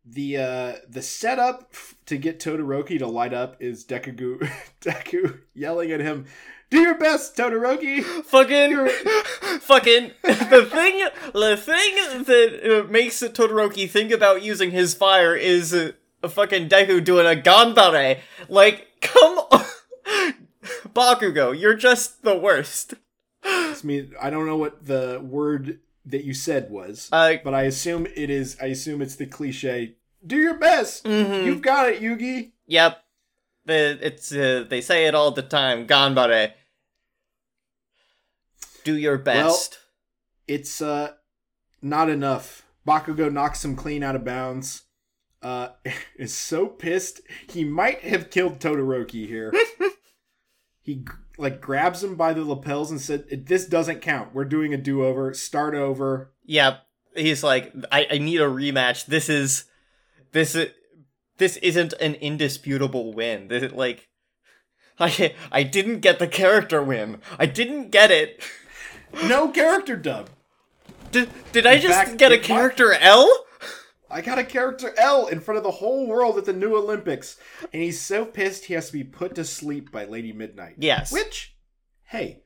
the 0.10 0.38
uh 0.38 0.74
the 0.88 1.02
setup 1.02 1.74
to 2.06 2.18
get 2.18 2.40
Todoroki 2.40 2.98
to 3.00 3.08
light 3.08 3.34
up 3.34 3.58
is 3.60 3.86
Deku 3.86 4.50
Deku 4.82 5.40
yelling 5.54 5.92
at 5.92 6.00
him, 6.00 6.26
"Do 6.70 6.80
your 6.80 6.96
best, 6.98 7.36
Todoroki." 7.36 8.04
fucking 8.04 8.88
fucking 9.60 10.12
the 10.24 10.66
thing 10.66 11.08
the 11.34 11.58
thing 11.58 12.24
that 12.24 12.84
uh, 12.86 12.92
makes 12.92 13.22
Todoroki 13.22 13.90
think 13.90 14.12
about 14.12 14.44
using 14.44 14.72
his 14.72 14.94
fire 14.94 15.36
is 15.36 15.74
uh, 15.74 15.92
a 16.24 16.30
fucking 16.30 16.70
Deku 16.70 17.04
doing 17.04 17.26
a 17.26 17.40
ganbare. 17.40 18.20
Like, 18.50 18.88
come 19.02 19.40
on. 19.52 19.66
Bakugo, 20.94 21.58
you're 21.58 21.76
just 21.76 22.24
the 22.24 22.36
worst. 22.36 22.96
I 23.44 23.76
mean, 23.84 24.14
I 24.20 24.30
don't 24.30 24.46
know 24.46 24.58
what 24.58 24.86
the 24.86 25.22
word 25.24 25.80
that 26.06 26.24
you 26.24 26.34
said 26.34 26.70
was, 26.72 27.10
Uh, 27.12 27.36
but 27.44 27.54
I 27.54 27.64
assume 27.64 28.08
it 28.16 28.30
is. 28.30 28.58
I 28.62 28.68
assume 28.68 29.02
it's 29.02 29.16
the 29.16 29.26
cliche. 29.26 29.97
Do 30.26 30.36
your 30.38 30.56
best. 30.56 31.04
mhm. 31.04 31.46
You've 31.46 31.62
got 31.62 31.90
it, 31.90 32.02
Yugi. 32.02 32.52
Yep. 32.68 33.04
The, 33.66 34.00
it's 34.02 34.32
uh, 34.32 34.66
they 34.70 34.82
say 34.82 35.08
it 35.08 35.16
all 35.16 35.32
the 35.32 35.42
time. 35.42 35.88
Ganbare. 35.88 36.54
Do 38.84 38.96
your 38.98 39.18
best. 39.18 39.80
It's 40.48 40.82
uh 40.82 41.14
not 41.82 42.10
enough. 42.10 42.66
Bakugo 42.88 43.32
knocks 43.32 43.64
him 43.66 43.76
clean 43.76 44.04
out 44.04 44.16
of 44.16 44.24
bounds. 44.24 44.84
Uh, 45.42 45.70
is 46.18 46.34
so 46.34 46.68
pissed 46.68 47.22
he 47.50 47.64
might 47.64 48.00
have 48.02 48.30
killed 48.30 48.60
Todoroki 48.60 49.28
here. 49.28 49.54
he 50.82 51.06
like 51.38 51.60
grabs 51.62 52.04
him 52.04 52.16
by 52.16 52.34
the 52.34 52.44
lapels 52.46 52.90
and 52.90 53.02
said, 53.02 53.46
"This 53.48 53.66
doesn't 53.66 54.02
count. 54.02 54.34
We're 54.34 54.46
doing 54.46 54.74
a 54.74 54.78
do-over. 54.78 55.34
Start 55.34 55.76
over." 55.76 56.32
Yep. 56.46 56.82
He's 57.16 57.44
like, 57.44 57.74
I, 57.92 58.08
I 58.12 58.18
need 58.20 58.40
a 58.42 58.46
rematch. 58.46 59.08
This 59.08 59.28
is, 59.28 59.66
this 60.38 60.56
is, 60.56 60.72
this 61.38 61.58
isn't 61.58 61.94
an 61.94 62.16
indisputable 62.16 63.14
win. 63.14 63.48
This 63.48 63.72
like, 63.72 64.08
I 65.00 65.34
I 65.52 65.64
didn't 65.64 66.00
get 66.00 66.20
the 66.20 66.28
character 66.28 66.82
win. 66.84 67.22
I 67.38 67.46
didn't 67.46 67.92
get 67.92 68.12
it. 68.12 68.42
No 69.24 69.48
character 69.48 69.96
dub. 69.96 70.30
Did 71.12 71.30
did 71.54 71.66
I 71.66 71.80
just 71.80 71.94
fact, 71.94 72.18
get 72.18 72.34
a 72.34 72.38
character 72.38 72.92
L? 72.92 73.46
I 74.12 74.20
got 74.20 74.38
a 74.38 74.44
character 74.44 74.94
L 74.98 75.28
in 75.28 75.40
front 75.40 75.58
of 75.58 75.64
the 75.64 75.72
whole 75.72 76.06
world 76.06 76.38
at 76.38 76.44
the 76.44 76.52
new 76.52 76.76
Olympics, 76.76 77.38
and 77.72 77.82
he's 77.82 78.02
so 78.02 78.26
pissed 78.26 78.66
he 78.66 78.74
has 78.74 78.88
to 78.88 78.94
be 78.94 79.06
put 79.06 79.34
to 79.36 79.46
sleep 79.46 79.94
by 79.94 80.04
Lady 80.04 80.34
Midnight. 80.34 80.76
Yes. 80.78 81.14
Which, 81.14 81.56
hey, 82.04 82.44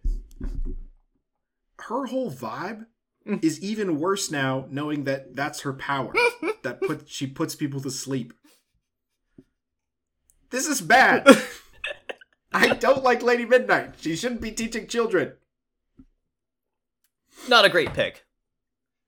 her 1.79 2.05
whole 2.05 2.31
vibe. 2.31 2.85
is 3.41 3.61
even 3.61 3.99
worse 3.99 4.32
now, 4.32 4.65
knowing 4.69 5.03
that 5.05 5.36
that's 5.36 5.61
her 5.61 5.74
power. 5.74 6.13
that 6.63 6.82
put 6.82 7.07
she 7.09 7.28
puts 7.28 7.55
people 7.55 7.82
to 7.82 7.91
sleep. 7.91 8.34
This 10.49 10.67
is 10.67 10.82
bad. 10.82 11.28
I 12.53 12.69
don't 12.76 13.03
like 13.03 13.24
Lady 13.24 13.45
Midnight. 13.45 13.95
She 14.01 14.15
shouldn't 14.15 14.41
be 14.41 14.51
teaching 14.51 14.88
children. 14.88 15.34
Not 17.47 17.63
a 17.65 17.69
great 17.69 17.93
pick. 17.93 18.26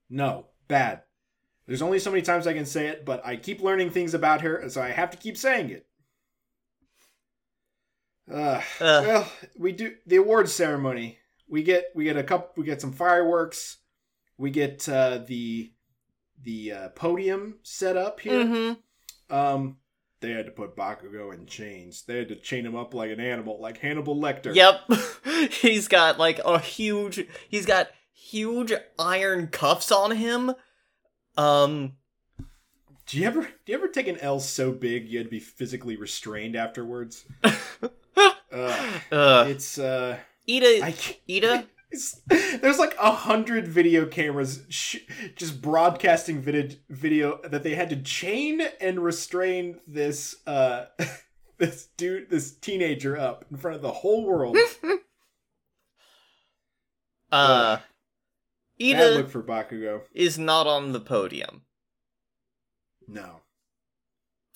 No, 0.09 0.47
bad. 0.68 1.01
There's 1.68 1.82
only 1.82 1.99
so 1.99 2.11
many 2.11 2.22
times 2.22 2.47
I 2.47 2.53
can 2.53 2.66
say 2.66 2.88
it, 2.88 3.05
but 3.05 3.26
I 3.26 3.36
keep 3.36 3.61
learning 3.61 3.89
things 3.89 4.14
about 4.14 4.41
her, 4.41 4.70
so 4.70 4.82
I 4.82 4.89
have 4.89 5.11
to 5.11 5.18
keep 5.18 5.38
saying 5.38 5.70
it. 5.70 5.86
Uh, 8.32 8.61
Uh. 8.80 9.03
well, 9.05 9.32
we 9.57 9.72
do 9.74 9.95
the 10.05 10.16
awards 10.18 10.53
ceremony. 10.53 11.20
We 11.47 11.64
get 11.64 11.88
we 11.93 12.05
get 12.05 12.16
a 12.18 12.24
couple. 12.24 12.51
We 12.55 12.66
get 12.66 12.80
some 12.80 12.93
fireworks. 12.93 13.78
We 14.38 14.51
get 14.51 14.88
uh, 14.89 15.19
the 15.25 15.71
the 16.41 16.71
uh, 16.71 16.89
podium 16.89 17.59
set 17.63 17.97
up 17.97 18.19
here. 18.19 18.45
Mm-hmm. 18.45 19.36
Um, 19.36 19.77
they 20.23 20.31
had 20.31 20.45
to 20.45 20.51
put 20.51 20.75
Bakugo 20.75 21.34
in 21.34 21.45
chains. 21.45 22.03
They 22.03 22.19
had 22.19 22.29
to 22.29 22.36
chain 22.36 22.65
him 22.65 22.75
up 22.75 22.93
like 22.93 23.11
an 23.11 23.19
animal, 23.19 23.59
like 23.59 23.77
Hannibal 23.79 24.15
Lecter. 24.15 24.55
Yep. 24.55 25.51
he's 25.51 25.88
got 25.88 26.17
like 26.17 26.39
a 26.45 26.59
huge 26.59 27.25
he's 27.49 27.65
got 27.65 27.89
huge 28.13 28.71
iron 28.97 29.47
cuffs 29.47 29.91
on 29.91 30.11
him. 30.11 30.53
Um 31.36 31.97
Do 33.05 33.19
you 33.19 33.27
ever 33.27 33.41
do 33.41 33.71
you 33.71 33.77
ever 33.77 33.89
take 33.89 34.07
an 34.07 34.17
L 34.19 34.39
so 34.39 34.71
big 34.71 35.09
you 35.09 35.17
had 35.17 35.27
to 35.27 35.31
be 35.31 35.39
physically 35.39 35.97
restrained 35.97 36.55
afterwards? 36.55 37.25
Ugh. 37.43 39.01
uh 39.11 39.45
It's 39.49 39.77
uh, 39.77 40.17
Iida 40.47 40.81
I 40.81 40.91
Iida 41.29 41.65
there's 42.62 42.80
like 42.80 42.96
a 43.00 43.12
hundred 43.12 43.68
video 43.68 44.06
cameras 44.06 44.64
sh- 44.70 44.98
just 45.36 45.62
broadcasting 45.62 46.41
video 46.41 46.70
video 46.89 47.39
that 47.44 47.64
they 47.64 47.76
had 47.76 47.89
to 47.89 48.02
chain 48.02 48.62
and 48.82 49.04
restrain 49.04 49.80
this 49.88 50.36
uh 50.48 50.86
this 51.58 51.88
dude 51.98 52.30
this 52.30 52.52
teenager 52.56 53.18
up 53.18 53.46
in 53.52 53.58
front 53.58 53.76
of 53.76 53.82
the 53.82 53.91
whole 53.91 54.26
world. 54.26 54.58
uh 57.32 57.78
Bad 57.78 57.82
Iida 58.82 59.16
look 59.18 59.30
for 59.30 59.44
Bakugo. 59.44 60.02
is 60.14 60.38
not 60.39 60.66
on 60.68 60.91
the 60.91 61.00
podium. 61.00 61.62
No, 63.08 63.41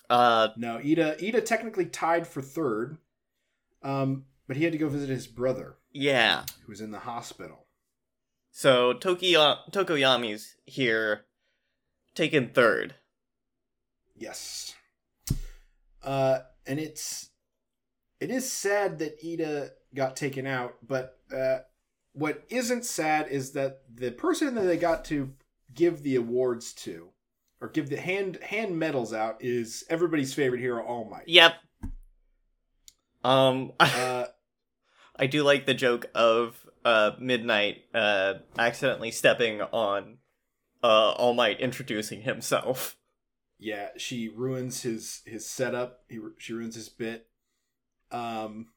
Uh 0.10 0.50
no. 0.58 0.78
Iida 0.80 1.20
Iida 1.20 1.44
technically 1.46 1.86
tied 1.86 2.26
for 2.28 2.42
third, 2.42 2.98
um, 3.84 4.26
but 4.48 4.58
he 4.58 4.64
had 4.64 4.74
to 4.74 4.80
go 4.80 4.90
visit 4.90 5.10
his 5.10 5.28
brother 5.28 5.76
yeah. 5.98 6.44
Who's 6.66 6.82
in 6.82 6.92
the 6.92 7.00
hospital. 7.00 7.66
So 8.52 8.94
Tokyo 8.94 9.56
Tokoyami's 9.72 10.56
here 10.66 11.26
taken 12.14 12.50
third. 12.50 12.96
Yes. 14.16 14.76
Uh, 16.04 16.40
and 16.66 16.80
it's 16.80 17.30
it 18.20 18.30
is 18.30 18.52
sad 18.52 19.00
that 19.00 19.22
Iida 19.24 19.72
got 19.96 20.16
taken 20.16 20.46
out, 20.46 20.76
but 20.88 21.20
uh, 21.36 21.60
what 22.14 22.44
isn't 22.50 22.86
sad 22.86 23.28
is 23.30 23.52
that 23.52 23.82
the 23.94 24.12
person 24.12 24.56
that 24.56 24.62
they 24.62 24.78
got 24.78 25.06
to 25.06 25.34
give 25.74 26.02
the 26.04 26.16
awards 26.16 26.74
to, 26.74 27.10
or 27.60 27.70
give 27.70 27.90
the 27.90 28.00
hand 28.00 28.38
hand 28.44 28.78
medals 28.78 29.14
out, 29.14 29.38
is 29.40 29.84
everybody's 29.90 30.34
favorite 30.34 30.62
hero, 30.62 30.84
All 30.84 31.06
Might. 31.06 31.28
Yep. 31.28 31.54
Um 33.24 33.74
Uh, 33.80 34.26
I 35.20 35.28
do 35.28 35.44
like 35.44 35.66
the 35.66 35.74
joke 35.74 36.06
of 36.16 36.66
uh 36.86 37.12
Midnight 37.20 37.84
uh 37.94 38.36
accidentally 38.58 39.12
stepping 39.12 39.62
on 39.62 40.18
uh 40.84 41.12
All 41.12 41.34
Might 41.34 41.60
introducing 41.60 42.22
himself. 42.22 42.96
yeah, 43.60 43.90
she 43.98 44.30
ruins 44.30 44.84
his 44.84 45.22
his 45.26 45.50
setup. 45.50 46.04
He, 46.08 46.20
she 46.38 46.54
ruins 46.54 46.76
his 46.76 46.90
bit. 46.90 47.28
Um, 48.12 48.68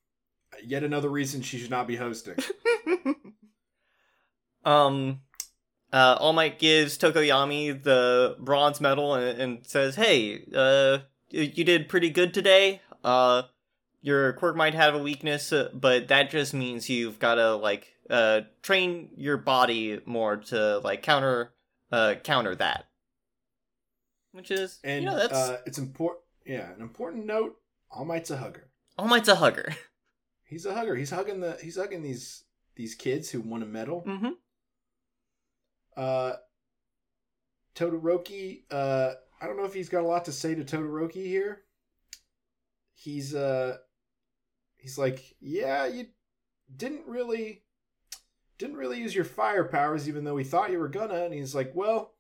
yet 0.65 0.83
another 0.83 1.09
reason 1.09 1.43
she 1.43 1.59
should 1.59 1.71
not 1.71 1.87
be 1.87 1.97
hosting. 1.97 2.37
um 4.65 5.21
uh 5.93 6.17
All 6.21 6.33
Might 6.33 6.59
gives 6.59 6.99
Tokoyami 6.99 7.83
the 7.83 8.37
bronze 8.39 8.81
medal 8.81 9.15
and, 9.15 9.41
and 9.41 9.67
says, 9.67 9.97
"Hey, 9.97 10.45
uh 10.55 10.99
you 11.31 11.65
did 11.65 11.89
pretty 11.89 12.11
good 12.11 12.35
today. 12.35 12.81
Uh 13.05 13.43
your 14.03 14.33
quirk 14.35 14.57
might 14.57 14.75
have 14.75 14.95
a 14.95 14.99
weakness, 14.99 15.53
uh, 15.53 15.69
but 15.75 16.09
that 16.09 16.31
just 16.31 16.55
means 16.55 16.89
you've 16.89 17.19
got 17.19 17.37
to 17.37 17.55
like 17.57 17.95
uh 18.09 18.43
train 18.63 19.11
your 19.17 19.37
body 19.37 20.01
more 20.05 20.37
to 20.37 20.79
like 20.79 21.03
counter 21.03 21.53
uh 21.93 22.15
counter 22.23 22.55
that." 22.57 22.87
Which 24.33 24.51
is, 24.51 24.79
And 24.85 25.03
you 25.05 25.11
know, 25.11 25.17
that's 25.17 25.35
uh, 25.35 25.59
it's 25.67 25.79
important. 25.79 26.25
Yeah, 26.47 26.73
an 26.73 26.81
important 26.81 27.27
note. 27.27 27.57
All 27.91 28.05
Might's 28.05 28.31
a 28.31 28.37
hugger. 28.37 28.71
All 28.97 29.09
Might's 29.09 29.29
a 29.29 29.37
hugger. 29.37 29.75
He's 30.45 30.67
a 30.67 30.75
hugger. 30.75 30.97
He's 30.97 31.11
hugging 31.11 31.41
the. 31.41 31.59
He's 31.63 31.77
hugging 31.77 32.03
these 32.03 32.45
these 32.77 32.95
kids 32.95 33.31
who 33.31 33.41
won 33.41 33.63
a 33.63 33.67
medal. 33.67 34.03
Mm-hmm. 34.07 34.31
Uh, 35.97 36.33
Todoroki. 37.75 38.63
Uh, 38.71 39.13
I 39.41 39.47
don't 39.47 39.57
know 39.57 39.65
if 39.65 39.75
he's 39.75 39.89
got 39.89 40.03
a 40.03 40.07
lot 40.07 40.25
to 40.27 40.33
say 40.33 40.55
to 40.55 40.65
Todoroki 40.65 41.27
here. 41.27 41.63
He's 42.95 43.35
uh, 43.35 43.79
he's 44.81 44.99
like, 44.99 45.37
yeah, 45.41 45.87
you 45.87 46.07
didn't 46.75 47.07
really, 47.07 47.63
didn't 48.59 48.77
really 48.77 48.99
use 48.99 49.15
your 49.15 49.25
fire 49.25 49.65
powers, 49.65 50.09
even 50.09 50.25
though 50.25 50.35
we 50.35 50.45
thought 50.45 50.71
you 50.71 50.79
were 50.79 50.89
gonna. 50.89 51.25
And 51.25 51.35
he's 51.35 51.55
like, 51.55 51.73
well, 51.75 52.15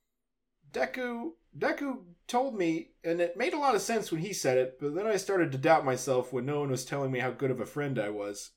Deku, 0.72 1.30
Deku 1.58 1.98
told 2.26 2.54
me, 2.56 2.90
and 3.02 3.20
it 3.20 3.36
made 3.36 3.54
a 3.54 3.58
lot 3.58 3.74
of 3.74 3.82
sense 3.82 4.10
when 4.10 4.20
he 4.20 4.32
said 4.32 4.58
it. 4.58 4.78
But 4.80 4.94
then 4.94 5.06
I 5.06 5.16
started 5.16 5.52
to 5.52 5.58
doubt 5.58 5.84
myself 5.84 6.32
when 6.32 6.46
no 6.46 6.60
one 6.60 6.70
was 6.70 6.84
telling 6.84 7.10
me 7.10 7.18
how 7.18 7.30
good 7.30 7.50
of 7.50 7.60
a 7.60 7.66
friend 7.66 7.98
I 7.98 8.10
was. 8.10 8.50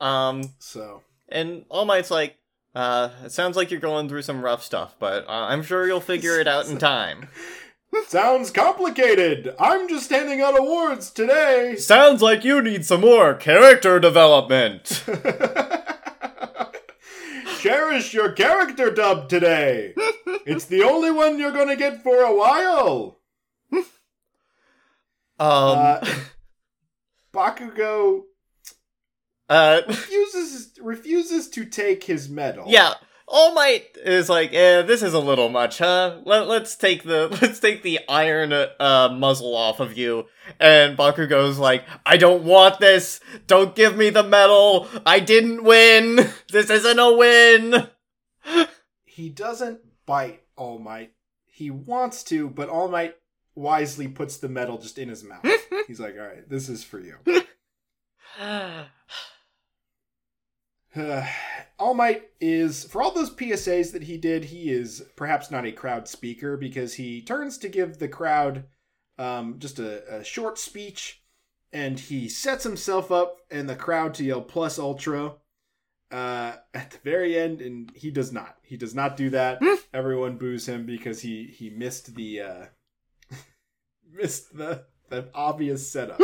Um, 0.00 0.42
So 0.58 1.02
and 1.28 1.64
All 1.68 1.84
Might's 1.84 2.10
like, 2.10 2.36
uh, 2.74 3.10
it 3.24 3.32
sounds 3.32 3.56
like 3.56 3.70
you're 3.70 3.80
going 3.80 4.08
through 4.08 4.22
some 4.22 4.42
rough 4.42 4.62
stuff, 4.62 4.96
but 4.98 5.28
uh, 5.28 5.46
I'm 5.48 5.62
sure 5.62 5.86
you'll 5.86 6.00
figure 6.00 6.40
it 6.40 6.48
out 6.48 6.68
in 6.68 6.78
time. 6.78 7.28
Sounds 8.08 8.50
complicated. 8.50 9.54
I'm 9.58 9.88
just 9.88 10.10
handing 10.10 10.40
out 10.40 10.58
awards 10.58 11.10
today. 11.10 11.76
Sounds 11.76 12.22
like 12.22 12.44
you 12.44 12.60
need 12.62 12.84
some 12.86 13.00
more 13.02 13.34
character 13.34 13.98
development. 14.00 15.04
Cherish 17.60 18.12
your 18.12 18.32
character 18.32 18.90
dub 18.90 19.28
today. 19.28 19.94
It's 20.44 20.64
the 20.64 20.82
only 20.82 21.10
one 21.10 21.38
you're 21.38 21.52
gonna 21.52 21.76
get 21.76 22.02
for 22.02 22.22
a 22.22 22.34
while. 22.34 23.18
Um, 25.38 25.48
Uh, 25.78 26.04
Bakugo 27.34 28.22
uh, 29.48 29.80
refuses 29.88 30.72
refuses 30.80 31.48
to 31.50 31.64
take 31.64 32.04
his 32.04 32.28
medal. 32.28 32.66
yeah. 32.68 32.94
All 33.34 33.54
Might 33.54 33.96
is 33.96 34.28
like, 34.28 34.52
eh, 34.52 34.82
this 34.82 35.02
is 35.02 35.14
a 35.14 35.18
little 35.18 35.48
much, 35.48 35.78
huh? 35.78 36.18
Let, 36.26 36.48
let's 36.48 36.76
take 36.76 37.02
the 37.02 37.28
let's 37.40 37.58
take 37.58 37.82
the 37.82 38.00
iron 38.06 38.52
uh, 38.52 39.08
muzzle 39.10 39.56
off 39.56 39.80
of 39.80 39.96
you. 39.96 40.26
And 40.60 40.98
Bakugo's 40.98 41.58
like, 41.58 41.84
I 42.04 42.18
don't 42.18 42.44
want 42.44 42.78
this. 42.78 43.20
Don't 43.46 43.74
give 43.74 43.96
me 43.96 44.10
the 44.10 44.22
medal. 44.22 44.86
I 45.06 45.18
didn't 45.18 45.64
win. 45.64 46.28
This 46.52 46.68
isn't 46.68 46.98
a 46.98 47.10
win. 47.10 47.88
he 49.06 49.30
doesn't 49.30 49.80
bite 50.04 50.42
All 50.54 50.78
Might. 50.78 51.14
He 51.46 51.70
wants 51.70 52.22
to, 52.24 52.50
but 52.50 52.68
All 52.68 52.88
Might 52.88 53.14
wisely 53.54 54.06
puts 54.06 54.36
the 54.36 54.50
medal 54.50 54.76
just 54.76 54.98
in 54.98 55.08
his 55.08 55.24
mouth. 55.24 55.46
He's 55.86 55.98
like, 55.98 56.14
"All 56.18 56.26
right, 56.26 56.46
this 56.46 56.68
is 56.68 56.84
for 56.84 57.00
you." 57.00 57.16
Uh, 60.94 61.26
all 61.78 61.94
Might 61.94 62.30
is, 62.40 62.84
for 62.84 63.02
all 63.02 63.12
those 63.12 63.34
PSAs 63.34 63.92
that 63.92 64.04
he 64.04 64.18
did, 64.18 64.44
he 64.44 64.70
is 64.70 65.04
perhaps 65.16 65.50
not 65.50 65.66
a 65.66 65.72
crowd 65.72 66.06
speaker 66.06 66.56
because 66.56 66.94
he 66.94 67.22
turns 67.22 67.58
to 67.58 67.68
give 67.68 67.98
the 67.98 68.08
crowd 68.08 68.64
um, 69.18 69.56
just 69.58 69.78
a, 69.78 70.16
a 70.16 70.24
short 70.24 70.58
speech 70.58 71.22
and 71.72 71.98
he 71.98 72.28
sets 72.28 72.64
himself 72.64 73.10
up 73.10 73.38
in 73.50 73.66
the 73.66 73.74
crowd 73.74 74.14
to 74.14 74.24
yell 74.24 74.42
plus 74.42 74.78
ultra 74.78 75.34
uh, 76.10 76.52
at 76.74 76.90
the 76.90 76.98
very 77.02 77.38
end, 77.38 77.62
and 77.62 77.90
he 77.94 78.10
does 78.10 78.32
not. 78.32 78.58
He 78.62 78.76
does 78.76 78.94
not 78.94 79.16
do 79.16 79.30
that. 79.30 79.62
Everyone 79.94 80.36
boos 80.36 80.68
him 80.68 80.84
because 80.84 81.22
he 81.22 81.44
he 81.46 81.70
missed 81.70 82.14
the 82.14 82.40
uh, 82.40 82.64
missed 84.12 84.56
the 84.56 84.84
the 85.08 85.28
obvious 85.34 85.90
setup. 85.90 86.20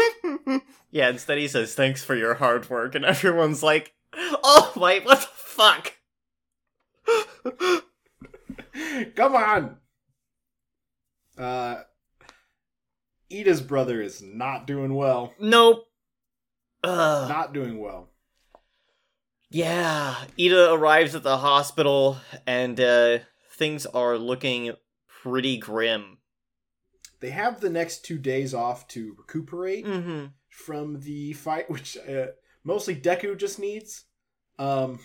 yeah, 0.91 1.09
instead 1.09 1.39
he 1.39 1.49
says, 1.49 1.75
thanks 1.75 2.05
for 2.05 2.15
your 2.15 2.35
hard 2.35 2.69
work, 2.69 2.95
and 2.95 3.05
everyone's 3.05 3.63
like, 3.63 3.95
oh, 4.43 4.73
wait, 4.77 5.05
what 5.05 5.21
the 5.21 5.27
fuck? 5.33 5.93
Come 9.17 9.35
on. 9.35 9.77
Uh, 11.37 11.83
Iida's 13.31 13.61
brother 13.61 14.01
is 14.01 14.23
not 14.23 14.67
doing 14.67 14.95
well. 14.95 15.35
Nope. 15.41 15.85
Ugh. 16.85 17.29
Not 17.29 17.53
doing 17.53 17.79
well. 17.79 18.11
Yeah, 19.51 20.15
Iida 20.39 20.75
arrives 20.77 21.15
at 21.15 21.23
the 21.23 21.39
hospital, 21.39 22.19
and 22.47 22.79
uh, 22.79 23.19
things 23.53 23.87
are 23.87 24.19
looking 24.19 24.73
pretty 25.23 25.57
grim. 25.57 26.19
They 27.21 27.31
have 27.31 27.61
the 27.61 27.71
next 27.71 28.05
two 28.05 28.19
days 28.19 28.53
off 28.53 28.87
to 28.89 29.15
recuperate 29.19 29.87
Mm-hmm. 29.87 30.27
from 30.51 31.01
the 31.01 31.33
fight, 31.33 31.71
which 31.71 31.97
uh, 31.97 32.27
mostly 32.69 32.95
Deku 32.95 33.37
just 33.37 33.59
needs. 33.59 34.05
Um, 34.59 35.01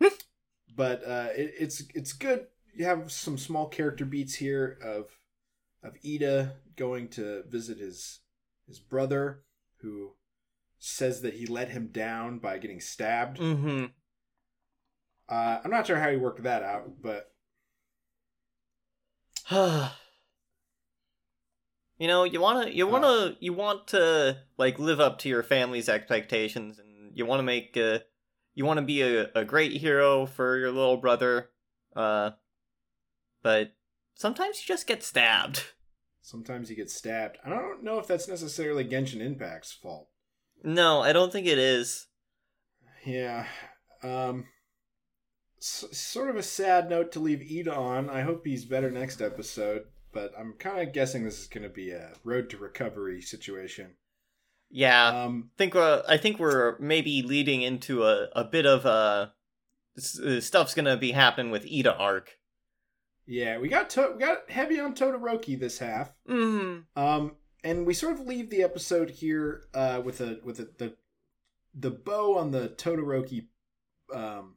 but 0.76 1.02
uh, 1.04 1.28
it, 1.34 1.54
it's 1.58 1.82
it's 1.94 2.12
good. 2.12 2.46
You 2.74 2.84
have 2.84 3.10
some 3.10 3.38
small 3.38 3.68
character 3.68 4.04
beats 4.04 4.34
here 4.34 4.78
of 4.84 5.06
of 5.82 5.94
Iida 6.04 6.52
going 6.76 7.08
to 7.08 7.42
visit 7.48 7.78
his 7.78 8.20
his 8.68 8.78
brother, 8.78 9.42
who 9.78 10.12
says 10.78 11.22
that 11.22 11.34
he 11.34 11.46
let 11.46 11.70
him 11.70 11.88
down 11.88 12.38
by 12.38 12.58
getting 12.58 12.80
stabbed. 12.80 13.38
Mm-hmm. 13.38 13.86
Uh, 15.28 15.58
I'm 15.64 15.70
not 15.70 15.86
sure 15.86 15.98
how 15.98 16.10
he 16.10 16.16
worked 16.16 16.42
that 16.42 16.62
out, 16.62 17.02
but 17.02 17.32
you 21.98 22.06
know, 22.06 22.24
you 22.24 22.40
wanna, 22.40 22.68
you 22.70 22.86
wanna, 22.86 23.36
you 23.40 23.52
want 23.52 23.88
to 23.88 24.38
like 24.58 24.78
live 24.78 25.00
up 25.00 25.18
to 25.20 25.28
your 25.28 25.42
family's 25.42 25.88
expectations, 25.88 26.78
and 26.78 26.85
you 27.16 27.24
want 27.26 27.38
to 27.40 27.42
make, 27.44 27.76
uh, 27.76 28.00
you 28.54 28.64
want 28.64 28.78
to 28.78 28.84
be 28.84 29.00
a, 29.02 29.30
a 29.34 29.44
great 29.44 29.72
hero 29.72 30.26
for 30.26 30.56
your 30.58 30.70
little 30.70 30.98
brother, 30.98 31.50
uh, 31.96 32.30
but 33.42 33.72
sometimes 34.14 34.60
you 34.60 34.66
just 34.66 34.86
get 34.86 35.02
stabbed. 35.02 35.62
sometimes 36.20 36.68
you 36.68 36.76
get 36.76 36.90
stabbed. 36.90 37.38
I 37.44 37.48
don't 37.48 37.82
know 37.82 37.98
if 37.98 38.06
that's 38.06 38.28
necessarily 38.28 38.84
Genshin 38.84 39.20
Impact's 39.20 39.72
fault. 39.72 40.08
No, 40.62 41.00
I 41.00 41.12
don't 41.12 41.32
think 41.32 41.46
it 41.46 41.58
is. 41.58 42.06
Yeah. 43.04 43.46
Um 44.02 44.46
s- 45.58 45.86
sort 45.92 46.28
of 46.30 46.36
a 46.36 46.42
sad 46.42 46.90
note 46.90 47.12
to 47.12 47.20
leave 47.20 47.38
Iida 47.38 47.76
on. 47.76 48.10
I 48.10 48.22
hope 48.22 48.44
he's 48.44 48.64
better 48.64 48.90
next 48.90 49.22
episode, 49.22 49.82
but 50.12 50.32
I'm 50.38 50.54
kind 50.58 50.80
of 50.86 50.92
guessing 50.94 51.24
this 51.24 51.40
is 51.40 51.46
going 51.46 51.62
to 51.62 51.68
be 51.68 51.92
a 51.92 52.12
road 52.24 52.50
to 52.50 52.58
recovery 52.58 53.20
situation. 53.22 53.94
Yeah, 54.70 55.24
Um 55.24 55.50
I 55.54 55.56
think 55.58 55.74
we're, 55.74 56.02
I 56.08 56.16
think 56.16 56.38
we're 56.38 56.78
maybe 56.78 57.22
leading 57.22 57.62
into 57.62 58.04
a, 58.04 58.28
a 58.34 58.44
bit 58.44 58.66
of 58.66 58.84
uh, 58.84 59.28
s- 59.96 60.18
uh, 60.20 60.40
stuff's 60.40 60.74
gonna 60.74 60.96
be 60.96 61.12
happening 61.12 61.50
with 61.52 61.64
Iida 61.64 61.94
arc. 61.98 62.38
yeah, 63.26 63.58
we 63.58 63.68
got 63.68 63.90
to- 63.90 64.12
we 64.14 64.20
got 64.20 64.50
heavy 64.50 64.78
on 64.80 64.94
Todoroki 64.94 65.58
this 65.58 65.78
half. 65.78 66.12
Mm-hmm. 66.28 66.98
Um 67.00 67.36
and 67.64 67.86
we 67.86 67.94
sort 67.94 68.14
of 68.14 68.26
leave 68.26 68.50
the 68.50 68.62
episode 68.62 69.10
here 69.10 69.64
uh 69.74 70.00
with 70.04 70.20
a 70.20 70.38
with 70.44 70.58
a, 70.60 70.68
the 70.78 70.96
the 71.74 71.90
bow 71.90 72.36
on 72.38 72.50
the 72.50 72.68
Todoroki 72.68 73.46
um 74.14 74.56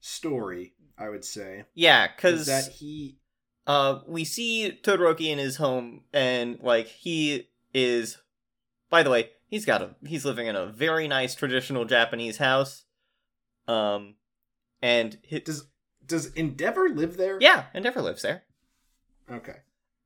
story, 0.00 0.74
I 0.96 1.08
would 1.08 1.24
say. 1.24 1.64
Yeah, 1.74 2.06
because 2.08 2.46
that 2.46 2.68
he 2.72 3.18
uh, 3.66 4.00
we 4.06 4.24
see 4.24 4.78
Todoroki 4.82 5.26
in 5.26 5.36
his 5.38 5.56
home, 5.56 6.04
and 6.12 6.58
like 6.62 6.86
he 6.86 7.48
is. 7.74 8.16
By 8.90 9.02
the 9.02 9.10
way, 9.10 9.30
he's 9.46 9.64
got 9.64 9.82
a 9.82 9.94
he's 10.06 10.24
living 10.24 10.46
in 10.46 10.56
a 10.56 10.66
very 10.66 11.08
nice 11.08 11.34
traditional 11.34 11.84
Japanese 11.84 12.38
house. 12.38 12.84
Um, 13.66 14.14
and 14.80 15.18
hi 15.30 15.40
does 15.44 15.66
does 16.06 16.32
Endeavor 16.32 16.88
live 16.88 17.16
there? 17.16 17.38
yeah, 17.40 17.64
Endeavor 17.74 18.00
lives 18.00 18.22
there. 18.22 18.44
Okay. 19.30 19.56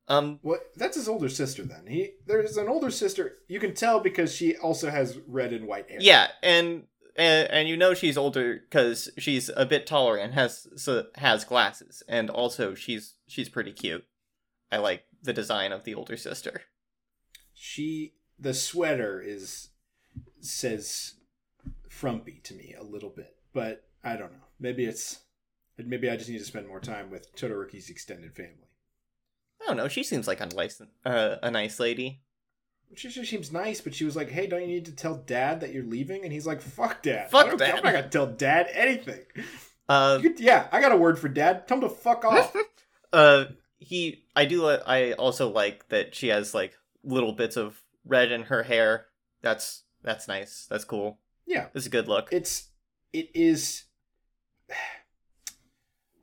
Um, 0.09 0.39
What? 0.41 0.63
That's 0.75 0.97
his 0.97 1.07
older 1.07 1.29
sister. 1.29 1.63
Then 1.63 1.87
he 1.87 2.11
there's 2.27 2.57
an 2.57 2.67
older 2.67 2.91
sister. 2.91 3.37
You 3.47 3.59
can 3.61 3.73
tell 3.73 4.01
because 4.01 4.35
she 4.35 4.57
also 4.57 4.89
has 4.89 5.17
red 5.27 5.53
and 5.53 5.65
white 5.65 5.89
hair. 5.89 5.99
yeah, 6.01 6.27
and 6.41 6.83
and, 7.15 7.49
and 7.49 7.69
you 7.69 7.77
know 7.77 7.93
she's 7.93 8.17
older 8.17 8.59
because 8.69 9.09
she's 9.17 9.49
a 9.55 9.65
bit 9.65 9.87
taller 9.87 10.17
and 10.17 10.33
has 10.33 10.67
so, 10.75 11.05
has 11.15 11.45
glasses, 11.45 12.03
and 12.09 12.29
also 12.29 12.75
she's 12.75 13.15
she's 13.27 13.47
pretty 13.47 13.71
cute. 13.71 14.03
I 14.71 14.77
like 14.77 15.05
the 15.21 15.31
design 15.31 15.71
of 15.71 15.85
the 15.85 15.93
older 15.95 16.17
sister. 16.17 16.63
She 17.53 18.15
the 18.43 18.53
sweater 18.53 19.21
is 19.21 19.69
says 20.41 21.13
frumpy 21.89 22.41
to 22.43 22.53
me 22.53 22.75
a 22.77 22.83
little 22.83 23.09
bit, 23.09 23.35
but 23.53 23.85
I 24.03 24.15
don't 24.17 24.31
know. 24.33 24.47
Maybe 24.59 24.85
it's 24.85 25.19
maybe 25.77 26.09
I 26.09 26.17
just 26.17 26.29
need 26.29 26.39
to 26.39 26.45
spend 26.45 26.67
more 26.67 26.79
time 26.81 27.09
with 27.09 27.33
Todoroki's 27.35 27.89
extended 27.89 28.35
family. 28.35 28.69
I 29.61 29.67
don't 29.67 29.77
know. 29.77 29.87
She 29.87 30.03
seems 30.03 30.27
like 30.27 30.41
a 30.41 30.45
nice 30.47 30.81
uh, 31.05 31.35
a 31.41 31.49
nice 31.49 31.79
lady. 31.79 32.21
She 32.95 33.09
just 33.09 33.29
seems 33.31 33.51
nice, 33.51 33.81
but 33.81 33.95
she 33.95 34.05
was 34.05 34.15
like, 34.15 34.29
"Hey, 34.29 34.45
don't 34.45 34.61
you 34.61 34.67
need 34.67 34.85
to 34.85 34.95
tell 34.95 35.15
Dad 35.15 35.61
that 35.61 35.73
you're 35.73 35.85
leaving?" 35.85 36.23
And 36.23 36.31
he's 36.33 36.45
like, 36.45 36.61
"Fuck 36.61 37.01
Dad. 37.01 37.31
Fuck 37.31 37.57
Dad. 37.57 37.77
I'm 37.77 37.83
not 37.83 37.93
gonna 37.93 38.09
tell 38.09 38.27
Dad 38.27 38.67
anything." 38.73 39.21
Uh, 39.89 40.19
could- 40.19 40.39
yeah, 40.39 40.67
I 40.71 40.81
got 40.81 40.91
a 40.91 40.97
word 40.97 41.17
for 41.17 41.29
Dad. 41.29 41.67
Tell 41.67 41.77
him 41.77 41.83
to 41.83 41.89
fuck 41.89 42.23
off. 42.25 42.55
uh 43.13 43.45
he 43.79 44.23
i 44.35 44.45
do 44.45 44.65
i 44.67 45.11
also 45.13 45.49
like 45.49 45.87
that 45.89 46.15
she 46.15 46.29
has 46.29 46.53
like 46.53 46.73
little 47.03 47.33
bits 47.33 47.57
of 47.57 47.82
red 48.05 48.31
in 48.31 48.43
her 48.43 48.63
hair. 48.63 49.07
That's 49.41 49.83
that's 50.03 50.27
nice. 50.27 50.65
That's 50.69 50.85
cool. 50.85 51.19
Yeah, 51.45 51.67
it's 51.73 51.85
a 51.85 51.89
good 51.89 52.07
look. 52.07 52.29
It's 52.31 52.69
it 53.11 53.29
is 53.33 53.83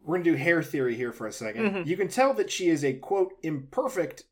we're 0.03 0.17
gonna 0.17 0.25
do 0.25 0.35
hair 0.35 0.63
theory 0.63 0.97
here 0.97 1.13
for 1.13 1.27
a 1.27 1.31
2nd 1.31 1.57
Mhm. 1.57 1.87
you 1.87 1.97
can 1.97 2.09
tell 2.09 2.33
that 2.35 2.51
she 2.51 2.69
is 2.69 2.85
a 2.85 2.95
quote 2.95 3.33
imperfect 3.43 4.25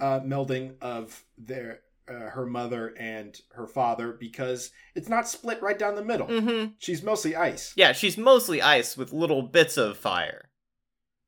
uh, 0.00 0.20
melding 0.20 0.74
of 0.80 1.24
their 1.36 1.80
uh, 2.08 2.30
her 2.30 2.46
mother 2.46 2.94
and 2.98 3.40
her 3.54 3.66
father 3.66 4.12
because 4.12 4.70
it's 4.94 5.08
not 5.08 5.26
split 5.28 5.60
right 5.60 5.78
down 5.78 5.96
the 5.96 6.04
middle. 6.04 6.28
Mm-hmm. 6.28 6.72
She's 6.78 7.02
mostly 7.02 7.34
ice. 7.34 7.72
Yeah 7.76 7.92
she's 7.92 8.16
mostly 8.16 8.62
ice 8.62 8.96
with 8.96 9.12
little 9.12 9.42
bits 9.42 9.76
of 9.76 9.96
fire. 9.98 10.50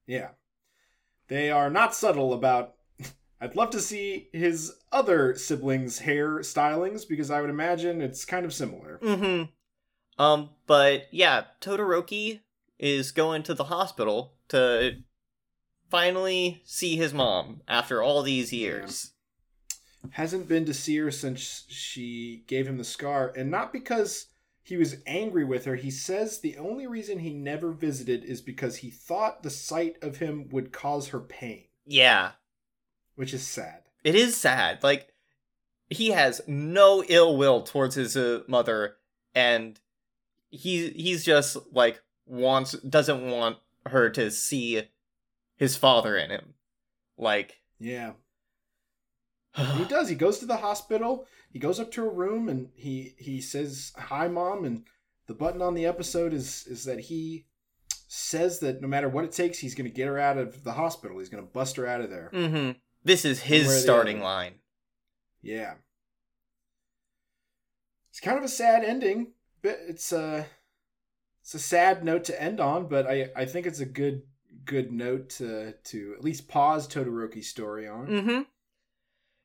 Yeah. 0.07 0.31
They 1.26 1.51
are 1.51 1.68
not 1.70 1.95
subtle 1.95 2.33
about 2.33 2.74
i'd 3.41 3.57
love 3.57 3.70
to 3.70 3.80
see 3.80 4.28
his 4.32 4.74
other 4.93 5.34
siblings 5.34 6.01
hair 6.01 6.39
stylings 6.39 7.07
because 7.09 7.30
i 7.30 7.41
would 7.41 7.51
imagine 7.51 8.01
it's 8.01 8.24
kind 8.24 8.45
of 8.45 8.53
similar. 8.53 8.99
Mm-hmm. 9.03 10.22
Um 10.22 10.51
but 10.66 11.05
yeah 11.12 11.45
todoroki 11.61 12.41
is 12.78 13.12
going 13.12 13.43
to 13.45 13.55
the 13.55 13.64
hospital 13.64 14.34
to 14.49 14.99
finally 15.91 16.62
see 16.64 16.97
his 16.97 17.12
mom 17.14 17.62
after 17.66 18.03
all 18.03 18.22
these 18.22 18.53
years. 18.53 19.12
Hasn't 20.11 20.49
been 20.49 20.64
to 20.66 20.74
see 20.74 20.97
her 20.99 21.11
since 21.11 21.64
she 21.68 22.45
gave 22.47 22.66
him 22.66 22.78
the 22.78 22.84
scar, 22.84 23.32
and 23.36 23.51
not 23.51 23.72
because 23.72 24.26
he 24.62 24.76
was 24.76 25.03
angry 25.07 25.45
with 25.45 25.64
her. 25.64 25.74
He 25.74 25.91
says 25.91 26.41
the 26.41 26.57
only 26.57 26.86
reason 26.86 27.18
he 27.18 27.32
never 27.32 27.72
visited 27.72 28.24
is 28.24 28.41
because 28.41 28.76
he 28.76 28.91
thought 28.91 29.43
the 29.43 29.51
sight 29.51 29.97
of 30.03 30.18
him 30.18 30.49
would 30.51 30.72
cause 30.72 31.09
her 31.09 31.20
pain, 31.20 31.64
yeah 31.84 32.32
which 33.19 33.35
is 33.35 33.45
sad. 33.45 33.83
it 34.05 34.14
is 34.14 34.37
sad. 34.37 34.83
Like 34.83 35.09
he 35.91 36.11
has 36.11 36.41
no 36.47 37.03
ill 37.09 37.37
will 37.37 37.62
towards 37.62 37.97
his 37.97 38.16
uh, 38.16 38.43
mother, 38.47 38.97
and 39.35 39.79
he 40.51 40.91
he's 40.91 41.25
just 41.25 41.57
like 41.73 42.01
wants 42.27 42.73
doesn't 42.73 43.29
want 43.29 43.59
her 43.87 44.09
to 44.11 44.31
see 44.31 44.85
his 45.57 45.77
father 45.77 46.16
in 46.16 46.31
him. 46.31 46.55
Like 47.16 47.59
Yeah. 47.81 48.12
he 49.57 49.85
does. 49.85 50.09
He 50.09 50.14
goes 50.14 50.39
to 50.39 50.47
the 50.47 50.59
hospital. 50.59 51.27
He 51.51 51.59
goes 51.59 51.81
up 51.81 51.91
to 51.93 52.03
her 52.05 52.11
room 52.11 52.49
and 52.49 52.69
he 52.77 53.14
he 53.19 53.41
says, 53.41 53.93
"Hi, 53.97 54.29
mom." 54.29 54.64
And 54.64 54.85
the 55.27 55.35
button 55.35 55.62
on 55.62 55.75
the 55.75 55.87
episode 55.87 56.33
is 56.33 56.66
is 56.69 56.85
that 56.85 57.01
he 57.01 57.47
says 58.07 58.61
that 58.61 58.81
no 58.81 58.89
matter 58.89 59.09
what 59.09 59.25
it 59.25 59.33
takes, 59.33 59.59
he's 59.59 59.75
going 59.75 59.89
to 59.91 59.95
get 59.95 60.07
her 60.07 60.19
out 60.19 60.39
of 60.39 60.64
the 60.64 60.73
hospital. 60.73 61.19
He's 61.19 61.29
going 61.29 61.43
to 61.43 61.51
bust 61.53 61.77
her 61.77 61.87
out 61.87 62.01
of 62.01 62.11
there. 62.11 62.31
hmm 62.33 62.71
This 63.09 63.25
is 63.25 63.41
One 63.41 63.51
way 63.51 63.57
or 63.57 63.63
his 63.63 63.83
starting 63.83 64.21
line. 64.21 64.55
Yeah. 65.41 65.75
It's 68.11 68.21
kind 68.21 68.37
of 68.37 68.45
a 68.45 68.49
sad 68.49 68.85
ending, 68.85 69.33
but 69.63 69.79
it's 69.89 70.13
uh 70.13 70.45
it's 71.41 71.55
a 71.55 71.59
sad 71.59 72.05
note 72.05 72.25
to 72.25 72.43
end 72.43 72.61
on, 72.61 72.87
but 72.87 73.07
I 73.07 73.31
I 73.35 73.47
think 73.47 73.67
it's 73.67 73.81
a 73.81 73.87
good 73.87 74.25
good 74.67 74.93
note 74.93 75.31
to 75.31 75.73
to 75.73 76.15
at 76.19 76.23
least 76.23 76.49
pause 76.49 76.87
Todoroki's 76.87 77.49
story 77.49 77.89
on. 77.89 78.07
Mm-hmm. 78.09 78.41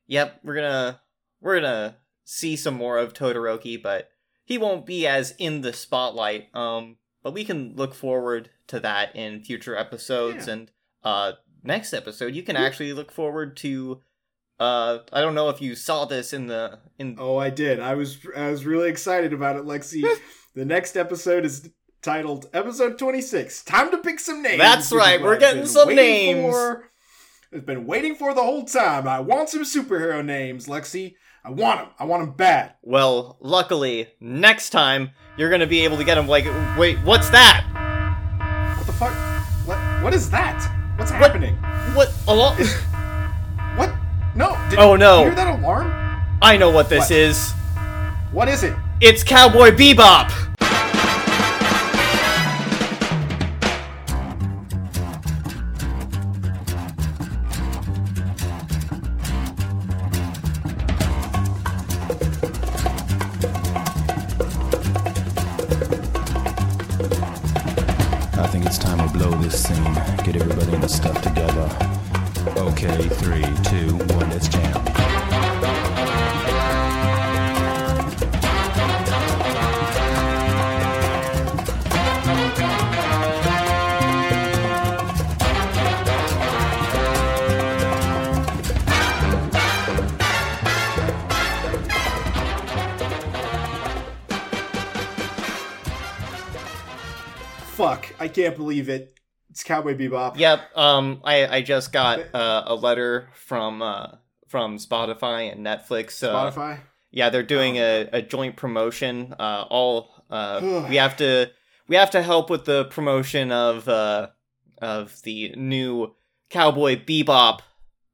Yep, 0.07 0.41
we're 0.43 0.55
gonna 0.55 1.01
we're 1.39 1.61
gonna 1.61 1.95
see 2.26 2.57
some 2.57 2.76
more 2.76 2.97
of 2.97 3.14
Todoroki, 3.14 3.82
but 3.82 4.09
he 4.43 4.57
won't 4.57 4.86
be 4.86 5.07
as 5.07 5.36
in 5.38 5.61
the 5.61 5.72
spotlight. 5.72 6.53
Um, 6.53 6.97
but 7.22 7.34
we 7.34 7.45
can 7.45 7.78
look 7.78 7.93
forward 7.93 8.49
to 8.68 8.82
that 8.82 9.16
in 9.16 9.41
future 9.41 9.78
episodes. 9.78 10.47
Yeah. 10.47 10.53
And 10.53 10.72
uh, 11.01 11.32
next 11.64 11.93
episode, 11.93 12.36
you 12.36 12.43
can 12.43 12.55
actually 12.55 12.93
look 12.93 13.11
forward 13.11 13.57
to. 13.57 14.01
Uh, 14.59 14.99
I 15.11 15.22
don't 15.22 15.36
know 15.36 15.49
if 15.49 15.61
you 15.61 15.76
saw 15.76 16.05
this 16.05 16.34
in 16.34 16.47
the 16.47 16.80
in. 16.99 17.16
Oh, 17.20 17.38
I 17.38 17.49
did. 17.49 17.80
I 17.80 17.95
was 17.95 18.20
I 18.36 18.49
was 18.49 18.66
really 18.66 18.89
excited 18.89 19.34
about 19.34 19.55
it, 19.55 19.64
Lexi. 19.64 20.03
the 20.55 20.66
next 20.66 20.95
episode 20.95 21.45
is 21.45 21.70
titled 22.01 22.49
Episode 22.53 22.99
26. 22.99 23.64
Time 23.64 23.89
to 23.91 23.97
pick 23.97 24.20
some 24.20 24.41
names. 24.41 24.59
That's 24.59 24.91
right, 24.91 25.22
we're 25.22 25.39
getting 25.39 25.66
some 25.66 25.93
names. 25.93 26.53
for. 26.53 26.89
I've 27.51 27.66
been 27.66 27.86
waiting 27.86 28.16
for 28.16 28.34
the 28.34 28.41
whole 28.41 28.66
time. 28.66 29.07
I 29.07 29.20
want 29.20 29.49
some 29.49 29.64
superhero 29.64 30.26
names, 30.26 30.68
Lexi. 30.68 31.16
I 31.45 31.51
want 31.51 31.82
them. 31.82 31.89
I 31.99 32.05
want 32.05 32.24
them 32.24 32.36
bad. 32.36 32.76
Well, 32.82 33.38
luckily, 33.41 34.07
next 34.20 34.70
time 34.70 35.11
you're 35.38 35.49
gonna 35.49 35.68
be 35.68 35.82
able 35.82 35.97
to 35.97 36.03
get 36.03 36.16
them 36.16 36.28
Like, 36.28 36.45
wait, 36.78 36.97
what's 36.99 37.30
that? 37.30 38.76
What 38.78 38.88
the 38.88 38.93
fuck? 38.93 39.14
What? 39.68 39.78
What 40.03 40.14
is 40.14 40.30
that? 40.30 40.82
What's 40.95 41.11
happening? 41.11 41.55
What? 41.93 42.11
A 42.27 42.33
lo- 42.33 42.55
What? 43.75 43.93
No. 44.35 44.57
Did, 44.69 44.79
Oh, 44.79 44.95
no. 44.95 45.19
You 45.19 45.25
hear 45.25 45.35
that 45.35 45.59
alarm? 45.59 45.91
I 46.41 46.57
know 46.57 46.69
what 46.69 46.89
this 46.89 46.99
What? 47.09 47.11
is. 47.11 47.51
What 48.31 48.47
is 48.47 48.63
it? 48.63 48.75
It's 49.01 49.23
Cowboy 49.23 49.71
Bebop. 49.71 50.31
I 98.24 98.30
can't 98.30 98.55
believe 98.55 98.88
it. 98.88 99.19
It's 99.49 99.63
Cowboy 99.65 99.95
Bebop. 99.97 100.38
Yep. 100.38 100.61
Um, 100.78 101.19
I 101.26 101.57
I 101.57 101.61
just 101.61 101.91
got 101.91 102.19
uh, 102.34 102.63
a 102.67 102.74
letter 102.74 103.28
from 103.34 103.82
uh 103.82 104.07
from 104.47 104.78
Spotify 104.78 105.51
and 105.51 105.65
Netflix. 105.65 106.24
Uh, 106.24 106.51
Spotify. 106.51 106.80
Yeah, 107.11 107.30
they're 107.30 107.43
doing 107.43 107.76
a, 107.76 108.09
a 108.13 108.21
joint 108.21 108.55
promotion. 108.55 109.36
Uh, 109.38 109.65
all 109.69 110.09
uh, 110.30 110.86
we 110.89 110.95
have 110.95 111.17
to 111.17 111.51
we 111.89 111.97
have 111.97 112.11
to 112.11 112.21
help 112.24 112.49
with 112.49 112.63
the 112.63 112.86
promotion 112.86 113.51
of 113.51 113.89
uh 113.89 114.28
of 114.82 115.21
the 115.24 115.53
new 115.57 116.15
Cowboy 116.49 116.95
Bebop 116.95 117.59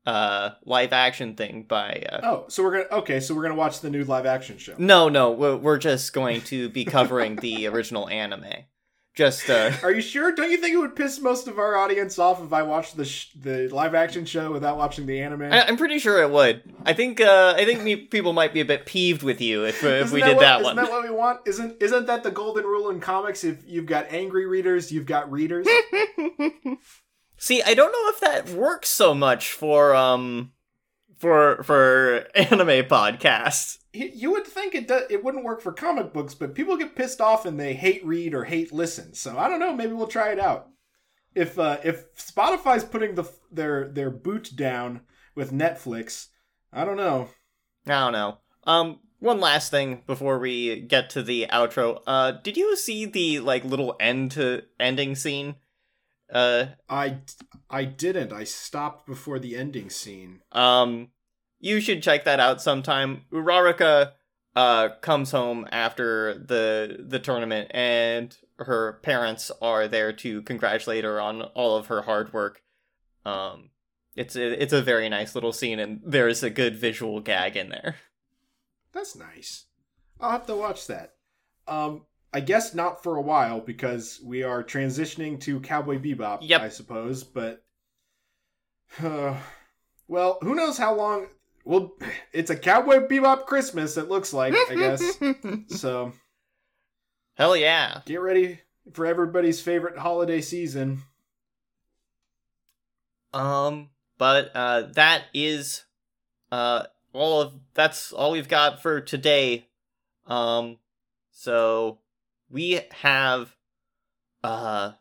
uh 0.07 0.51
live 0.65 0.91
action 0.91 1.35
thing 1.35 1.65
by 1.69 2.03
uh, 2.11 2.19
Oh, 2.23 2.45
so 2.47 2.63
we're 2.63 2.71
gonna 2.83 3.01
okay. 3.01 3.19
So 3.19 3.35
we're 3.35 3.43
gonna 3.43 3.53
watch 3.53 3.81
the 3.81 3.91
new 3.91 4.03
live 4.05 4.25
action 4.25 4.57
show. 4.57 4.73
no 4.79 5.07
no 5.07 5.29
we're, 5.31 5.55
we're 5.55 5.77
just 5.77 6.13
going 6.13 6.41
to 6.41 6.67
be 6.69 6.83
covering 6.83 7.35
the 7.35 7.67
original 7.71 8.09
anime. 8.09 8.65
Just 9.15 9.49
uh 9.49 9.71
Are 9.83 9.91
you 9.91 10.01
sure? 10.01 10.31
Don't 10.33 10.51
you 10.51 10.57
think 10.57 10.73
it 10.75 10.77
would 10.77 10.95
piss 10.95 11.19
most 11.19 11.47
of 11.47 11.59
our 11.59 11.75
audience 11.75 12.17
off 12.19 12.41
if 12.41 12.53
I 12.53 12.61
watched 12.61 12.95
the 12.95 13.05
sh- 13.05 13.31
the 13.35 13.67
live 13.67 13.93
action 13.95 14.23
show 14.25 14.51
without 14.51 14.77
watching 14.77 15.05
the 15.05 15.19
anime? 15.21 15.41
I, 15.43 15.63
I'm 15.63 15.77
pretty 15.77 15.99
sure 15.99 16.21
it 16.21 16.29
would. 16.29 16.61
I 16.85 16.93
think 16.93 17.19
uh, 17.19 17.55
I 17.57 17.65
think 17.65 17.81
me, 17.81 17.95
people 17.95 18.33
might 18.33 18.53
be 18.53 18.61
a 18.61 18.65
bit 18.65 18.85
peeved 18.85 19.23
with 19.23 19.41
you 19.41 19.65
if, 19.65 19.83
uh, 19.83 19.87
if 19.87 20.11
we 20.11 20.21
that 20.21 20.27
did 20.27 20.35
what, 20.37 20.41
that 20.41 20.61
isn't 20.61 20.63
one. 20.63 20.75
that 20.77 20.91
what 20.91 21.03
we 21.03 21.09
want? 21.09 21.41
Isn't 21.47 21.81
isn't 21.81 22.05
that 22.05 22.23
the 22.23 22.31
golden 22.31 22.63
rule 22.65 22.89
in 22.89 22.99
comics? 22.99 23.43
If 23.43 23.67
you've 23.67 23.87
got 23.87 24.05
angry 24.11 24.45
readers, 24.45 24.91
you've 24.91 25.07
got 25.07 25.29
readers. 25.31 25.67
See, 27.37 27.61
I 27.63 27.73
don't 27.73 27.91
know 27.91 28.09
if 28.09 28.19
that 28.19 28.49
works 28.49 28.89
so 28.89 29.13
much 29.13 29.51
for 29.51 29.95
um 29.95 30.51
for 31.17 31.63
for 31.63 32.27
anime 32.35 32.85
podcasts. 32.87 33.78
You 33.93 34.31
would 34.31 34.45
think 34.45 34.75
it 34.75 34.87
do- 34.87 35.07
it 35.09 35.23
wouldn't 35.23 35.43
work 35.43 35.61
for 35.61 35.71
comic 35.73 36.13
books, 36.13 36.35
but 36.35 36.53
people 36.53 36.77
get 36.77 36.95
pissed 36.95 37.19
off 37.21 37.45
and 37.45 37.59
they 37.59 37.73
hate 37.73 38.05
read 38.05 38.33
or 38.33 38.43
hate 38.43 38.71
listen. 38.71 39.13
So 39.13 39.37
I 39.37 39.47
don't 39.47 39.59
know. 39.59 39.73
Maybe 39.75 39.93
we'll 39.93 40.07
try 40.07 40.31
it 40.31 40.39
out. 40.39 40.67
If 41.33 41.57
uh, 41.57 41.77
if 41.83 42.13
Spotify's 42.15 42.83
putting 42.83 43.15
the 43.15 43.25
their 43.51 43.87
their 43.89 44.09
boot 44.11 44.51
down 44.55 45.01
with 45.35 45.51
Netflix, 45.51 46.27
I 46.71 46.85
don't 46.85 46.97
know. 46.97 47.29
I 47.87 47.91
don't 47.99 48.13
know. 48.13 48.37
Um, 48.65 48.99
one 49.19 49.39
last 49.39 49.71
thing 49.71 50.03
before 50.05 50.37
we 50.39 50.81
get 50.81 51.09
to 51.11 51.23
the 51.23 51.47
outro. 51.51 52.01
Uh, 52.05 52.31
did 52.31 52.57
you 52.57 52.75
see 52.75 53.05
the 53.05 53.39
like 53.39 53.63
little 53.65 53.95
end 53.99 54.31
to 54.31 54.63
ending 54.79 55.15
scene? 55.15 55.55
Uh, 56.31 56.65
I 56.87 57.19
I 57.69 57.85
didn't. 57.85 58.31
I 58.31 58.43
stopped 58.43 59.07
before 59.07 59.39
the 59.39 59.55
ending 59.55 59.89
scene. 59.89 60.41
um, 60.51 61.09
you 61.59 61.79
should 61.79 62.03
check 62.03 62.23
that 62.25 62.39
out 62.39 62.61
sometime. 62.61 63.25
Uraraka 63.31 64.11
uh 64.55 64.89
comes 65.01 65.31
home 65.31 65.67
after 65.71 66.33
the 66.33 67.05
the 67.07 67.19
tournament 67.19 67.69
and 67.71 68.35
her 68.57 68.99
parents 69.03 69.51
are 69.61 69.87
there 69.87 70.11
to 70.11 70.41
congratulate 70.41 71.03
her 71.03 71.21
on 71.21 71.41
all 71.41 71.77
of 71.77 71.87
her 71.87 72.01
hard 72.01 72.33
work. 72.33 72.61
Um 73.25 73.69
it's 74.15 74.35
a, 74.35 74.61
it's 74.61 74.73
a 74.73 74.81
very 74.81 75.07
nice 75.07 75.35
little 75.35 75.53
scene 75.53 75.79
and 75.79 76.01
there's 76.03 76.43
a 76.43 76.49
good 76.49 76.75
visual 76.75 77.21
gag 77.21 77.55
in 77.55 77.69
there. 77.69 77.95
That's 78.91 79.15
nice. 79.15 79.65
I'll 80.19 80.31
have 80.31 80.47
to 80.47 80.55
watch 80.55 80.87
that. 80.87 81.13
Um, 81.67 82.05
I 82.33 82.41
guess 82.41 82.73
not 82.73 83.01
for 83.01 83.15
a 83.15 83.21
while 83.21 83.61
because 83.61 84.19
we 84.23 84.43
are 84.43 84.63
transitioning 84.63 85.39
to 85.41 85.59
Cowboy 85.61 85.99
Bebop. 85.99 86.39
Yep. 86.41 86.61
I 86.61 86.69
suppose, 86.69 87.23
but 87.23 87.63
uh, 89.01 89.37
well, 90.07 90.39
who 90.41 90.55
knows 90.55 90.77
how 90.77 90.95
long? 90.95 91.27
Well, 91.69 91.91
it's 92.33 92.49
a 92.49 92.55
Cowboy 92.55 93.05
Bebop 93.07 93.45
Christmas. 93.45 93.95
It 93.95 94.09
looks 94.09 94.33
like, 94.33 94.55
I 94.55 94.73
guess. 94.73 95.19
so 95.79 96.13
Hell 97.35 97.55
yeah. 97.55 98.01
get 98.07 98.21
ready 98.21 98.61
for 98.91 99.05
everybody's 99.05 99.61
favorite 99.61 99.95
holiday 99.95 100.41
season. 100.41 101.03
Um 103.35 103.91
but 104.17 104.49
uh 104.55 104.87
that 104.93 105.25
is 105.31 105.83
uh 106.51 106.85
all 107.13 107.39
of 107.39 107.53
that's 107.75 108.11
all 108.13 108.31
we've 108.31 108.49
got 108.49 108.81
for 108.81 108.99
today. 108.99 109.67
Um 110.25 110.79
so 111.29 111.99
we 112.49 112.81
have 113.01 113.55
uh 114.43 114.93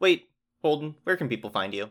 wait, 0.00 0.30
Holden, 0.62 0.96
where 1.04 1.16
can 1.16 1.28
people 1.28 1.50
find 1.50 1.72
you? 1.72 1.90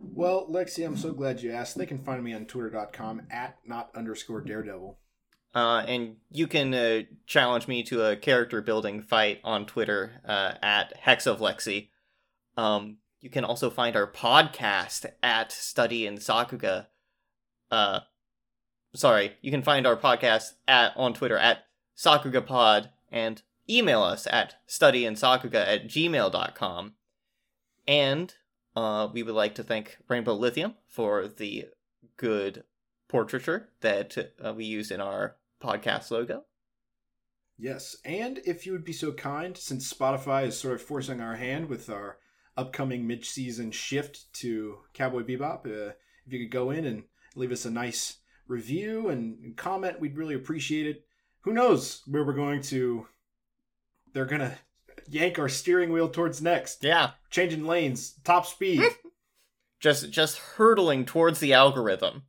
Well, 0.00 0.46
Lexi, 0.48 0.86
I'm 0.86 0.96
so 0.96 1.12
glad 1.12 1.42
you 1.42 1.50
asked. 1.52 1.76
They 1.76 1.86
can 1.86 2.02
find 2.04 2.22
me 2.22 2.32
on 2.32 2.46
twitter.com 2.46 3.22
at 3.30 3.58
not 3.66 3.90
underscore 3.94 4.40
daredevil. 4.40 4.98
Uh, 5.54 5.84
and 5.88 6.16
you 6.30 6.46
can 6.46 6.74
uh, 6.74 7.02
challenge 7.26 7.66
me 7.66 7.82
to 7.82 8.04
a 8.04 8.16
character 8.16 8.60
building 8.60 9.02
fight 9.02 9.40
on 9.42 9.66
Twitter 9.66 10.20
uh, 10.26 10.52
at 10.62 10.96
Hex 10.98 11.26
of 11.26 11.40
Lexi. 11.40 11.88
Um, 12.56 12.98
you 13.20 13.30
can 13.30 13.44
also 13.44 13.70
find 13.70 13.96
our 13.96 14.10
podcast 14.10 15.06
at 15.22 15.50
Study 15.50 16.06
in 16.06 16.16
Sakuga. 16.16 16.86
Uh, 17.70 18.00
sorry, 18.94 19.32
you 19.40 19.50
can 19.50 19.62
find 19.62 19.86
our 19.86 19.96
podcast 19.96 20.52
at 20.68 20.92
on 20.96 21.14
Twitter 21.14 21.38
at 21.38 21.64
Sakuga 21.96 22.44
Pod 22.44 22.90
and 23.10 23.42
email 23.68 24.02
us 24.02 24.26
at 24.30 24.56
studyinsakuga 24.68 25.66
at 25.66 25.88
gmail.com. 25.88 26.94
And 27.86 28.34
uh, 28.78 29.08
we 29.12 29.24
would 29.24 29.34
like 29.34 29.56
to 29.56 29.64
thank 29.64 29.98
Rainbow 30.06 30.34
Lithium 30.34 30.74
for 30.86 31.26
the 31.26 31.66
good 32.16 32.62
portraiture 33.08 33.70
that 33.80 34.16
uh, 34.44 34.54
we 34.54 34.66
use 34.66 34.92
in 34.92 35.00
our 35.00 35.34
podcast 35.60 36.12
logo. 36.12 36.44
Yes, 37.58 37.96
and 38.04 38.38
if 38.46 38.66
you 38.66 38.70
would 38.72 38.84
be 38.84 38.92
so 38.92 39.10
kind, 39.10 39.56
since 39.56 39.92
Spotify 39.92 40.46
is 40.46 40.56
sort 40.56 40.74
of 40.74 40.82
forcing 40.82 41.20
our 41.20 41.34
hand 41.34 41.68
with 41.68 41.90
our 41.90 42.18
upcoming 42.56 43.04
mid-season 43.04 43.72
shift 43.72 44.32
to 44.34 44.78
Cowboy 44.94 45.24
Bebop, 45.24 45.66
uh, 45.66 45.94
if 46.24 46.32
you 46.32 46.38
could 46.38 46.52
go 46.52 46.70
in 46.70 46.84
and 46.84 47.02
leave 47.34 47.50
us 47.50 47.64
a 47.64 47.70
nice 47.72 48.18
review 48.46 49.08
and, 49.08 49.56
comment, 49.56 49.98
we'd 49.98 50.16
really 50.16 50.36
appreciate 50.36 50.86
it. 50.86 51.04
Who 51.40 51.52
knows 51.52 52.02
where 52.06 52.24
we're 52.24 52.32
going 52.32 52.62
to? 52.62 53.08
They're 54.12 54.24
gonna 54.24 54.56
yank 55.08 55.38
our 55.38 55.48
steering 55.48 55.92
wheel 55.92 56.08
towards 56.08 56.40
next. 56.42 56.82
Yeah, 56.84 57.10
Changing 57.30 57.64
lanes, 57.66 58.14
top 58.24 58.46
speed. 58.46 58.82
just 59.80 60.10
just 60.10 60.38
hurtling 60.38 61.04
towards 61.04 61.40
the 61.40 61.52
algorithm. 61.52 62.22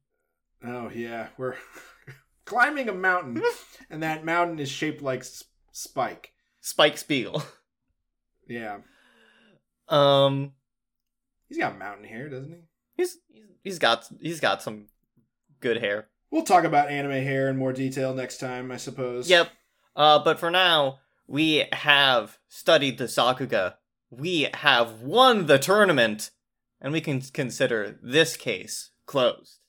oh 0.64 0.90
yeah, 0.94 1.28
we're 1.38 1.56
climbing 2.46 2.90
a 2.90 2.94
mountain, 2.94 3.42
and 3.90 4.04
that 4.04 4.26
mountain 4.26 4.60
is 4.60 4.70
shaped 4.70 5.02
like 5.02 5.22
S- 5.22 5.44
Spike. 5.72 6.34
Spike 6.62 6.98
Spiegel. 6.98 7.42
Yeah, 8.48 8.80
Um, 9.88 10.54
he's 11.48 11.58
got 11.58 11.78
mountain 11.78 12.06
hair, 12.06 12.30
doesn't 12.30 12.52
he? 12.52 12.62
he's 12.98 13.18
he's- 13.32 13.46
he's 13.64 13.80
got 13.80 14.10
he's 14.20 14.40
got 14.40 14.62
some 14.62 14.88
good 15.60 15.78
hair. 15.78 16.08
We'll 16.32 16.44
talk 16.44 16.64
about 16.64 16.90
anime 16.90 17.12
hair 17.24 17.50
in 17.50 17.58
more 17.58 17.74
detail 17.74 18.14
next 18.14 18.38
time, 18.40 18.72
I 18.72 18.78
suppose. 18.78 19.30
Yep. 19.30 19.50
Uh, 19.96 20.20
but 20.24 20.40
for 20.40 20.52
now, 20.52 21.00
we 21.30 21.66
have 21.72 22.40
studied 22.48 22.98
the 22.98 23.06
Sakuga. 23.06 23.76
We 24.10 24.48
have 24.56 25.02
won 25.02 25.46
the 25.46 25.60
tournament, 25.60 26.32
and 26.82 26.92
we 26.92 27.02
can 27.02 27.22
consider 27.22 28.00
this 28.02 28.36
case 28.36 28.90
closed. 29.06 29.60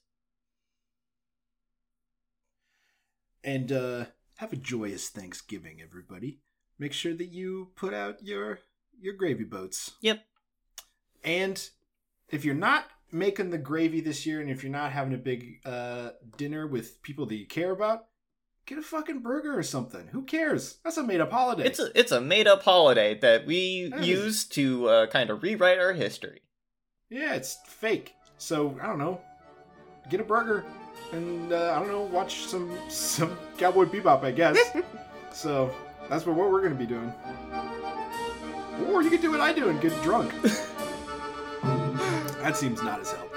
And 3.44 3.70
uh 3.72 4.04
have 4.38 4.52
a 4.54 4.56
joyous 4.56 5.10
Thanksgiving, 5.10 5.80
everybody. 5.82 6.38
Make 6.78 6.94
sure 6.94 7.12
that 7.12 7.26
you 7.26 7.72
put 7.76 7.92
out 7.92 8.22
your 8.22 8.60
your 8.98 9.12
gravy 9.12 9.44
boats. 9.44 9.92
Yep. 10.00 10.24
And 11.22 11.68
if 12.30 12.44
you're 12.44 12.54
not 12.54 12.86
making 13.12 13.50
the 13.50 13.58
gravy 13.58 14.00
this 14.00 14.24
year, 14.24 14.40
and 14.40 14.50
if 14.50 14.62
you're 14.62 14.72
not 14.72 14.92
having 14.92 15.12
a 15.12 15.18
big 15.18 15.60
uh, 15.66 16.10
dinner 16.38 16.66
with 16.66 17.02
people 17.02 17.26
that 17.26 17.36
you 17.36 17.46
care 17.46 17.70
about, 17.70 18.06
get 18.70 18.78
a 18.78 18.82
fucking 18.82 19.18
burger 19.18 19.58
or 19.58 19.62
something. 19.64 20.06
Who 20.12 20.22
cares? 20.22 20.78
That's 20.84 20.96
a 20.96 21.02
made 21.02 21.20
up 21.20 21.30
holiday. 21.32 21.64
It's 21.66 21.78
a 21.80 21.90
it's 21.98 22.12
a 22.12 22.20
made 22.20 22.46
up 22.46 22.62
holiday 22.62 23.18
that 23.18 23.44
we 23.44 23.88
That 23.90 24.00
is- 24.00 24.06
use 24.08 24.44
to 24.50 24.88
uh, 24.88 25.06
kind 25.08 25.28
of 25.28 25.42
rewrite 25.42 25.78
our 25.78 25.92
history. 25.92 26.40
yeah, 27.10 27.34
it's 27.34 27.58
fake. 27.66 28.14
So 28.38 28.78
I 28.80 28.86
don't 28.86 28.98
know. 28.98 29.20
Get 30.08 30.20
a 30.20 30.24
burger, 30.24 30.64
and 31.12 31.52
uh, 31.52 31.74
I 31.76 31.78
don't 31.80 31.88
know. 31.88 32.02
Watch 32.02 32.46
some 32.46 32.72
some 32.88 33.36
Cowboy 33.58 33.84
Bebop, 33.86 34.22
I 34.24 34.30
guess. 34.30 34.56
so 35.32 35.70
that's 36.08 36.24
what 36.24 36.36
we're 36.36 36.62
gonna 36.62 36.74
be 36.76 36.86
doing. 36.86 37.12
Or 38.88 39.02
you 39.02 39.10
could 39.10 39.20
do 39.20 39.30
what 39.32 39.40
I 39.40 39.52
do 39.52 39.68
and 39.68 39.80
get 39.80 39.92
drunk. 40.02 40.32
that 41.62 42.56
seems 42.56 42.82
not 42.82 43.00
as 43.00 43.10
helpful. 43.12 43.29